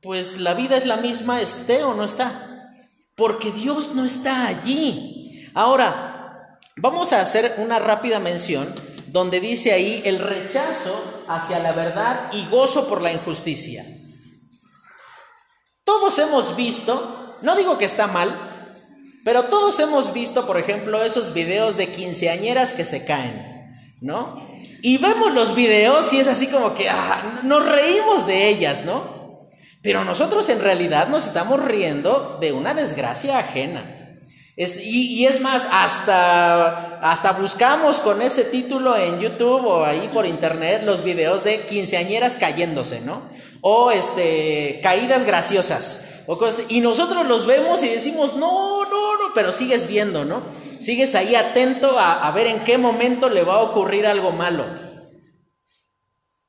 pues 0.00 0.38
la 0.38 0.54
vida 0.54 0.76
es 0.76 0.86
la 0.86 0.96
misma, 0.96 1.40
esté 1.40 1.82
o 1.82 1.94
no 1.94 2.04
está, 2.04 2.72
porque 3.16 3.50
Dios 3.50 3.96
no 3.96 4.04
está 4.04 4.46
allí. 4.46 5.11
Ahora, 5.54 6.58
vamos 6.76 7.12
a 7.12 7.20
hacer 7.20 7.56
una 7.58 7.78
rápida 7.78 8.20
mención 8.20 8.72
donde 9.08 9.40
dice 9.40 9.72
ahí 9.72 10.02
el 10.06 10.18
rechazo 10.18 11.24
hacia 11.28 11.58
la 11.58 11.72
verdad 11.72 12.32
y 12.32 12.46
gozo 12.46 12.88
por 12.88 13.02
la 13.02 13.12
injusticia. 13.12 13.84
Todos 15.84 16.18
hemos 16.18 16.56
visto, 16.56 17.36
no 17.42 17.54
digo 17.56 17.76
que 17.76 17.84
está 17.84 18.06
mal, 18.06 18.34
pero 19.24 19.44
todos 19.44 19.78
hemos 19.80 20.12
visto, 20.12 20.46
por 20.46 20.58
ejemplo, 20.58 21.02
esos 21.02 21.34
videos 21.34 21.76
de 21.76 21.92
quinceañeras 21.92 22.72
que 22.72 22.84
se 22.84 23.04
caen, 23.04 23.76
¿no? 24.00 24.50
Y 24.82 24.98
vemos 24.98 25.34
los 25.34 25.54
videos 25.54 26.12
y 26.12 26.20
es 26.20 26.28
así 26.28 26.46
como 26.46 26.74
que 26.74 26.88
ah, 26.88 27.40
nos 27.42 27.64
reímos 27.64 28.26
de 28.26 28.48
ellas, 28.48 28.84
¿no? 28.84 29.38
Pero 29.82 30.04
nosotros 30.04 30.48
en 30.48 30.60
realidad 30.60 31.08
nos 31.08 31.26
estamos 31.26 31.62
riendo 31.62 32.38
de 32.40 32.52
una 32.52 32.72
desgracia 32.72 33.38
ajena. 33.38 34.01
Y, 34.56 35.24
es 35.24 35.40
más, 35.40 35.66
hasta, 35.70 37.00
hasta 37.00 37.32
buscamos 37.32 38.00
con 38.00 38.20
ese 38.20 38.44
título 38.44 38.96
en 38.96 39.18
YouTube 39.18 39.64
o 39.64 39.84
ahí 39.84 40.10
por 40.12 40.26
internet 40.26 40.82
los 40.84 41.02
videos 41.02 41.42
de 41.42 41.64
quinceañeras 41.66 42.36
cayéndose, 42.36 43.00
¿no? 43.00 43.30
O 43.62 43.90
este, 43.90 44.80
caídas 44.82 45.24
graciosas. 45.24 46.08
Y 46.68 46.80
nosotros 46.80 47.26
los 47.26 47.46
vemos 47.46 47.82
y 47.82 47.88
decimos, 47.88 48.36
no, 48.36 48.84
no, 48.84 49.16
no, 49.16 49.34
pero 49.34 49.52
sigues 49.52 49.88
viendo, 49.88 50.24
¿no? 50.24 50.42
Sigues 50.78 51.14
ahí 51.14 51.34
atento 51.34 51.98
a 51.98 52.30
ver 52.32 52.46
en 52.46 52.64
qué 52.64 52.76
momento 52.76 53.30
le 53.30 53.44
va 53.44 53.54
a 53.54 53.62
ocurrir 53.62 54.06
algo 54.06 54.32
malo. 54.32 54.66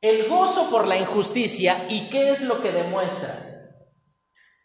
El 0.01 0.27
gozo 0.27 0.69
por 0.69 0.85
la 0.85 0.97
injusticia, 0.97 1.85
¿y 1.87 2.09
qué 2.09 2.31
es 2.31 2.41
lo 2.41 2.61
que 2.61 2.73
demuestra? 2.73 3.52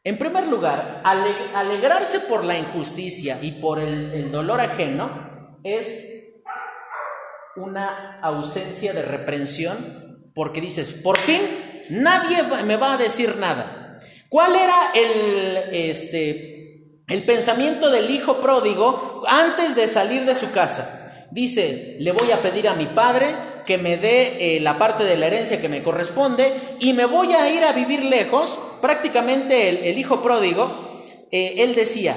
En 0.05 0.17
primer 0.19 0.47
lugar, 0.47 1.03
alegrarse 1.05 2.21
por 2.21 2.45
la 2.45 2.57
injusticia 2.57 3.39
y 3.43 3.53
por 3.53 3.79
el, 3.79 4.13
el 4.13 4.33
dolor 4.33 4.61
ajeno 4.61 5.59
es 5.65 6.19
una 7.57 8.21
ausencia 8.23 8.93
de 8.93 9.03
reprensión, 9.03 10.31
porque 10.35 10.61
dices, 10.61 10.93
por 10.93 11.19
fin 11.19 11.41
nadie 11.91 12.43
me 12.65 12.77
va 12.77 12.95
a 12.95 12.97
decir 12.97 13.37
nada. 13.37 14.01
¿Cuál 14.29 14.57
era 14.57 14.93
el, 14.95 15.57
este, 15.73 17.03
el 17.09 17.25
pensamiento 17.25 17.91
del 17.91 18.11
hijo 18.11 18.41
pródigo 18.41 19.23
antes 19.27 19.75
de 19.75 19.87
salir 19.87 20.25
de 20.25 20.35
su 20.35 20.53
casa? 20.53 21.27
Dice, 21.31 21.97
le 22.01 22.13
voy 22.13 22.31
a 22.31 22.37
pedir 22.39 22.69
a 22.69 22.75
mi 22.75 22.87
padre 22.87 23.35
que 23.69 23.77
me 23.77 23.99
dé 23.99 24.57
eh, 24.57 24.61
la 24.61 24.79
parte 24.79 25.05
de 25.05 25.19
la 25.19 25.27
herencia 25.27 25.61
que 25.61 25.69
me 25.69 25.83
corresponde 25.83 26.55
y 26.81 26.95
me 26.95 27.05
voy 27.05 27.35
a 27.35 27.51
ir 27.51 27.65
a 27.65 27.73
vivir 27.73 28.03
lejos. 28.03 28.59
Prácticamente 28.81 29.91
el, 29.91 29.99
hijo 29.99 30.23
pródigo, 30.23 31.05
eh, 31.31 31.57
él 31.59 31.75
decía, 31.75 32.17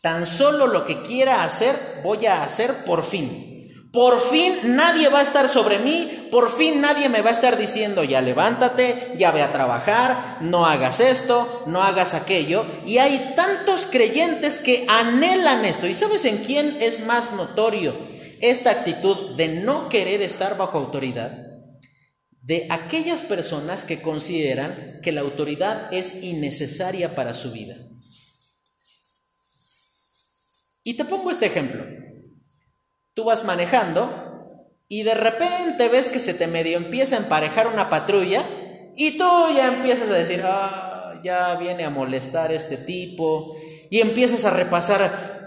tan 0.00 0.26
solo 0.26 0.66
lo 0.66 0.84
que 0.84 1.02
quiera 1.02 1.44
hacer, 1.44 1.76
voy 2.02 2.26
a 2.26 2.42
hacer 2.42 2.84
por 2.84 3.04
fin. 3.04 3.52
Por 3.92 4.20
fin 4.20 4.74
nadie 4.74 5.08
va 5.10 5.20
a 5.20 5.22
estar 5.22 5.48
sobre 5.48 5.78
mí, 5.78 6.26
por 6.32 6.50
fin 6.50 6.80
nadie 6.80 7.08
me 7.08 7.22
va 7.22 7.28
a 7.28 7.32
estar 7.32 7.56
diciendo, 7.56 8.02
ya 8.02 8.20
levántate, 8.20 9.14
ya 9.16 9.30
ve 9.30 9.42
a 9.42 9.52
trabajar, 9.52 10.38
no 10.40 10.66
hagas 10.66 10.98
esto, 10.98 11.62
no 11.66 11.84
hagas 11.84 12.14
aquello. 12.14 12.66
Y 12.84 12.98
hay 12.98 13.34
tantos 13.36 13.86
creyentes 13.86 14.58
que 14.58 14.86
anhelan 14.88 15.64
esto. 15.64 15.86
¿Y 15.86 15.94
sabes 15.94 16.24
en 16.24 16.38
quién 16.38 16.78
es 16.80 17.06
más 17.06 17.32
notorio 17.34 17.94
esta 18.50 18.70
actitud 18.70 19.36
de 19.36 19.48
no 19.48 19.88
querer 19.88 20.22
estar 20.22 20.56
bajo 20.56 20.78
autoridad? 20.78 21.38
De 22.42 22.66
aquellas 22.70 23.22
personas 23.22 23.84
que 23.84 24.02
consideran 24.02 25.00
que 25.02 25.12
la 25.12 25.22
autoridad 25.22 25.92
es 25.92 26.22
innecesaria 26.22 27.14
para 27.14 27.32
su 27.32 27.52
vida. 27.52 27.76
Y 30.82 30.94
te 30.94 31.04
pongo 31.04 31.30
este 31.30 31.46
ejemplo. 31.46 31.84
Tú 33.14 33.24
vas 33.24 33.44
manejando 33.44 34.24
y 34.88 35.02
de 35.02 35.14
repente 35.14 35.88
ves 35.88 36.10
que 36.10 36.18
se 36.18 36.34
te 36.34 36.46
medio 36.46 36.76
empieza 36.76 37.16
a 37.16 37.20
emparejar 37.20 37.68
una 37.68 37.88
patrulla 37.88 38.44
y 38.96 39.16
tú 39.16 39.24
ya 39.54 39.68
empiezas 39.68 40.10
a 40.10 40.14
decir, 40.14 40.42
ah, 40.44 41.20
ya 41.24 41.54
viene 41.56 41.84
a 41.84 41.90
molestar 41.90 42.52
este 42.52 42.76
tipo 42.76 43.56
y 43.90 44.00
empiezas 44.00 44.44
a 44.44 44.50
repasar, 44.50 45.43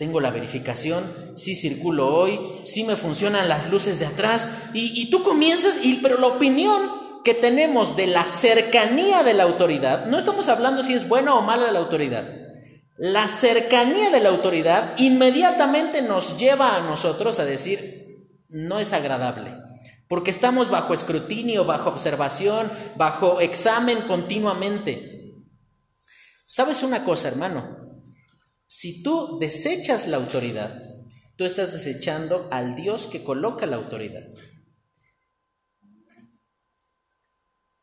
tengo 0.00 0.18
la 0.18 0.30
verificación, 0.30 1.04
sí 1.36 1.54
circulo 1.54 2.16
hoy, 2.16 2.40
sí 2.64 2.84
me 2.84 2.96
funcionan 2.96 3.50
las 3.50 3.68
luces 3.68 3.98
de 3.98 4.06
atrás 4.06 4.70
y, 4.72 4.98
y 4.98 5.10
tú 5.10 5.22
comienzas, 5.22 5.78
y, 5.82 5.96
pero 5.96 6.18
la 6.18 6.28
opinión 6.28 7.20
que 7.22 7.34
tenemos 7.34 7.96
de 7.96 8.06
la 8.06 8.26
cercanía 8.26 9.22
de 9.22 9.34
la 9.34 9.42
autoridad, 9.42 10.06
no 10.06 10.16
estamos 10.16 10.48
hablando 10.48 10.82
si 10.82 10.94
es 10.94 11.06
buena 11.06 11.34
o 11.34 11.42
mala 11.42 11.70
la 11.70 11.80
autoridad, 11.80 12.26
la 12.96 13.28
cercanía 13.28 14.08
de 14.08 14.20
la 14.20 14.30
autoridad 14.30 14.94
inmediatamente 14.96 16.00
nos 16.00 16.38
lleva 16.38 16.76
a 16.76 16.80
nosotros 16.80 17.38
a 17.38 17.44
decir, 17.44 18.24
no 18.48 18.78
es 18.78 18.94
agradable, 18.94 19.54
porque 20.08 20.30
estamos 20.30 20.70
bajo 20.70 20.94
escrutinio, 20.94 21.66
bajo 21.66 21.90
observación, 21.90 22.72
bajo 22.96 23.40
examen 23.40 24.00
continuamente. 24.08 25.34
¿Sabes 26.46 26.82
una 26.82 27.04
cosa, 27.04 27.28
hermano? 27.28 27.89
Si 28.72 29.02
tú 29.02 29.40
desechas 29.40 30.06
la 30.06 30.16
autoridad, 30.16 30.80
tú 31.36 31.44
estás 31.44 31.72
desechando 31.72 32.46
al 32.52 32.76
Dios 32.76 33.08
que 33.08 33.24
coloca 33.24 33.66
la 33.66 33.74
autoridad. 33.74 34.22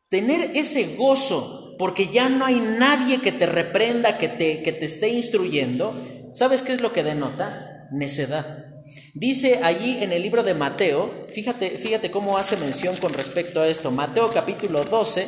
Tener 0.08 0.56
ese 0.56 0.96
gozo 0.96 1.76
porque 1.78 2.08
ya 2.08 2.30
no 2.30 2.46
hay 2.46 2.56
nadie 2.56 3.20
que 3.20 3.34
te 3.34 3.48
reprenda, 3.48 4.18
que 4.18 4.30
te, 4.30 4.64
que 4.64 4.72
te 4.72 4.86
esté 4.86 5.10
instruyendo, 5.10 5.94
¿sabes 6.32 6.62
qué 6.62 6.72
es 6.72 6.80
lo 6.80 6.94
que 6.94 7.04
denota? 7.04 7.90
Necedad. 7.92 8.66
Dice 9.14 9.60
allí 9.64 10.02
en 10.02 10.14
el 10.14 10.22
libro 10.22 10.42
de 10.42 10.54
Mateo, 10.54 11.28
fíjate, 11.34 11.72
fíjate 11.72 12.12
cómo 12.12 12.38
hace 12.38 12.56
mención 12.56 12.96
con 12.96 13.14
respecto 13.14 13.60
a 13.60 13.68
esto, 13.68 13.92
Mateo 13.92 14.30
capítulo 14.30 14.86
12, 14.86 15.28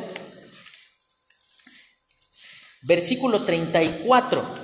versículo 2.80 3.44
34. 3.44 4.59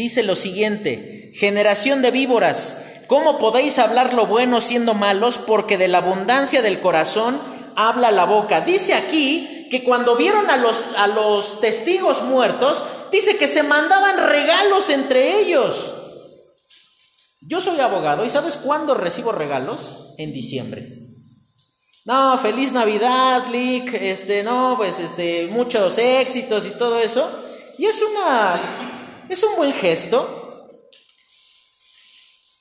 Dice 0.00 0.22
lo 0.22 0.34
siguiente, 0.34 1.30
generación 1.34 2.00
de 2.00 2.10
víboras, 2.10 2.78
¿cómo 3.06 3.36
podéis 3.36 3.78
hablar 3.78 4.14
lo 4.14 4.24
bueno 4.24 4.62
siendo 4.62 4.94
malos? 4.94 5.36
Porque 5.36 5.76
de 5.76 5.88
la 5.88 5.98
abundancia 5.98 6.62
del 6.62 6.80
corazón 6.80 7.38
habla 7.76 8.10
la 8.10 8.24
boca. 8.24 8.62
Dice 8.62 8.94
aquí 8.94 9.66
que 9.70 9.84
cuando 9.84 10.16
vieron 10.16 10.48
a 10.48 10.56
los, 10.56 10.86
a 10.96 11.06
los 11.06 11.60
testigos 11.60 12.22
muertos, 12.22 12.82
dice 13.12 13.36
que 13.36 13.46
se 13.46 13.62
mandaban 13.62 14.26
regalos 14.26 14.88
entre 14.88 15.38
ellos. 15.42 15.92
Yo 17.42 17.60
soy 17.60 17.78
abogado 17.80 18.24
y 18.24 18.30
¿sabes 18.30 18.56
cuándo 18.56 18.94
recibo 18.94 19.32
regalos? 19.32 20.14
En 20.16 20.32
diciembre. 20.32 20.88
No, 22.06 22.38
feliz 22.38 22.72
Navidad, 22.72 23.48
Lick, 23.52 23.92
este, 23.92 24.44
no, 24.44 24.76
pues 24.78 24.98
este, 24.98 25.48
muchos 25.48 25.98
éxitos 25.98 26.66
y 26.66 26.70
todo 26.70 26.98
eso. 27.00 27.30
Y 27.76 27.84
es 27.84 28.00
una, 28.02 28.58
es 29.34 29.42
un 29.42 29.56
buen 29.56 29.72
gesto, 29.72 30.68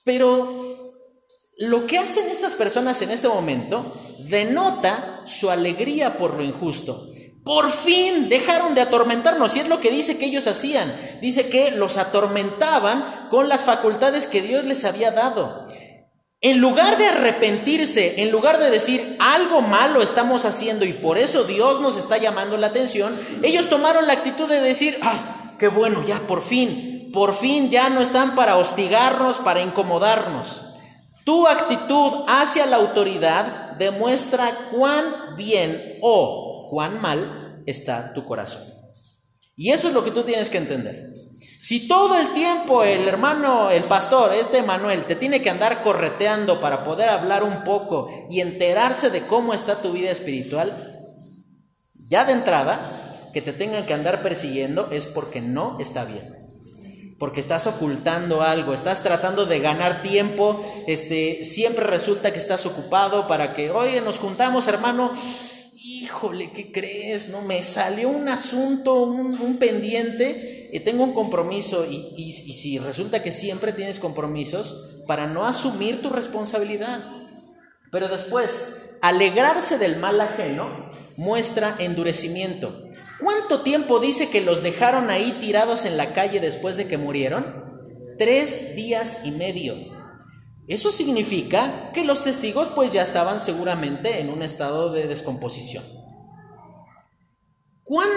pero 0.04 0.94
lo 1.58 1.88
que 1.88 1.98
hacen 1.98 2.30
estas 2.30 2.54
personas 2.54 3.02
en 3.02 3.12
este 3.12 3.28
momento 3.28 3.94
denota 4.20 5.22
su 5.26 5.50
alegría 5.50 6.18
por 6.18 6.36
lo 6.36 6.44
injusto. 6.44 7.10
Por 7.44 7.72
fin 7.72 8.30
dejaron 8.30 8.76
de 8.76 8.82
atormentarnos, 8.82 9.56
y 9.56 9.62
es 9.62 9.68
lo 9.68 9.80
que 9.80 9.92
dice 9.92 10.18
que 10.18 10.26
ellos 10.26 10.48
hacían. 10.48 10.94
Dice 11.22 11.50
que 11.50 11.72
los 11.72 11.98
atormentaban 11.98 13.28
con 13.30 13.50
las 13.50 13.64
facultades 13.64 14.28
que 14.28 14.42
Dios 14.42 14.66
les 14.66 14.86
había 14.86 15.12
dado. 15.12 15.68
En 16.42 16.60
lugar 16.60 16.98
de 16.98 17.08
arrepentirse, 17.08 18.22
en 18.22 18.32
lugar 18.32 18.60
de 18.60 18.70
decir 18.70 19.18
algo 19.20 19.62
malo 19.62 20.02
estamos 20.02 20.46
haciendo 20.46 20.86
y 20.86 20.94
por 20.94 21.18
eso 21.18 21.44
Dios 21.44 21.82
nos 21.82 21.98
está 21.98 22.18
llamando 22.18 22.56
la 22.58 22.68
atención, 22.68 23.20
ellos 23.44 23.68
tomaron 23.68 24.08
la 24.08 24.14
actitud 24.14 24.48
de 24.48 24.62
decir, 24.62 24.98
ah, 25.02 25.39
qué 25.60 25.68
bueno, 25.68 26.04
ya 26.06 26.26
por 26.26 26.42
fin, 26.42 27.12
por 27.14 27.36
fin 27.36 27.70
ya 27.70 27.90
no 27.90 28.02
están 28.02 28.34
para 28.34 28.58
hostigarnos, 28.58 29.38
para 29.38 29.62
incomodarnos. 29.62 30.64
Tu 31.24 31.48
actitud 31.48 32.24
hacia 32.28 32.66
la 32.66 32.78
autoridad 32.78 33.74
demuestra 33.78 34.70
cuán 34.72 35.36
bien 35.36 36.00
o 36.02 36.70
cuán 36.72 37.02
mal 37.02 37.62
está 37.68 38.14
tu 38.14 38.26
corazón. 38.26 38.64
Y 39.56 39.72
eso 39.72 39.90
es 39.90 39.94
lo 39.94 40.04
que 40.04 40.12
tú 40.12 40.24
tienes 40.24 40.50
que 40.50 40.58
entender. 40.58 41.14
Si 41.62 41.88
todo 41.88 42.18
el 42.18 42.34
tiempo 42.34 42.84
el 42.84 43.08
hermano, 43.08 43.70
el 43.70 43.84
pastor, 43.84 44.34
este 44.34 44.64
Manuel, 44.64 45.04
te 45.04 45.16
tiene 45.16 45.42
que 45.42 45.50
andar 45.50 45.82
correteando 45.82 46.62
para 46.62 46.86
poder 46.86 47.10
hablar 47.10 47.44
un 47.44 47.66
poco 47.66 48.10
y 48.30 48.40
enterarse 48.40 49.10
de 49.10 49.24
cómo 49.24 49.54
está 49.54 49.82
tu 49.82 49.92
vida 49.92 50.10
espiritual, 50.10 50.98
ya 52.08 52.24
de 52.24 52.32
entrada, 52.32 52.80
que 53.34 53.42
te 53.42 53.54
tengan 53.54 53.86
que 53.86 53.94
andar 53.94 54.22
persiguiendo 54.22 54.90
es 54.92 55.06
porque 55.06 55.42
no 55.42 55.78
está 55.80 56.06
bien 56.06 56.40
porque 57.20 57.42
estás 57.42 57.68
ocultando 57.68 58.42
algo, 58.42 58.74
estás 58.74 59.04
tratando 59.04 59.46
de 59.46 59.60
ganar 59.60 60.02
tiempo, 60.02 60.64
este, 60.88 61.44
siempre 61.44 61.86
resulta 61.86 62.32
que 62.32 62.40
estás 62.40 62.66
ocupado 62.66 63.28
para 63.28 63.54
que, 63.54 63.72
oye, 63.72 64.00
nos 64.00 64.20
juntamos, 64.20 64.70
hermano, 64.70 65.12
híjole, 65.76 66.54
¿qué 66.54 66.72
crees? 66.72 67.28
No, 67.28 67.42
me 67.42 67.62
salió 67.62 68.08
un 68.08 68.30
asunto, 68.30 69.04
un, 69.04 69.58
pendiente, 69.58 70.70
y 70.72 70.80
tengo 70.80 71.04
un 71.04 71.14
compromiso 71.14 71.86
y 71.86 72.32
si 72.32 72.78
resulta 72.78 73.22
que 73.22 73.34
siempre 73.34 73.74
tienes 73.74 74.00
compromisos, 74.00 74.90
para 75.06 75.28
no 75.28 75.46
asumir 75.46 76.02
tu 76.02 76.12
responsabilidad. 76.12 77.04
Pero 77.92 78.08
después, 78.08 78.92
alegrarse 79.02 79.78
del 79.78 79.98
mal 79.98 80.22
ajeno 80.22 80.92
muestra 81.18 81.76
endurecimiento. 81.80 82.84
¿Cuánto 83.20 83.64
tiempo 83.64 84.00
dice 84.00 84.30
que 84.30 84.42
los 84.42 84.64
dejaron 84.64 85.10
ahí 85.10 85.38
tirados 85.42 85.86
en 85.86 85.98
la 85.98 86.14
calle 86.14 86.40
después 86.40 86.78
de 86.78 86.88
que 86.88 86.98
murieron? 86.98 87.46
Tres 88.18 88.76
días 88.76 89.22
y 89.26 89.32
medio. 89.32 89.76
Eso 90.68 90.92
significa 90.92 91.92
que 91.94 92.06
los 92.06 92.24
testigos 92.24 92.70
pues 92.70 92.94
ya 92.94 93.02
estaban 93.02 93.40
seguramente 93.40 94.20
en 94.20 94.30
un 94.30 94.42
estado 94.42 94.92
de 94.92 95.08
descomposición. 95.08 95.84
¿Cuán, 97.84 98.08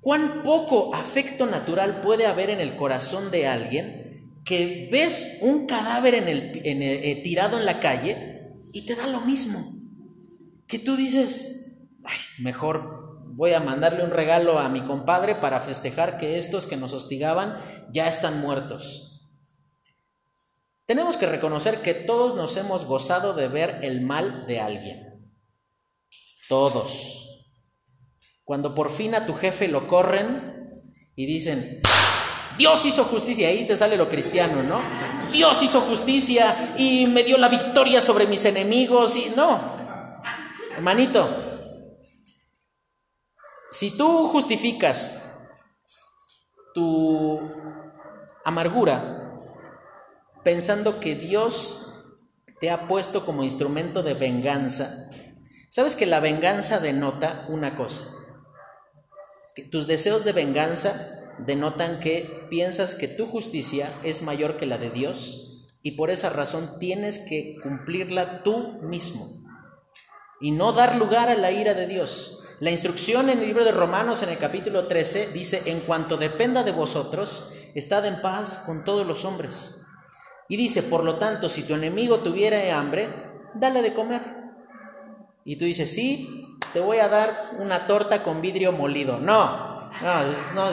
cuán 0.00 0.42
poco 0.42 0.94
afecto 0.94 1.46
natural 1.46 2.00
puede 2.00 2.26
haber 2.26 2.50
en 2.50 2.60
el 2.60 2.76
corazón 2.76 3.30
de 3.30 3.48
alguien 3.48 4.40
que 4.44 4.88
ves 4.90 5.38
un 5.42 5.66
cadáver 5.66 6.14
en 6.14 6.28
el, 6.28 6.62
eh, 6.64 7.20
tirado 7.24 7.58
en 7.58 7.66
la 7.66 7.80
calle 7.80 8.52
y 8.72 8.86
te 8.86 8.94
da 8.94 9.06
lo 9.08 9.20
mismo? 9.20 9.74
Que 10.66 10.78
tú 10.78 10.96
dices, 10.96 11.72
ay, 12.04 12.18
mejor 12.38 12.97
voy 13.38 13.54
a 13.54 13.60
mandarle 13.60 14.02
un 14.02 14.10
regalo 14.10 14.58
a 14.58 14.68
mi 14.68 14.80
compadre 14.80 15.36
para 15.36 15.60
festejar 15.60 16.18
que 16.18 16.38
estos 16.38 16.66
que 16.66 16.76
nos 16.76 16.92
hostigaban 16.92 17.56
ya 17.92 18.08
están 18.08 18.40
muertos. 18.40 19.30
Tenemos 20.86 21.16
que 21.16 21.26
reconocer 21.26 21.80
que 21.80 21.94
todos 21.94 22.34
nos 22.34 22.56
hemos 22.56 22.84
gozado 22.84 23.34
de 23.34 23.46
ver 23.46 23.78
el 23.82 24.00
mal 24.00 24.48
de 24.48 24.58
alguien. 24.58 25.30
Todos. 26.48 27.46
Cuando 28.42 28.74
por 28.74 28.90
fin 28.90 29.14
a 29.14 29.24
tu 29.24 29.34
jefe 29.34 29.68
lo 29.68 29.86
corren 29.86 30.72
y 31.14 31.24
dicen, 31.26 31.80
Dios 32.58 32.84
hizo 32.86 33.04
justicia, 33.04 33.46
ahí 33.46 33.64
te 33.68 33.76
sale 33.76 33.96
lo 33.96 34.08
cristiano, 34.08 34.64
¿no? 34.64 34.80
Dios 35.30 35.62
hizo 35.62 35.82
justicia 35.82 36.74
y 36.76 37.06
me 37.06 37.22
dio 37.22 37.38
la 37.38 37.48
victoria 37.48 38.02
sobre 38.02 38.26
mis 38.26 38.44
enemigos 38.46 39.16
y 39.16 39.32
no. 39.36 39.60
Hermanito, 40.74 41.57
si 43.70 43.96
tú 43.96 44.28
justificas 44.28 45.22
tu 46.74 47.40
amargura 48.44 49.40
pensando 50.42 51.00
que 51.00 51.14
Dios 51.14 51.92
te 52.60 52.70
ha 52.70 52.88
puesto 52.88 53.24
como 53.24 53.44
instrumento 53.44 54.02
de 54.02 54.14
venganza, 54.14 55.10
sabes 55.68 55.96
que 55.96 56.06
la 56.06 56.20
venganza 56.20 56.80
denota 56.80 57.46
una 57.48 57.76
cosa, 57.76 58.04
tus 59.70 59.86
deseos 59.86 60.24
de 60.24 60.32
venganza 60.32 61.34
denotan 61.38 62.00
que 62.00 62.46
piensas 62.50 62.94
que 62.94 63.08
tu 63.08 63.26
justicia 63.26 63.92
es 64.02 64.22
mayor 64.22 64.56
que 64.56 64.66
la 64.66 64.78
de 64.78 64.90
Dios 64.90 65.66
y 65.82 65.92
por 65.92 66.10
esa 66.10 66.30
razón 66.30 66.78
tienes 66.78 67.18
que 67.18 67.56
cumplirla 67.62 68.42
tú 68.42 68.78
mismo 68.82 69.28
y 70.40 70.52
no 70.52 70.72
dar 70.72 70.96
lugar 70.96 71.28
a 71.28 71.36
la 71.36 71.50
ira 71.50 71.74
de 71.74 71.86
Dios. 71.86 72.37
La 72.60 72.72
instrucción 72.72 73.30
en 73.30 73.38
el 73.38 73.46
libro 73.46 73.64
de 73.64 73.70
Romanos 73.70 74.24
en 74.24 74.30
el 74.30 74.38
capítulo 74.38 74.88
13 74.88 75.28
dice, 75.28 75.62
en 75.66 75.78
cuanto 75.80 76.16
dependa 76.16 76.64
de 76.64 76.72
vosotros, 76.72 77.52
estad 77.76 78.04
en 78.04 78.20
paz 78.20 78.64
con 78.66 78.84
todos 78.84 79.06
los 79.06 79.24
hombres. 79.24 79.82
Y 80.48 80.56
dice, 80.56 80.82
por 80.82 81.04
lo 81.04 81.18
tanto, 81.18 81.48
si 81.48 81.62
tu 81.62 81.74
enemigo 81.74 82.18
tuviera 82.18 82.76
hambre, 82.76 83.10
dale 83.54 83.80
de 83.80 83.94
comer. 83.94 84.22
Y 85.44 85.54
tú 85.54 85.66
dices, 85.66 85.94
sí, 85.94 86.58
te 86.72 86.80
voy 86.80 86.98
a 86.98 87.08
dar 87.08 87.52
una 87.60 87.86
torta 87.86 88.24
con 88.24 88.42
vidrio 88.42 88.72
molido. 88.72 89.20
No, 89.20 89.90
no, 90.02 90.22
no, 90.54 90.68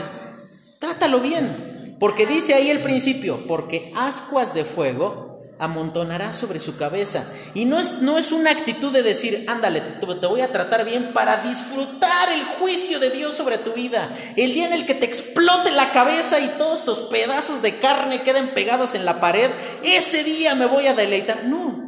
trátalo 0.80 1.20
bien. 1.20 1.98
Porque 2.00 2.26
dice 2.26 2.56
ahí 2.56 2.72
el 2.72 2.82
principio, 2.82 3.46
porque 3.48 3.94
ascuas 3.96 4.56
de 4.56 4.66
fuego 4.66 5.35
amontonará 5.60 6.34
sobre 6.34 6.60
su 6.60 6.78
cabeza. 6.78 7.32
Y 7.54 7.66
no 7.66 7.80
es, 7.80 8.02
no 8.02 8.18
es 8.18 8.32
una 8.32 8.52
actitud 8.52 8.92
de 8.92 9.04
decir, 9.04 9.46
ándale, 9.48 9.82
te, 9.82 9.94
te, 9.94 10.28
voy 10.28 10.42
a 10.42 10.52
tratar 10.52 10.86
bien 10.86 11.14
para 11.14 11.38
disfrutar 11.38 12.32
el 12.32 12.44
juicio 12.60 13.00
de 13.00 13.10
Dios 13.10 13.36
sobre 13.36 13.58
tu 13.58 13.74
vida. 13.74 14.10
El 14.36 14.54
día 14.54 14.68
en 14.68 14.74
el 14.74 14.86
que 14.86 14.96
te 14.96 15.06
explote 15.06 15.72
la 15.72 15.92
cabeza 15.92 16.40
y 16.40 16.48
todos 16.58 16.84
tus 16.84 17.00
pedazos 17.10 17.62
de 17.62 17.78
carne 17.78 18.24
queden 18.24 18.50
pegados 18.50 18.96
en 18.96 19.06
la 19.06 19.20
pared, 19.20 19.50
ese 19.84 20.24
día 20.24 20.56
me 20.56 20.66
voy 20.66 20.88
a 20.88 20.94
deleitar. 20.94 21.46
No, 21.46 21.86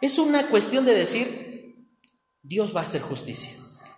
es 0.00 0.18
una 0.18 0.48
cuestión 0.48 0.84
de 0.84 0.94
decir, 0.94 1.76
Dios 2.42 2.74
va 2.74 2.80
a 2.80 2.84
hacer 2.84 3.02
justicia. 3.02 3.52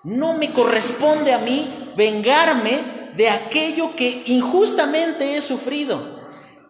No 0.04 0.34
me 0.34 0.52
corresponde 0.52 1.32
a 1.32 1.38
mí 1.38 1.92
vengarme 1.96 3.10
de 3.16 3.28
aquello 3.28 3.96
que 3.96 4.22
injustamente 4.26 5.36
he 5.36 5.40
sufrido. 5.42 6.17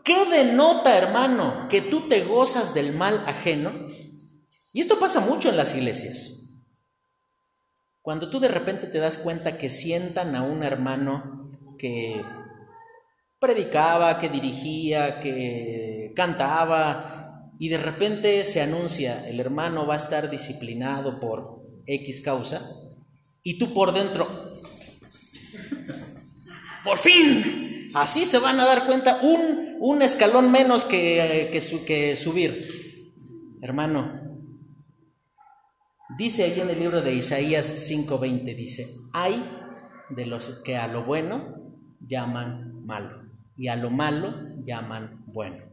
¿Qué 0.09 0.24
denota, 0.24 0.96
hermano, 0.96 1.68
que 1.68 1.82
tú 1.82 2.09
te 2.09 2.24
gozas 2.24 2.72
del 2.72 2.94
mal 2.94 3.24
ajeno? 3.26 3.90
Y 4.72 4.80
esto 4.80 4.98
pasa 4.98 5.20
mucho 5.20 5.50
en 5.50 5.59
las 5.59 5.74
iglesias. 5.74 6.54
Cuando 8.00 8.30
tú 8.30 8.40
de 8.40 8.48
repente 8.48 8.86
te 8.86 9.00
das 9.00 9.18
cuenta 9.18 9.59
que 9.59 9.68
sientan 9.68 10.34
a 10.34 10.44
un 10.44 10.62
hermano 10.62 11.52
que 11.78 12.24
predicaba, 13.38 14.18
que 14.18 14.30
dirigía, 14.30 15.20
que 15.20 16.14
cantaba, 16.16 17.52
y 17.59 17.68
de 17.68 17.76
repente 17.76 18.44
se 18.44 18.62
anuncia, 18.62 19.28
el 19.28 19.38
hermano 19.40 19.86
va 19.86 19.92
a 19.92 19.98
estar 19.98 20.30
disciplinado 20.30 21.20
por 21.20 21.66
X 21.84 22.22
causa, 22.22 22.66
y 23.42 23.59
tú 23.59 23.74
por 23.74 23.92
dentro, 23.92 24.54
por 26.82 26.96
fin, 26.96 27.67
Así 27.95 28.24
se 28.24 28.39
van 28.39 28.61
a 28.61 28.64
dar 28.64 28.86
cuenta 28.86 29.20
un, 29.22 29.76
un 29.80 30.03
escalón 30.03 30.51
menos 30.51 30.84
que, 30.84 31.49
que, 31.51 32.16
subir. 32.16 32.68
Hermano, 33.62 34.12
dice 36.18 36.45
ahí 36.45 36.61
en 36.61 36.70
el 36.70 36.78
libro 36.78 37.03
de 37.03 37.14
Isaías 37.14 37.91
5:20, 37.91 38.55
dice, 38.55 38.89
hay 39.12 39.43
de 40.11 40.26
los 40.26 40.62
que 40.64 40.76
a 40.76 40.89
lo 40.89 41.05
bueno 41.05 41.57
llaman 42.01 42.84
malo 42.84 43.22
y 43.57 43.68
a 43.68 43.76
lo 43.76 43.91
malo 43.91 44.34
llaman 44.64 45.24
bueno. 45.32 45.64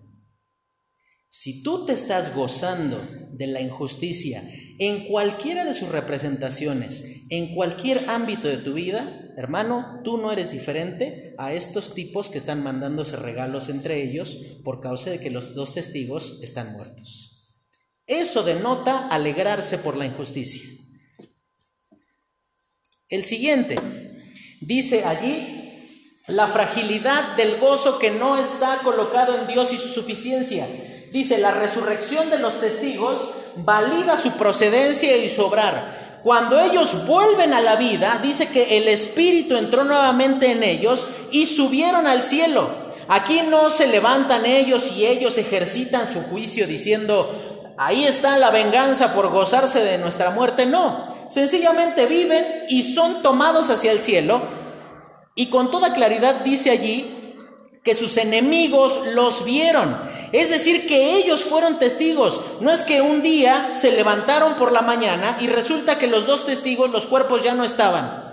Si 1.29 1.63
tú 1.63 1.85
te 1.85 1.93
estás 1.93 2.33
gozando 2.33 3.05
de 3.33 3.47
la 3.47 3.59
injusticia 3.59 4.41
en 4.79 5.07
cualquiera 5.07 5.65
de 5.65 5.73
sus 5.73 5.89
representaciones, 5.89 7.23
en 7.29 7.53
cualquier 7.53 8.09
ámbito 8.09 8.47
de 8.47 8.57
tu 8.57 8.73
vida, 8.73 9.24
hermano, 9.35 10.01
tú 10.03 10.17
no 10.17 10.31
eres 10.31 10.51
diferente 10.51 11.35
a 11.37 11.53
estos 11.53 11.93
tipos 11.93 12.29
que 12.29 12.37
están 12.37 12.63
mandándose 12.63 13.15
regalos 13.17 13.69
entre 13.69 14.01
ellos 14.03 14.37
por 14.63 14.81
causa 14.81 15.09
de 15.09 15.19
que 15.19 15.29
los 15.29 15.55
dos 15.55 15.73
testigos 15.73 16.39
están 16.41 16.73
muertos. 16.73 17.35
Eso 18.07 18.43
denota 18.43 19.07
alegrarse 19.07 19.77
por 19.79 19.97
la 19.97 20.05
injusticia. 20.05 20.63
El 23.09 23.23
siguiente 23.23 23.77
dice 24.61 25.05
allí 25.05 25.55
la 26.27 26.47
fragilidad 26.47 27.35
del 27.35 27.57
gozo 27.57 27.99
que 27.99 28.11
no 28.11 28.37
está 28.37 28.79
colocado 28.83 29.39
en 29.39 29.47
Dios 29.47 29.73
y 29.73 29.77
su 29.77 29.89
suficiencia. 29.89 30.67
Dice, 31.11 31.37
la 31.37 31.51
resurrección 31.51 32.29
de 32.29 32.39
los 32.39 32.59
testigos 32.59 33.35
valida 33.57 34.17
su 34.17 34.31
procedencia 34.31 35.15
y 35.17 35.29
su 35.29 35.45
obrar. 35.45 36.04
Cuando 36.25 36.59
ellos 36.59 37.05
vuelven 37.05 37.53
a 37.53 37.61
la 37.61 37.75
vida, 37.75 38.19
dice 38.19 38.47
que 38.47 38.77
el 38.77 38.87
Espíritu 38.87 39.57
entró 39.57 39.83
nuevamente 39.83 40.51
en 40.51 40.63
ellos 40.63 41.05
y 41.29 41.45
subieron 41.45 42.07
al 42.07 42.23
cielo. 42.23 42.67
Aquí 43.07 43.41
no 43.47 43.69
se 43.69 43.85
levantan 43.85 44.43
ellos 44.47 44.93
y 44.97 45.05
ellos 45.05 45.37
ejercitan 45.37 46.11
su 46.11 46.23
juicio 46.23 46.65
diciendo, 46.65 47.75
ahí 47.77 48.05
está 48.05 48.39
la 48.39 48.49
venganza 48.49 49.13
por 49.13 49.29
gozarse 49.29 49.83
de 49.83 49.99
nuestra 49.99 50.31
muerte. 50.31 50.65
No, 50.65 51.15
sencillamente 51.29 52.07
viven 52.07 52.43
y 52.69 52.81
son 52.81 53.21
tomados 53.21 53.69
hacia 53.69 53.91
el 53.91 53.99
cielo. 53.99 54.41
Y 55.35 55.51
con 55.51 55.69
toda 55.69 55.93
claridad 55.93 56.37
dice 56.37 56.71
allí 56.71 57.14
que 57.85 57.95
sus 57.95 58.17
enemigos 58.17 58.99
los 59.13 59.45
vieron. 59.45 59.97
Es 60.33 60.49
decir, 60.49 60.87
que 60.87 61.15
ellos 61.15 61.45
fueron 61.45 61.79
testigos. 61.79 62.41
No 62.59 62.71
es 62.71 62.81
que 62.81 63.01
un 63.01 63.21
día 63.21 63.69
se 63.73 63.91
levantaron 63.91 64.55
por 64.55 64.73
la 64.73 64.81
mañana 64.81 65.37
y 65.39 65.47
resulta 65.47 65.97
que 65.97 66.07
los 66.07 66.25
dos 66.25 66.45
testigos, 66.45 66.89
los 66.89 67.05
cuerpos 67.05 67.43
ya 67.43 67.53
no 67.53 67.63
estaban 67.63 68.25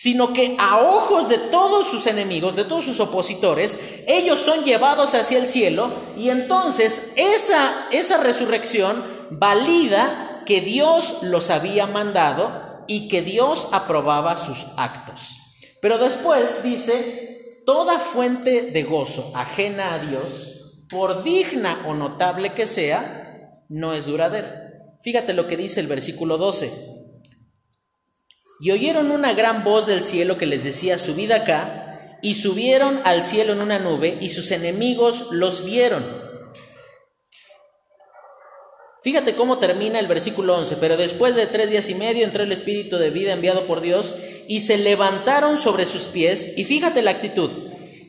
sino 0.00 0.32
que 0.32 0.56
a 0.58 0.78
ojos 0.78 1.28
de 1.28 1.36
todos 1.36 1.86
sus 1.86 2.06
enemigos, 2.06 2.56
de 2.56 2.64
todos 2.64 2.86
sus 2.86 3.00
opositores, 3.00 3.78
ellos 4.06 4.38
son 4.38 4.64
llevados 4.64 5.14
hacia 5.14 5.36
el 5.36 5.46
cielo 5.46 5.92
y 6.16 6.30
entonces 6.30 7.12
esa, 7.16 7.86
esa 7.90 8.16
resurrección 8.16 9.04
valida 9.28 10.42
que 10.46 10.62
Dios 10.62 11.18
los 11.20 11.50
había 11.50 11.86
mandado 11.86 12.82
y 12.86 13.08
que 13.08 13.20
Dios 13.20 13.68
aprobaba 13.72 14.38
sus 14.38 14.68
actos. 14.78 15.36
Pero 15.82 15.98
después 15.98 16.62
dice 16.62 17.29
toda 17.64 17.98
fuente 17.98 18.70
de 18.70 18.82
gozo 18.82 19.32
ajena 19.34 19.94
a 19.94 19.98
Dios, 19.98 20.84
por 20.88 21.22
digna 21.22 21.82
o 21.86 21.94
notable 21.94 22.52
que 22.52 22.66
sea, 22.66 23.62
no 23.68 23.94
es 23.94 24.06
duradera. 24.06 24.70
Fíjate 25.02 25.32
lo 25.32 25.46
que 25.46 25.56
dice 25.56 25.80
el 25.80 25.86
versículo 25.86 26.36
12. 26.36 26.70
Y 28.60 28.72
oyeron 28.72 29.10
una 29.10 29.32
gran 29.32 29.64
voz 29.64 29.86
del 29.86 30.02
cielo 30.02 30.36
que 30.36 30.46
les 30.46 30.64
decía, 30.64 30.98
subid 30.98 31.30
acá, 31.30 32.18
y 32.22 32.34
subieron 32.34 33.00
al 33.04 33.22
cielo 33.22 33.54
en 33.54 33.62
una 33.62 33.78
nube, 33.78 34.18
y 34.20 34.28
sus 34.28 34.50
enemigos 34.50 35.28
los 35.30 35.64
vieron. 35.64 36.04
Fíjate 39.02 39.34
cómo 39.34 39.58
termina 39.58 39.98
el 39.98 40.08
versículo 40.08 40.58
11, 40.58 40.76
pero 40.76 40.98
después 40.98 41.34
de 41.34 41.46
tres 41.46 41.70
días 41.70 41.88
y 41.88 41.94
medio 41.94 42.24
entró 42.24 42.42
el 42.42 42.52
Espíritu 42.52 42.98
de 42.98 43.08
vida 43.08 43.32
enviado 43.32 43.62
por 43.62 43.80
Dios, 43.80 44.16
y 44.50 44.62
se 44.62 44.78
levantaron 44.78 45.56
sobre 45.56 45.86
sus 45.86 46.08
pies, 46.08 46.54
y 46.56 46.64
fíjate 46.64 47.02
la 47.02 47.12
actitud, 47.12 47.50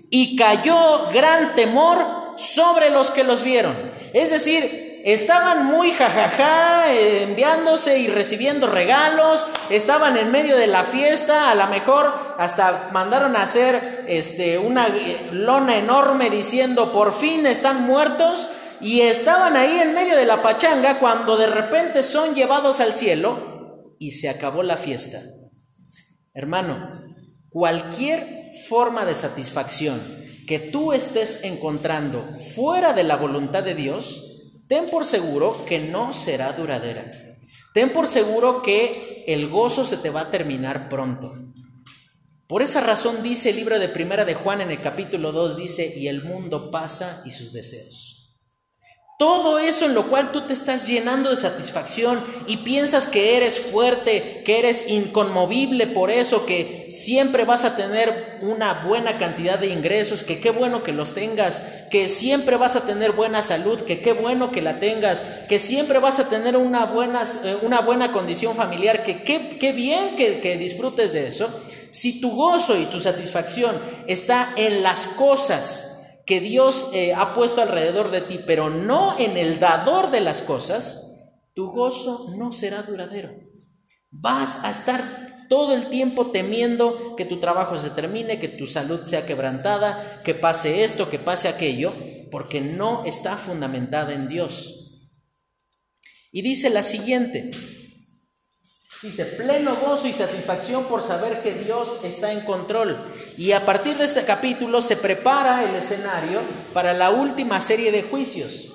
y 0.10 0.36
cayó 0.36 1.08
gran 1.14 1.54
temor 1.54 2.04
sobre 2.36 2.90
los 2.90 3.12
que 3.12 3.24
los 3.24 3.44
vieron. 3.44 3.76
Es 4.12 4.32
decir, 4.32 5.04
estaban 5.06 5.68
muy 5.68 5.92
jajaja, 5.92 6.92
enviándose 6.96 8.00
y 8.00 8.08
recibiendo 8.08 8.66
regalos, 8.66 9.46
estaban 9.70 10.18
en 10.18 10.32
medio 10.32 10.58
de 10.58 10.66
la 10.66 10.84
fiesta, 10.84 11.52
a 11.52 11.54
lo 11.54 11.68
mejor 11.68 12.12
hasta 12.40 12.90
mandaron 12.92 13.36
a 13.36 13.44
hacer 13.44 14.06
este, 14.08 14.58
una 14.58 14.88
lona 15.32 15.78
enorme 15.78 16.32
diciendo, 16.32 16.92
por 16.92 17.14
fin 17.14 17.46
están 17.46 17.86
muertos, 17.86 18.50
y 18.82 19.02
estaban 19.02 19.56
ahí 19.56 19.78
en 19.78 19.94
medio 19.94 20.16
de 20.16 20.26
la 20.26 20.42
pachanga 20.42 20.98
cuando 20.98 21.38
de 21.38 21.46
repente 21.46 22.02
son 22.02 22.34
llevados 22.34 22.80
al 22.80 22.96
cielo 22.96 23.94
y 24.00 24.14
se 24.14 24.28
acabó 24.28 24.64
la 24.64 24.78
fiesta. 24.78 25.22
Hermano, 26.34 26.92
cualquier 27.50 28.52
forma 28.70 29.06
de 29.06 29.16
satisfacción 29.16 30.00
que 30.48 30.60
tú 30.60 30.94
estés 30.94 31.44
encontrando 31.44 32.24
fuera 32.56 32.94
de 32.94 33.04
la 33.04 33.18
voluntad 33.18 33.64
de 33.64 33.76
Dios, 33.76 34.50
ten 34.68 34.90
por 34.90 35.06
seguro 35.06 35.66
que 35.66 35.80
no 35.80 36.14
será 36.14 36.54
duradera. 36.54 37.12
Ten 37.74 37.92
por 37.94 38.08
seguro 38.08 38.62
que 38.62 39.24
el 39.28 39.50
gozo 39.50 39.86
se 39.86 39.98
te 39.98 40.10
va 40.10 40.22
a 40.22 40.32
terminar 40.32 40.90
pronto. 40.90 41.34
Por 42.48 42.62
esa 42.62 42.82
razón 42.82 43.24
dice 43.24 43.52
el 43.52 43.56
libro 43.56 43.80
de 43.80 43.88
Primera 43.88 44.26
de 44.26 44.34
Juan 44.34 44.60
en 44.60 44.72
el 44.72 44.82
capítulo 44.82 45.32
2, 45.32 45.56
dice, 45.56 45.94
y 45.98 46.08
el 46.08 46.24
mundo 46.24 46.70
pasa 46.70 47.22
y 47.26 47.32
sus 47.32 47.54
deseos. 47.54 48.11
Todo 49.22 49.60
eso 49.60 49.86
en 49.86 49.94
lo 49.94 50.08
cual 50.08 50.32
tú 50.32 50.48
te 50.48 50.54
estás 50.54 50.88
llenando 50.88 51.30
de 51.30 51.38
satisfacción 51.38 52.20
y 52.48 52.58
piensas 52.58 53.06
que 53.06 53.38
eres 53.38 53.60
fuerte, 53.60 54.42
que 54.44 54.58
eres 54.58 54.86
inconmovible 54.88 55.86
por 55.86 56.10
eso, 56.10 56.48
que 56.48 56.88
siempre 56.90 57.46
vas 57.46 57.64
a 57.64 57.78
tener 57.78 58.40
una 58.42 58.84
buena 58.84 59.20
cantidad 59.20 59.60
de 59.60 59.68
ingresos, 59.68 60.24
que 60.24 60.40
qué 60.40 60.50
bueno 60.50 60.82
que 60.82 60.92
los 60.92 61.14
tengas, 61.14 61.62
que 61.92 62.08
siempre 62.08 62.58
vas 62.58 62.76
a 62.76 62.88
tener 62.88 63.12
buena 63.12 63.44
salud, 63.44 63.82
que 63.82 64.02
qué 64.02 64.14
bueno 64.14 64.52
que 64.52 64.64
la 64.64 64.80
tengas, 64.80 65.24
que 65.48 65.60
siempre 65.60 66.00
vas 66.00 66.18
a 66.18 66.28
tener 66.28 66.58
una 66.58 66.86
buena, 66.86 67.22
eh, 67.44 67.58
una 67.62 67.82
buena 67.82 68.12
condición 68.12 68.56
familiar, 68.56 69.04
que 69.04 69.22
qué, 69.22 69.72
bien 69.72 70.16
que, 70.16 70.40
que 70.40 70.58
disfrutes 70.58 71.14
de 71.14 71.28
eso. 71.28 71.48
Si 71.92 72.22
tu 72.22 72.32
gozo 72.32 72.76
y 72.76 72.86
tu 72.86 73.00
satisfacción 73.00 73.80
está 74.08 74.54
en 74.56 74.82
las 74.82 75.06
cosas, 75.06 75.91
que 76.32 76.40
Dios 76.40 76.88
eh, 76.94 77.14
ha 77.14 77.34
puesto 77.34 77.62
alrededor 77.62 78.10
de 78.10 78.22
ti, 78.22 78.40
pero 78.48 78.70
no 78.70 79.20
en 79.20 79.36
el 79.36 79.60
dador 79.60 80.12
de 80.12 80.22
las 80.22 80.42
cosas, 80.42 81.20
tu 81.54 81.70
gozo 81.72 82.34
no 82.38 82.54
será 82.54 82.84
duradero. 82.84 83.34
Vas 84.12 84.64
a 84.64 84.70
estar 84.70 85.48
todo 85.50 85.74
el 85.74 85.90
tiempo 85.90 86.28
temiendo 86.28 87.18
que 87.18 87.26
tu 87.26 87.42
trabajo 87.42 87.78
se 87.78 87.90
termine, 87.90 88.40
que 88.40 88.48
tu 88.48 88.66
salud 88.66 89.04
sea 89.04 89.26
quebrantada, 89.26 90.22
que 90.24 90.34
pase 90.34 90.86
esto, 90.86 91.10
que 91.10 91.20
pase 91.20 91.50
aquello, 91.50 91.92
porque 92.32 92.62
no 92.62 93.04
está 93.04 93.36
fundamentada 93.36 94.14
en 94.14 94.30
Dios. 94.30 95.04
Y 96.32 96.44
dice 96.44 96.70
la 96.70 96.84
siguiente, 96.84 97.52
Dice, 99.02 99.26
pleno 99.26 99.78
gozo 99.78 100.08
y 100.08 100.14
satisfacción 100.14 100.86
por 100.86 101.02
saber 101.02 101.42
que 101.42 101.54
Dios 101.54 102.04
está 102.04 102.32
en 102.32 102.42
control. 102.42 103.00
Y 103.36 103.52
a 103.54 103.66
partir 103.66 103.98
de 103.98 104.06
este 104.06 104.26
capítulo 104.26 104.80
se 104.82 104.96
prepara 104.96 105.64
el 105.64 105.74
escenario 105.74 106.42
para 106.72 106.94
la 106.94 107.10
última 107.10 107.60
serie 107.62 107.92
de 107.92 108.04
juicios. 108.04 108.72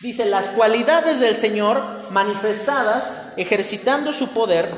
Dice, 0.00 0.26
las 0.26 0.50
cualidades 0.50 1.18
del 1.18 1.34
Señor 1.34 2.10
manifestadas 2.10 3.32
ejercitando 3.36 4.12
su 4.12 4.28
poder. 4.28 4.68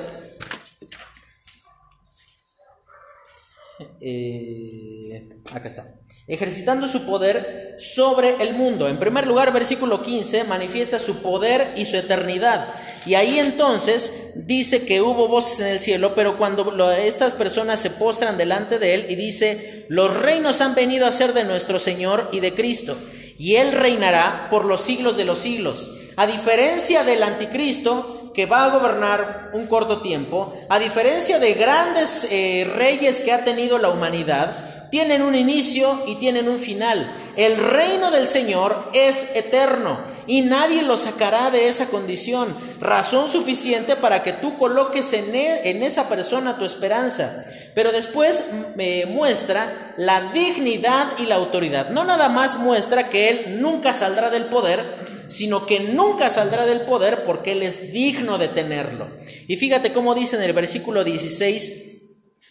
Eh, 4.01 5.29
acá 5.53 5.69
está. 5.69 5.85
Ejercitando 6.29 6.87
su 6.87 7.07
poder 7.07 7.77
sobre 7.79 8.43
el 8.43 8.55
mundo. 8.55 8.87
En 8.87 8.99
primer 8.99 9.27
lugar, 9.27 9.53
versículo 9.53 10.03
15, 10.03 10.45
manifiesta 10.45 10.99
su 10.99 11.23
poder 11.23 11.73
y 11.77 11.87
su 11.87 11.97
eternidad. 11.97 12.69
Y 13.07 13.15
ahí 13.15 13.39
entonces 13.39 14.33
dice 14.35 14.85
que 14.85 15.01
hubo 15.01 15.29
voces 15.29 15.61
en 15.61 15.69
el 15.69 15.81
cielo, 15.81 16.15
pero 16.15 16.37
cuando 16.37 16.93
estas 16.93 17.33
personas 17.33 17.81
se 17.81 17.91
postran 17.91 18.37
delante 18.37 18.79
de 18.79 18.95
él 18.95 19.07
y 19.09 19.15
dice, 19.15 19.87
los 19.89 20.15
reinos 20.15 20.61
han 20.61 20.75
venido 20.75 21.07
a 21.07 21.13
ser 21.13 21.33
de 21.33 21.45
nuestro 21.45 21.79
Señor 21.79 22.29
y 22.33 22.41
de 22.41 22.55
Cristo, 22.55 22.99
y 23.39 23.57
él 23.57 23.73
reinará 23.73 24.49
por 24.51 24.65
los 24.65 24.83
siglos 24.83 25.17
de 25.17 25.25
los 25.25 25.39
siglos. 25.39 25.89
A 26.17 26.27
diferencia 26.27 27.05
del 27.05 27.23
anticristo, 27.23 28.33
que 28.35 28.47
va 28.47 28.67
a 28.67 28.71
gobernar 28.71 29.51
un 29.55 29.67
corto 29.67 30.03
tiempo, 30.03 30.53
a 30.69 30.79
diferencia 30.79 31.39
de 31.39 31.55
grandes 31.55 32.27
eh, 32.31 32.71
reyes 32.77 33.21
que 33.21 33.33
ha 33.33 33.45
tenido 33.45 33.79
la 33.79 33.89
humanidad, 33.89 34.78
tienen 34.91 35.23
un 35.23 35.35
inicio 35.35 36.03
y 36.07 36.17
tienen 36.17 36.49
un 36.49 36.59
final. 36.59 37.13
El 37.37 37.57
reino 37.57 38.11
del 38.11 38.27
Señor 38.27 38.91
es 38.95 39.37
eterno 39.37 40.01
y 40.27 40.43
nadie 40.43 40.83
lo 40.83 40.97
sacará 40.97 41.51
de 41.51 41.69
esa 41.69 41.87
condición. 41.87 42.57
Razón 42.81 43.31
suficiente 43.31 43.97
para 43.97 44.23
que 44.23 44.33
tú 44.33 44.59
coloques 44.59 45.13
en, 45.13 45.35
e, 45.35 45.71
en 45.71 45.83
esa 45.83 46.09
persona 46.09 46.59
tu 46.59 46.65
esperanza. 46.65 47.45
Pero 47.75 47.93
después 47.93 48.45
me 48.75 49.07
muestra 49.07 49.95
la 49.97 50.33
dignidad 50.33 51.13
y 51.19 51.27
la 51.27 51.37
autoridad. 51.37 51.91
No 51.91 52.05
nada 52.05 52.29
más 52.29 52.59
muestra 52.59 53.09
que 53.09 53.29
Él 53.29 53.61
nunca 53.61 53.93
saldrá 53.93 54.31
del 54.31 54.45
poder, 54.45 54.83
sino 55.29 55.67
que 55.67 55.81
nunca 55.81 56.31
saldrá 56.31 56.67
del 56.67 56.81
poder 56.81 57.25
porque 57.25 57.53
Él 57.53 57.63
es 57.63 57.93
digno 57.93 58.39
de 58.39 58.49
tenerlo. 58.49 59.09
Y 59.47 59.57
fíjate 59.57 59.93
cómo 59.93 60.15
dice 60.15 60.37
en 60.37 60.43
el 60.43 60.55
versículo 60.55 61.05
16, 61.05 61.98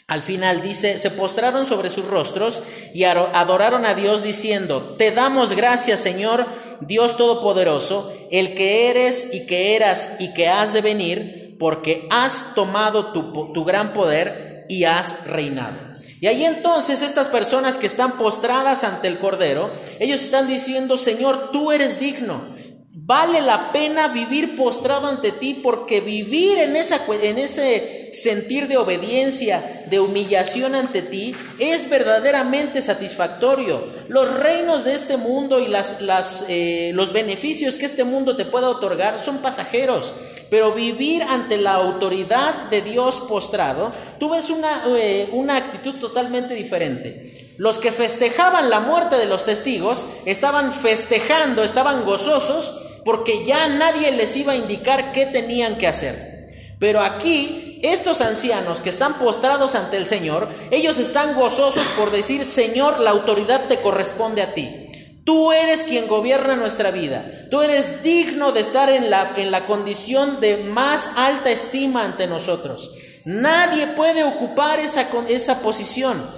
al 0.07 0.21
final 0.21 0.61
dice, 0.61 0.97
se 0.97 1.11
postraron 1.11 1.65
sobre 1.65 1.89
sus 1.89 2.05
rostros 2.07 2.63
y 2.93 3.03
adoraron 3.03 3.85
a 3.85 3.93
Dios 3.93 4.23
diciendo, 4.23 4.95
te 4.97 5.11
damos 5.11 5.53
gracias 5.53 5.99
Señor, 5.99 6.45
Dios 6.79 7.17
Todopoderoso, 7.17 8.13
el 8.31 8.55
que 8.55 8.89
eres 8.89 9.33
y 9.33 9.45
que 9.45 9.75
eras 9.75 10.15
y 10.19 10.33
que 10.33 10.47
has 10.47 10.71
de 10.71 10.79
venir, 10.79 11.57
porque 11.59 12.07
has 12.09 12.55
tomado 12.55 13.07
tu, 13.07 13.51
tu 13.51 13.65
gran 13.65 13.91
poder 13.91 14.65
y 14.69 14.85
has 14.85 15.25
reinado. 15.27 15.77
Y 16.21 16.27
ahí 16.27 16.45
entonces 16.45 17.01
estas 17.01 17.27
personas 17.27 17.77
que 17.77 17.85
están 17.85 18.13
postradas 18.13 18.85
ante 18.85 19.09
el 19.09 19.19
Cordero, 19.19 19.71
ellos 19.99 20.21
están 20.21 20.47
diciendo, 20.47 20.95
Señor, 20.95 21.51
tú 21.51 21.73
eres 21.73 21.99
digno, 21.99 22.55
Vale 22.99 23.41
la 23.41 23.71
pena 23.71 24.09
vivir 24.09 24.57
postrado 24.57 25.07
ante 25.07 25.31
ti 25.31 25.53
porque 25.53 26.01
vivir 26.01 26.57
en, 26.57 26.75
esa, 26.75 26.99
en 27.21 27.37
ese 27.37 28.06
sentir 28.13 28.67
de 28.67 28.77
obediencia, 28.77 29.83
de 29.87 29.99
humillación 29.99 30.75
ante 30.75 31.01
ti, 31.01 31.35
es 31.59 31.89
verdaderamente 31.89 32.81
satisfactorio. 32.81 33.83
Los 34.07 34.33
reinos 34.39 34.83
de 34.83 34.95
este 34.95 35.17
mundo 35.17 35.59
y 35.59 35.67
las, 35.67 36.45
eh, 36.47 36.91
los 36.93 37.13
beneficios 37.13 37.77
que 37.77 37.85
este 37.85 38.03
mundo 38.03 38.35
te 38.35 38.45
pueda 38.45 38.69
otorgar 38.69 39.19
son 39.19 39.39
pasajeros, 39.39 40.13
pero 40.49 40.73
vivir 40.73 41.23
ante 41.23 41.57
la 41.57 41.73
autoridad 41.73 42.69
de 42.69 42.81
Dios 42.81 43.21
postrado, 43.27 43.93
tú 44.19 44.29
ves 44.29 44.49
una, 44.49 44.83
eh, 44.97 45.29
una 45.31 45.57
actitud 45.57 45.95
totalmente 45.95 46.53
diferente. 46.53 47.53
Los 47.57 47.79
que 47.79 47.91
festejaban 47.91 48.69
la 48.69 48.79
muerte 48.79 49.15
de 49.17 49.25
los 49.25 49.45
testigos 49.45 50.05
estaban 50.25 50.73
festejando, 50.73 51.63
estaban 51.63 52.05
gozosos 52.05 52.73
porque 53.03 53.45
ya 53.45 53.67
nadie 53.67 54.11
les 54.11 54.35
iba 54.35 54.53
a 54.53 54.57
indicar 54.57 55.11
qué 55.11 55.25
tenían 55.25 55.77
que 55.77 55.87
hacer. 55.87 56.75
Pero 56.79 57.01
aquí, 57.01 57.66
estos 57.83 58.21
ancianos 58.21 58.79
que 58.79 58.89
están 58.89 59.19
postrados 59.19 59.75
ante 59.75 59.97
el 59.97 60.07
Señor, 60.07 60.49
ellos 60.71 60.97
están 60.97 61.35
gozosos 61.35 61.85
por 61.97 62.11
decir, 62.11 62.43
Señor, 62.45 62.99
la 62.99 63.11
autoridad 63.11 63.67
te 63.67 63.79
corresponde 63.81 64.41
a 64.41 64.53
ti. 64.53 64.87
Tú 65.23 65.51
eres 65.51 65.83
quien 65.83 66.07
gobierna 66.07 66.55
nuestra 66.55 66.91
vida. 66.91 67.29
Tú 67.51 67.61
eres 67.61 68.01
digno 68.01 68.53
de 68.53 68.61
estar 68.61 68.89
en 68.89 69.09
la, 69.09 69.33
en 69.35 69.51
la 69.51 69.65
condición 69.65 70.39
de 70.39 70.57
más 70.57 71.09
alta 71.17 71.51
estima 71.51 72.05
ante 72.05 72.27
nosotros. 72.27 72.89
Nadie 73.25 73.87
puede 73.87 74.23
ocupar 74.23 74.79
esa, 74.79 75.09
esa 75.27 75.59
posición. 75.61 76.33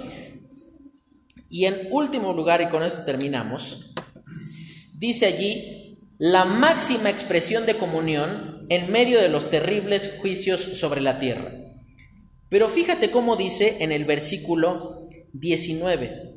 Y 1.48 1.66
en 1.66 1.86
último 1.92 2.32
lugar, 2.32 2.62
y 2.62 2.68
con 2.68 2.82
esto 2.82 3.04
terminamos, 3.04 3.92
dice 4.98 5.26
allí, 5.26 5.79
la 6.20 6.44
máxima 6.44 7.08
expresión 7.08 7.64
de 7.64 7.78
comunión 7.78 8.66
en 8.68 8.92
medio 8.92 9.22
de 9.22 9.30
los 9.30 9.48
terribles 9.48 10.18
juicios 10.20 10.60
sobre 10.60 11.00
la 11.00 11.18
tierra. 11.18 11.50
Pero 12.50 12.68
fíjate 12.68 13.10
cómo 13.10 13.36
dice 13.36 13.78
en 13.80 13.90
el 13.90 14.04
versículo 14.04 15.08
19, 15.32 16.30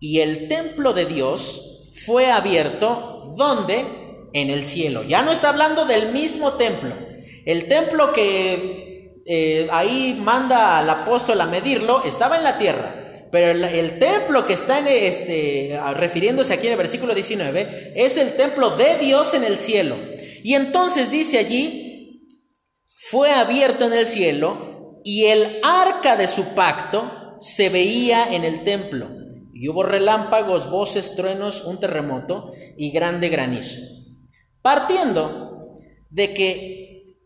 y 0.00 0.20
el 0.20 0.48
templo 0.48 0.94
de 0.94 1.04
Dios 1.04 1.90
fue 2.06 2.30
abierto, 2.30 3.34
¿dónde? 3.36 3.84
En 4.32 4.48
el 4.48 4.64
cielo. 4.64 5.02
Ya 5.02 5.22
no 5.22 5.30
está 5.30 5.50
hablando 5.50 5.84
del 5.84 6.10
mismo 6.12 6.54
templo. 6.54 6.96
El 7.44 7.68
templo 7.68 8.14
que 8.14 9.20
eh, 9.26 9.68
ahí 9.70 10.18
manda 10.18 10.78
al 10.78 10.88
apóstol 10.88 11.38
a 11.42 11.46
medirlo, 11.46 12.02
estaba 12.04 12.38
en 12.38 12.44
la 12.44 12.56
tierra. 12.56 13.07
Pero 13.30 13.50
el, 13.50 13.98
templo 13.98 14.46
que 14.46 14.54
está 14.54 14.78
en 14.78 14.86
este, 14.88 15.78
refiriéndose 15.94 16.54
aquí 16.54 16.66
en 16.66 16.72
el 16.72 16.78
versículo 16.78 17.14
19 17.14 17.92
es 17.94 18.16
el 18.16 18.36
templo 18.36 18.76
de 18.76 18.98
Dios 18.98 19.34
en 19.34 19.44
el 19.44 19.58
cielo. 19.58 19.96
Y 20.42 20.54
entonces 20.54 21.10
dice 21.10 21.38
allí, 21.38 22.22
fue 22.94 23.30
abierto 23.30 23.86
en 23.86 23.92
el 23.92 24.06
cielo 24.06 25.00
y 25.04 25.26
el 25.26 25.60
arca 25.62 26.16
de 26.16 26.26
su 26.26 26.54
pacto 26.54 27.36
se 27.40 27.68
veía 27.68 28.32
en 28.32 28.44
el 28.44 28.64
templo. 28.64 29.08
Y 29.52 29.68
hubo 29.68 29.82
relámpagos, 29.82 30.70
voces, 30.70 31.16
truenos, 31.16 31.64
un 31.64 31.80
terremoto 31.80 32.52
y 32.76 32.90
grande 32.90 33.28
granizo. 33.28 33.78
Partiendo 34.62 35.76
de 36.10 36.32
que 36.34 37.16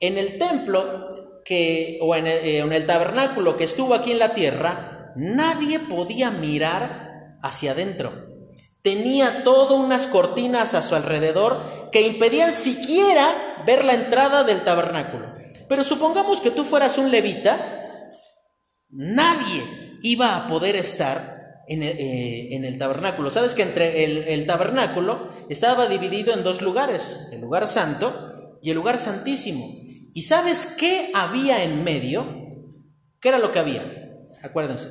en 0.00 0.18
el 0.18 0.38
templo 0.38 1.42
que, 1.44 1.98
o 2.02 2.14
en 2.14 2.26
el, 2.26 2.38
eh, 2.44 2.58
en 2.58 2.72
el 2.72 2.86
tabernáculo 2.86 3.56
que 3.56 3.64
estuvo 3.64 3.94
aquí 3.94 4.12
en 4.12 4.18
la 4.18 4.34
tierra, 4.34 4.91
nadie 5.16 5.80
podía 5.80 6.30
mirar 6.30 7.38
hacia 7.42 7.72
adentro. 7.72 8.12
Tenía 8.82 9.44
todo 9.44 9.76
unas 9.76 10.06
cortinas 10.06 10.74
a 10.74 10.82
su 10.82 10.94
alrededor 10.94 11.90
que 11.92 12.02
impedían 12.02 12.52
siquiera 12.52 13.62
ver 13.64 13.84
la 13.84 13.94
entrada 13.94 14.44
del 14.44 14.64
tabernáculo. 14.64 15.32
Pero 15.68 15.84
supongamos 15.84 16.40
que 16.40 16.50
tú 16.50 16.64
fueras 16.64 16.98
un 16.98 17.10
levita, 17.10 18.10
nadie 18.90 19.98
iba 20.02 20.36
a 20.36 20.46
poder 20.48 20.76
estar 20.76 21.62
en 21.68 21.82
el, 21.82 22.64
eh, 22.64 22.76
tabernáculo. 22.78 23.30
Sabes 23.30 23.54
que 23.54 23.62
entre 23.62 24.04
el, 24.04 24.18
el 24.24 24.46
tabernáculo 24.46 25.28
estaba 25.48 25.86
dividido 25.86 26.34
en 26.34 26.42
dos 26.42 26.60
lugares, 26.60 27.28
el 27.30 27.40
lugar 27.40 27.68
santo 27.68 28.58
y 28.60 28.70
el 28.70 28.76
lugar 28.76 28.98
santísimo. 28.98 29.64
¿Y 30.12 30.22
sabes 30.22 30.66
qué 30.66 31.10
había 31.14 31.62
en 31.62 31.84
medio? 31.84 32.26
¿Qué 33.20 33.28
era 33.28 33.38
lo 33.38 33.52
que 33.52 33.60
había? 33.60 34.01
Acuérdense. 34.42 34.88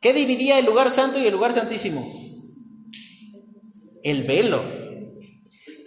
¿Qué 0.00 0.12
dividía 0.12 0.58
el 0.58 0.66
lugar 0.66 0.90
santo 0.90 1.18
y 1.18 1.26
el 1.26 1.32
lugar 1.32 1.54
santísimo? 1.54 2.06
El 4.02 4.24
velo. 4.24 4.62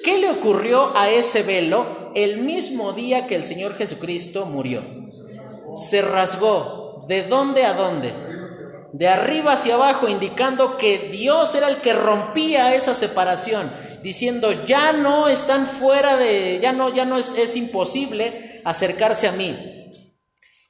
¿Qué 0.04 0.18
le 0.18 0.30
ocurrió 0.32 0.96
a 0.98 1.12
ese 1.12 1.44
velo 1.44 2.12
el 2.16 2.40
mismo 2.40 2.94
día 2.94 3.28
que 3.28 3.36
el 3.36 3.44
Señor 3.44 3.76
Jesucristo 3.76 4.46
murió? 4.48 4.82
Se 5.76 6.02
rasgó. 6.02 7.06
¿De 7.08 7.24
dónde 7.24 7.64
a 7.64 7.74
dónde? 7.74 8.12
De 8.92 9.08
arriba 9.08 9.54
hacia 9.54 9.76
abajo, 9.76 10.08
indicando 10.08 10.78
que 10.78 11.10
Dios 11.12 11.54
era 11.54 11.70
el 11.70 11.78
que 11.82 11.94
rompía 11.94 12.74
esa 12.74 12.96
separación, 12.96 13.72
diciendo, 14.02 14.66
ya 14.66 14.94
no 14.94 15.28
están 15.28 15.68
fuera 15.68 16.18
de, 16.18 16.60
ya 16.60 16.74
no, 16.74 16.94
ya 16.94 17.06
no 17.06 17.18
es, 17.18 17.34
es 17.38 17.56
imposible 17.56 18.62
acercarse 18.66 19.28
a 19.28 19.32
mí. 19.34 19.77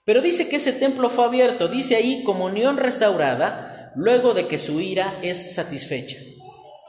Pero 0.07 0.21
dice 0.21 0.47
que 0.47 0.55
ese 0.55 0.71
templo 0.71 1.09
fue 1.09 1.25
abierto, 1.25 1.67
dice 1.67 1.97
ahí 1.97 2.23
comunión 2.23 2.77
restaurada, 2.77 3.91
luego 3.93 4.33
de 4.33 4.47
que 4.47 4.57
su 4.57 4.79
ira 4.79 5.13
es 5.21 5.53
satisfecha. 5.53 6.15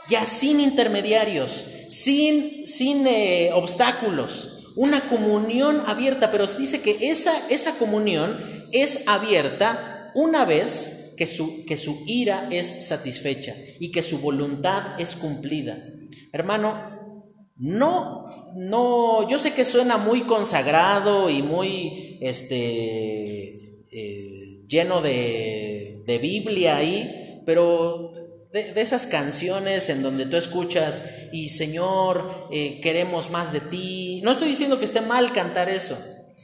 Ya 0.09 0.25
sin 0.25 0.61
intermediarios, 0.61 1.65
sin, 1.89 2.65
sin 2.65 3.09
eh, 3.09 3.51
obstáculos, 3.53 4.71
una 4.77 5.01
comunión 5.01 5.83
abierta, 5.89 6.31
pero 6.31 6.47
dice 6.47 6.81
que 6.81 7.11
esa, 7.11 7.33
esa 7.49 7.77
comunión 7.77 8.39
es 8.71 9.09
abierta 9.09 10.13
una 10.15 10.45
vez 10.45 11.15
que 11.17 11.27
su, 11.27 11.65
que 11.67 11.77
su 11.77 12.05
ira 12.07 12.47
es 12.53 12.87
satisfecha 12.87 13.57
y 13.81 13.91
que 13.91 14.03
su 14.03 14.21
voluntad 14.21 15.01
es 15.01 15.17
cumplida. 15.17 15.77
Hermano, 16.33 17.51
no 17.57 18.28
no, 18.55 19.29
yo 19.29 19.39
sé 19.39 19.55
que 19.55 19.65
suena 19.65 19.97
muy 19.97 20.23
consagrado 20.23 21.31
y 21.31 21.43
muy 21.43 22.19
este, 22.21 23.85
eh, 23.91 24.65
lleno 24.69 25.01
de, 25.01 26.03
de, 26.07 26.19
Biblia 26.19 26.77
ahí, 26.77 27.43
pero 27.47 28.13
de, 28.53 28.73
esas 28.81 29.07
canciones 29.07 29.89
en 29.89 30.03
donde 30.03 30.27
tú 30.27 30.37
escuchas 30.37 31.03
y 31.33 31.51
Señor, 31.51 32.47
eh, 32.51 32.81
queremos 32.81 33.31
más 33.31 33.53
de 33.53 33.61
ti. 33.61 34.21
No 34.25 34.33
estoy 34.33 34.49
diciendo 34.49 34.79
que 34.79 34.85
esté 34.85 35.01
mal 35.01 35.33
cantar 35.33 35.69
eso, 35.69 35.99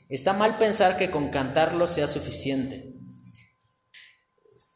está 0.08 0.32
mal 0.32 0.58
pensar 0.58 0.96
que 0.96 1.10
con 1.10 1.30
cantarlo 1.30 1.86
sea 1.86 2.06
suficiente. 2.06 2.92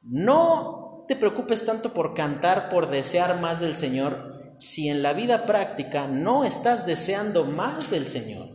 No 0.02 1.04
te 1.08 1.16
preocupes 1.16 1.64
tanto 1.64 1.92
por 1.92 2.14
cantar, 2.14 2.70
por 2.70 2.90
desear 2.90 3.40
más 3.40 3.60
del 3.60 3.76
Señor, 3.76 4.37
si 4.58 4.88
en 4.88 5.02
la 5.02 5.12
vida 5.12 5.46
práctica 5.46 6.06
no 6.06 6.44
estás 6.44 6.86
deseando 6.86 7.44
más 7.44 7.90
del 7.90 8.06
Señor. 8.06 8.48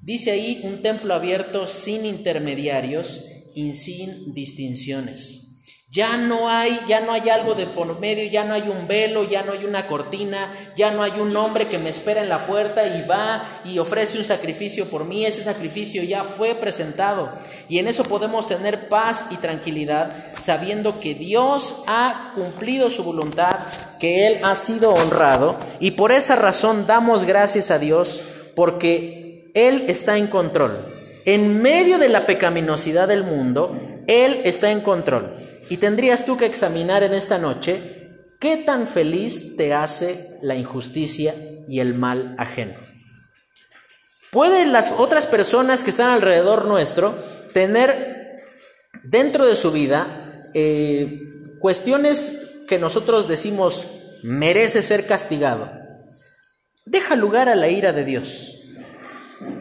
Dice 0.00 0.30
ahí 0.30 0.60
un 0.64 0.82
templo 0.82 1.14
abierto 1.14 1.66
sin 1.66 2.04
intermediarios 2.04 3.24
y 3.54 3.74
sin 3.74 4.34
distinciones. 4.34 5.43
Ya 5.94 6.16
no 6.16 6.50
hay, 6.50 6.80
ya 6.88 7.02
no 7.02 7.12
hay 7.12 7.28
algo 7.28 7.54
de 7.54 7.66
por 7.66 8.00
medio, 8.00 8.28
ya 8.28 8.42
no 8.42 8.54
hay 8.54 8.62
un 8.62 8.88
velo, 8.88 9.22
ya 9.22 9.44
no 9.44 9.52
hay 9.52 9.64
una 9.64 9.86
cortina, 9.86 10.52
ya 10.74 10.90
no 10.90 11.04
hay 11.04 11.20
un 11.20 11.36
hombre 11.36 11.68
que 11.68 11.78
me 11.78 11.88
espera 11.88 12.20
en 12.20 12.28
la 12.28 12.46
puerta 12.46 12.84
y 12.84 13.06
va 13.06 13.60
y 13.64 13.78
ofrece 13.78 14.18
un 14.18 14.24
sacrificio 14.24 14.86
por 14.86 15.04
mí. 15.04 15.24
Ese 15.24 15.44
sacrificio 15.44 16.02
ya 16.02 16.24
fue 16.24 16.56
presentado. 16.56 17.30
Y 17.68 17.78
en 17.78 17.86
eso 17.86 18.02
podemos 18.02 18.48
tener 18.48 18.88
paz 18.88 19.26
y 19.30 19.36
tranquilidad, 19.36 20.16
sabiendo 20.36 20.98
que 20.98 21.14
Dios 21.14 21.84
ha 21.86 22.32
cumplido 22.34 22.90
su 22.90 23.04
voluntad, 23.04 23.60
que 24.00 24.26
Él 24.26 24.40
ha 24.42 24.56
sido 24.56 24.92
honrado. 24.92 25.56
Y 25.78 25.92
por 25.92 26.10
esa 26.10 26.34
razón 26.34 26.88
damos 26.88 27.22
gracias 27.22 27.70
a 27.70 27.78
Dios, 27.78 28.20
porque 28.56 29.48
Él 29.54 29.84
está 29.86 30.18
en 30.18 30.26
control. 30.26 30.92
En 31.24 31.62
medio 31.62 31.98
de 31.98 32.08
la 32.08 32.26
pecaminosidad 32.26 33.06
del 33.06 33.22
mundo, 33.22 33.76
Él 34.08 34.40
está 34.42 34.72
en 34.72 34.80
control. 34.80 35.53
Y 35.68 35.78
tendrías 35.78 36.24
tú 36.24 36.36
que 36.36 36.46
examinar 36.46 37.02
en 37.02 37.14
esta 37.14 37.38
noche 37.38 38.04
qué 38.40 38.56
tan 38.58 38.86
feliz 38.86 39.56
te 39.56 39.72
hace 39.72 40.38
la 40.42 40.54
injusticia 40.54 41.34
y 41.68 41.80
el 41.80 41.94
mal 41.94 42.34
ajeno. 42.38 42.74
¿Pueden 44.30 44.72
las 44.72 44.90
otras 44.98 45.26
personas 45.26 45.82
que 45.82 45.90
están 45.90 46.10
alrededor 46.10 46.66
nuestro 46.66 47.16
tener 47.52 48.42
dentro 49.04 49.46
de 49.46 49.54
su 49.54 49.70
vida 49.70 50.42
eh, 50.54 51.20
cuestiones 51.60 52.40
que 52.66 52.78
nosotros 52.78 53.28
decimos 53.28 53.86
merece 54.22 54.82
ser 54.82 55.06
castigado? 55.06 55.70
Deja 56.84 57.16
lugar 57.16 57.48
a 57.48 57.54
la 57.54 57.68
ira 57.68 57.92
de 57.92 58.04
Dios. 58.04 58.58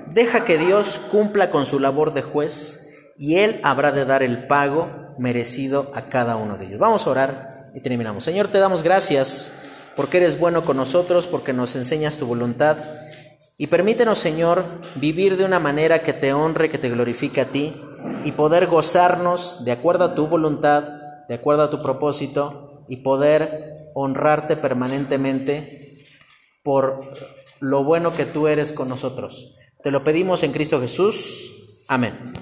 Deja 0.07 0.43
que 0.43 0.57
Dios 0.57 0.99
cumpla 1.11 1.49
con 1.49 1.65
su 1.65 1.79
labor 1.79 2.13
de 2.13 2.21
juez 2.21 3.11
y 3.17 3.37
Él 3.37 3.59
habrá 3.63 3.91
de 3.91 4.05
dar 4.05 4.23
el 4.23 4.47
pago 4.47 5.02
merecido 5.17 5.91
a 5.93 6.03
cada 6.03 6.35
uno 6.35 6.57
de 6.57 6.65
ellos. 6.65 6.79
Vamos 6.79 7.05
a 7.05 7.09
orar 7.09 7.71
y 7.73 7.81
terminamos. 7.81 8.23
Señor, 8.23 8.47
te 8.47 8.59
damos 8.59 8.83
gracias 8.83 9.53
porque 9.95 10.17
eres 10.17 10.39
bueno 10.39 10.65
con 10.65 10.77
nosotros, 10.77 11.27
porque 11.27 11.53
nos 11.53 11.75
enseñas 11.75 12.17
tu 12.17 12.25
voluntad. 12.25 12.77
Y 13.57 13.67
permítenos, 13.67 14.19
Señor, 14.19 14.81
vivir 14.95 15.37
de 15.37 15.45
una 15.45 15.59
manera 15.59 15.99
que 15.99 16.13
te 16.13 16.33
honre, 16.33 16.69
que 16.69 16.77
te 16.77 16.89
glorifique 16.89 17.41
a 17.41 17.49
ti 17.49 17.79
y 18.23 18.31
poder 18.31 18.67
gozarnos 18.67 19.63
de 19.63 19.71
acuerdo 19.71 20.05
a 20.05 20.15
tu 20.15 20.27
voluntad, 20.27 20.83
de 21.27 21.35
acuerdo 21.35 21.63
a 21.63 21.69
tu 21.69 21.81
propósito 21.81 22.85
y 22.89 22.97
poder 22.97 23.91
honrarte 23.95 24.57
permanentemente 24.57 26.03
por 26.63 27.15
lo 27.59 27.83
bueno 27.83 28.13
que 28.13 28.25
tú 28.25 28.47
eres 28.47 28.71
con 28.71 28.89
nosotros. 28.89 29.55
Te 29.83 29.91
lo 29.91 30.03
pedimos 30.03 30.43
en 30.43 30.51
Cristo 30.51 30.81
Jesús. 30.81 31.53
Amén. 31.87 32.33